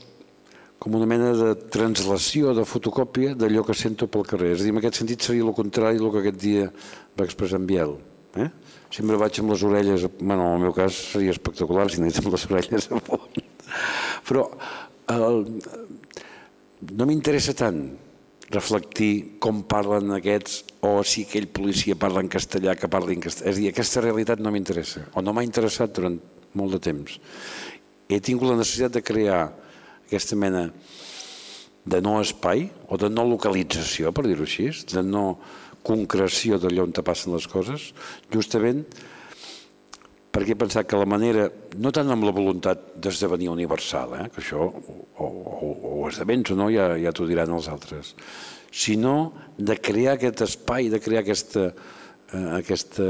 com 0.78 0.94
una 0.94 1.08
mena 1.08 1.32
de 1.34 1.52
translació, 1.72 2.52
de 2.54 2.66
fotocòpia 2.68 3.34
d'allò 3.34 3.64
que 3.66 3.74
sento 3.74 4.06
pel 4.12 4.26
carrer. 4.28 4.52
És 4.54 4.60
a 4.60 4.66
dir, 4.66 4.74
en 4.74 4.80
aquest 4.80 5.00
sentit 5.00 5.24
seria 5.24 5.42
el 5.42 5.56
contrari 5.56 5.98
del 5.98 6.12
que 6.12 6.22
aquest 6.22 6.40
dia 6.42 6.66
va 7.18 7.26
expressar 7.26 7.58
en 7.58 7.66
Biel. 7.68 7.96
Eh? 8.36 8.48
Sempre 8.92 9.18
vaig 9.18 9.40
amb 9.40 9.54
les 9.54 9.64
orelles, 9.66 10.06
bueno, 10.20 10.50
en 10.50 10.58
el 10.60 10.66
meu 10.68 10.74
cas 10.76 10.98
seria 11.16 11.32
espectacular 11.34 11.88
si 11.90 12.02
anés 12.02 12.20
amb 12.20 12.30
les 12.34 12.44
orelles 12.50 12.88
a 12.92 13.00
fons. 13.08 13.40
Però 14.28 14.44
el, 15.16 15.40
no 16.92 17.08
m'interessa 17.08 17.56
tant 17.56 17.80
reflectir 18.54 19.38
com 19.42 19.62
parlen 19.66 20.12
aquests 20.14 20.62
o 20.86 21.00
si 21.06 21.24
aquell 21.26 21.48
policia 21.50 21.96
parla 21.98 22.22
en 22.22 22.30
castellà 22.30 22.76
que 22.78 22.90
parli 22.90 23.16
en 23.16 23.24
castellà. 23.24 23.50
És 23.50 23.58
a 23.58 23.60
dir, 23.60 23.70
aquesta 23.72 24.04
realitat 24.04 24.42
no 24.42 24.52
m'interessa 24.54 25.06
o 25.14 25.24
no 25.24 25.34
m'ha 25.34 25.46
interessat 25.46 25.94
durant 25.96 26.18
molt 26.56 26.76
de 26.76 26.82
temps. 26.90 27.18
He 28.06 28.20
tingut 28.22 28.52
la 28.52 28.60
necessitat 28.60 28.94
de 28.94 29.02
crear 29.02 29.40
aquesta 30.06 30.38
mena 30.38 30.68
de 31.86 32.00
no 32.02 32.20
espai 32.20 32.68
o 32.90 32.98
de 32.98 33.10
no 33.10 33.26
localització, 33.26 34.12
per 34.14 34.26
dir-ho 34.26 34.46
així, 34.46 34.70
de 34.90 35.02
no 35.06 35.26
concreció 35.86 36.58
d'allò 36.58 36.86
on 36.86 36.94
te 36.94 37.02
passen 37.06 37.34
les 37.34 37.46
coses, 37.50 37.92
justament 38.34 38.82
perquè 40.36 40.52
he 40.52 40.58
pensat 40.60 40.84
que 40.84 40.98
la 41.00 41.08
manera, 41.08 41.46
no 41.80 41.88
tant 41.96 42.12
amb 42.12 42.26
la 42.28 42.34
voluntat 42.36 42.90
d'esdevenir 43.00 43.48
universal, 43.48 44.12
eh, 44.18 44.26
que 44.28 44.42
això 44.42 44.66
o, 44.68 45.24
o, 45.24 45.70
o 45.96 46.08
esdevens 46.10 46.52
o 46.52 46.56
no, 46.60 46.66
ja, 46.72 46.90
ja 47.00 47.12
t'ho 47.16 47.24
diran 47.28 47.54
els 47.56 47.70
altres, 47.72 48.12
sinó 48.68 49.32
de 49.56 49.78
crear 49.80 50.18
aquest 50.18 50.44
espai, 50.44 50.90
de 50.92 51.00
crear 51.00 51.24
aquesta, 51.24 51.70
eh, 52.28 52.44
aquesta 52.58 53.08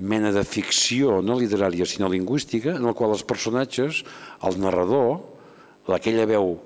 mena 0.00 0.34
de 0.34 0.42
ficció, 0.42 1.20
no 1.22 1.38
literària, 1.38 1.86
sinó 1.86 2.10
lingüística, 2.10 2.74
en 2.74 2.88
la 2.88 2.96
qual 2.98 3.14
els 3.14 3.22
personatges, 3.22 4.02
el 4.42 4.58
narrador, 4.58 5.20
aquella 5.94 6.26
veu 6.26 6.56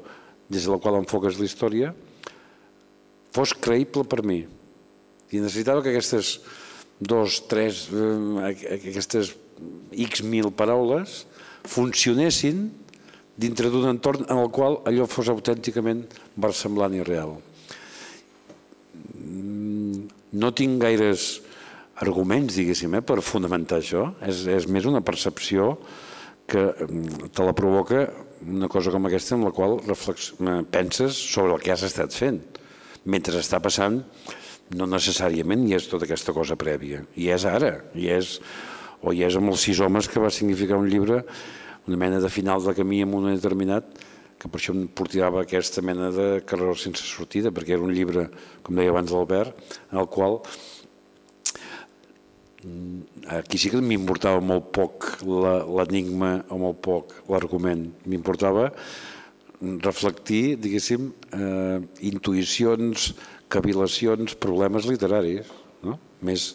des 0.49 0.65
de 0.65 0.73
la 0.73 0.81
qual 0.81 0.97
enfoques 1.03 1.37
la 1.37 1.49
història, 1.49 1.93
fos 3.37 3.53
creïble 3.53 4.09
per 4.09 4.23
mi. 4.25 4.45
I 5.35 5.41
necessitava 5.45 5.85
que 5.85 5.93
aquestes 5.93 6.39
dos, 7.01 7.43
tres, 7.51 7.89
eh, 7.93 8.77
aquestes 8.79 9.35
X 10.07 10.25
mil 10.27 10.51
paraules 10.55 11.25
funcionessin 11.65 12.67
dintre 13.37 13.71
d'un 13.73 13.89
entorn 13.89 14.27
en 14.29 14.39
el 14.39 14.51
qual 14.55 14.79
allò 14.87 15.07
fos 15.11 15.31
autènticament 15.33 16.05
versemblant 16.39 16.95
i 16.95 17.03
real. 17.07 17.35
Mm, 19.15 20.05
no 20.39 20.53
tinc 20.55 20.79
gaires 20.83 21.41
arguments, 22.03 22.55
diguéssim, 22.55 22.95
eh, 22.95 23.03
per 23.03 23.23
fonamentar 23.23 23.81
això. 23.81 24.13
És, 24.23 24.45
és 24.47 24.69
més 24.71 24.87
una 24.87 25.03
percepció 25.03 25.79
que 26.47 26.63
mm, 26.71 27.33
te 27.35 27.47
la 27.47 27.57
provoca 27.57 28.07
una 28.45 28.69
cosa 28.69 28.93
com 28.93 29.07
aquesta 29.07 29.39
en 29.39 29.45
la 29.47 29.53
qual 29.55 29.79
penses 30.71 31.17
sobre 31.17 31.55
el 31.55 31.63
que 31.63 31.73
has 31.73 31.85
estat 31.87 32.13
fent. 32.13 32.43
Mentre 33.05 33.41
està 33.41 33.61
passant, 33.63 34.03
no 34.75 34.87
necessàriament 34.89 35.65
hi 35.67 35.75
és 35.77 35.89
tota 35.89 36.07
aquesta 36.09 36.33
cosa 36.37 36.57
prèvia. 36.61 37.03
I 37.17 37.31
és 37.35 37.45
ara, 37.49 37.77
i 37.95 38.09
és 38.13 38.39
o 39.05 39.13
hi 39.13 39.23
és 39.27 39.37
amb 39.37 39.53
els 39.53 39.63
sis 39.69 39.81
homes 39.85 40.09
que 40.09 40.23
va 40.23 40.33
significar 40.33 40.81
un 40.81 40.89
llibre, 40.89 41.21
una 41.87 42.01
mena 42.01 42.21
de 42.21 42.31
final 42.33 42.65
de 42.65 42.75
camí 42.77 43.03
en 43.05 43.13
un 43.15 43.29
determinat, 43.35 43.91
que 44.41 44.49
per 44.49 44.61
això 44.61 44.75
em 44.75 44.87
portava 44.89 45.45
aquesta 45.45 45.85
mena 45.85 46.11
de 46.13 46.29
carrera 46.49 46.75
sense 46.81 47.05
sortida, 47.05 47.53
perquè 47.55 47.77
era 47.77 47.85
un 47.85 47.93
llibre, 47.95 48.27
com 48.65 48.77
deia 48.77 48.93
abans 48.93 49.13
l'Albert, 49.13 49.61
en 49.93 50.01
el 50.03 50.09
qual 50.13 50.41
mm, 52.65 53.29
aquí 53.39 53.61
sí 53.61 53.73
que 53.73 53.81
m'importava 53.81 54.43
molt 54.45 54.73
poc 54.75 55.11
l'enigma 55.25 56.39
o 56.49 56.61
molt 56.65 56.81
poc 56.85 57.19
l'argument. 57.33 57.87
M'importava 58.09 58.71
reflectir, 59.85 60.57
diguéssim, 60.61 61.13
eh, 61.33 61.79
intuïcions, 62.11 63.13
cavilacions, 63.49 64.35
problemes 64.41 64.89
literaris, 64.91 65.53
no? 65.85 65.99
més, 66.21 66.55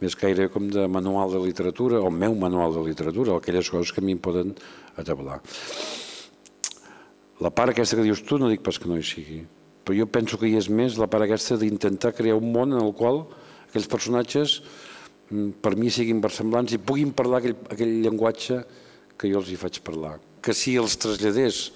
més 0.00 0.16
gaire 0.16 0.48
com 0.52 0.68
de 0.72 0.86
manual 0.88 1.32
de 1.34 1.40
literatura, 1.44 2.00
o 2.00 2.10
meu 2.10 2.34
manual 2.34 2.72
de 2.74 2.84
literatura, 2.88 3.36
aquelles 3.36 3.68
coses 3.68 3.92
que 3.92 4.00
a 4.00 4.04
mi 4.04 4.16
em 4.16 4.22
poden 4.22 4.54
atablar. 4.96 5.40
La 7.40 7.52
part 7.52 7.72
aquesta 7.72 7.96
que 7.96 8.04
dius 8.04 8.22
tu 8.24 8.38
no 8.40 8.48
dic 8.50 8.64
pas 8.64 8.78
que 8.80 8.88
no 8.88 8.98
hi 9.00 9.04
sigui, 9.04 9.42
però 9.84 9.96
jo 9.96 10.06
penso 10.12 10.38
que 10.40 10.48
hi 10.48 10.56
és 10.60 10.68
més 10.68 10.98
la 11.00 11.08
part 11.08 11.24
aquesta 11.24 11.56
d'intentar 11.60 12.14
crear 12.16 12.36
un 12.36 12.52
món 12.52 12.72
en 12.76 12.82
el 12.82 12.92
qual 12.96 13.24
aquells 13.68 13.88
personatges 13.88 14.60
mm, 15.30 15.60
per 15.64 15.76
mi 15.76 15.92
siguin 15.92 16.20
versemblants 16.20 16.76
i 16.76 16.80
puguin 16.80 17.14
parlar 17.16 17.40
aquell, 17.40 17.56
aquell 17.72 17.94
llenguatge 18.04 18.60
que 19.20 19.28
jo 19.28 19.40
els 19.40 19.52
hi 19.52 19.58
faig 19.60 19.80
parlar. 19.84 20.18
Que 20.40 20.56
si 20.56 20.76
els 20.80 20.96
traslladés 21.00 21.68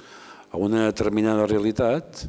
a 0.48 0.60
una 0.60 0.86
determinada 0.86 1.48
realitat 1.50 2.24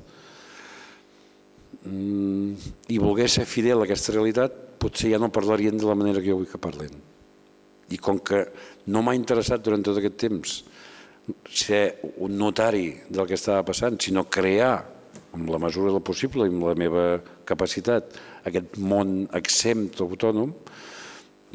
mm, 1.86 2.72
i 2.92 3.00
volgués 3.00 3.40
ser 3.40 3.48
fidel 3.48 3.84
a 3.84 3.88
aquesta 3.88 4.16
realitat, 4.16 4.65
potser 4.86 5.16
ja 5.16 5.20
no 5.22 5.34
parlarien 5.34 5.78
de 5.82 5.90
la 5.90 5.98
manera 5.98 6.22
que 6.22 6.30
jo 6.30 6.40
vull 6.40 6.50
que 6.50 6.62
parlen. 6.62 6.94
I 7.90 7.98
com 8.02 8.22
que 8.22 8.46
no 8.94 9.02
m'ha 9.02 9.18
interessat 9.18 9.64
durant 9.66 9.84
tot 9.86 9.98
aquest 9.98 10.18
temps 10.22 10.58
ser 11.50 12.00
un 12.22 12.38
notari 12.38 12.92
del 13.10 13.26
que 13.26 13.38
estava 13.38 13.66
passant, 13.66 13.98
sinó 14.02 14.28
crear, 14.30 14.76
amb 15.36 15.50
la 15.50 15.60
mesura 15.60 15.92
del 15.92 16.06
possible 16.06 16.46
i 16.46 16.54
amb 16.54 16.68
la 16.70 16.76
meva 16.78 17.06
capacitat, 17.50 18.14
aquest 18.46 18.78
món 18.78 19.24
exempt 19.34 20.04
autònom, 20.06 20.54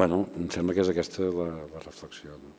bueno, 0.00 0.24
em 0.40 0.48
sembla 0.50 0.74
que 0.74 0.82
és 0.82 0.90
aquesta 0.90 1.30
la, 1.30 1.50
la 1.70 1.84
reflexió. 1.84 2.34
No? 2.34 2.56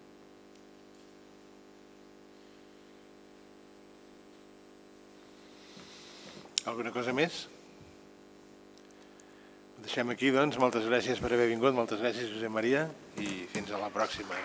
Alguna 6.71 6.93
cosa 6.95 7.11
més? 7.17 7.47
deixem 9.91 10.11
aquí, 10.13 10.29
doncs. 10.31 10.55
Moltes 10.61 10.87
gràcies 10.87 11.19
per 11.19 11.33
haver 11.35 11.49
vingut, 11.51 11.75
moltes 11.75 11.99
gràcies, 11.99 12.31
Josep 12.31 12.53
Maria, 12.55 12.87
i 13.19 13.43
fins 13.51 13.75
a 13.75 13.81
la 13.81 13.91
pròxima. 13.91 14.39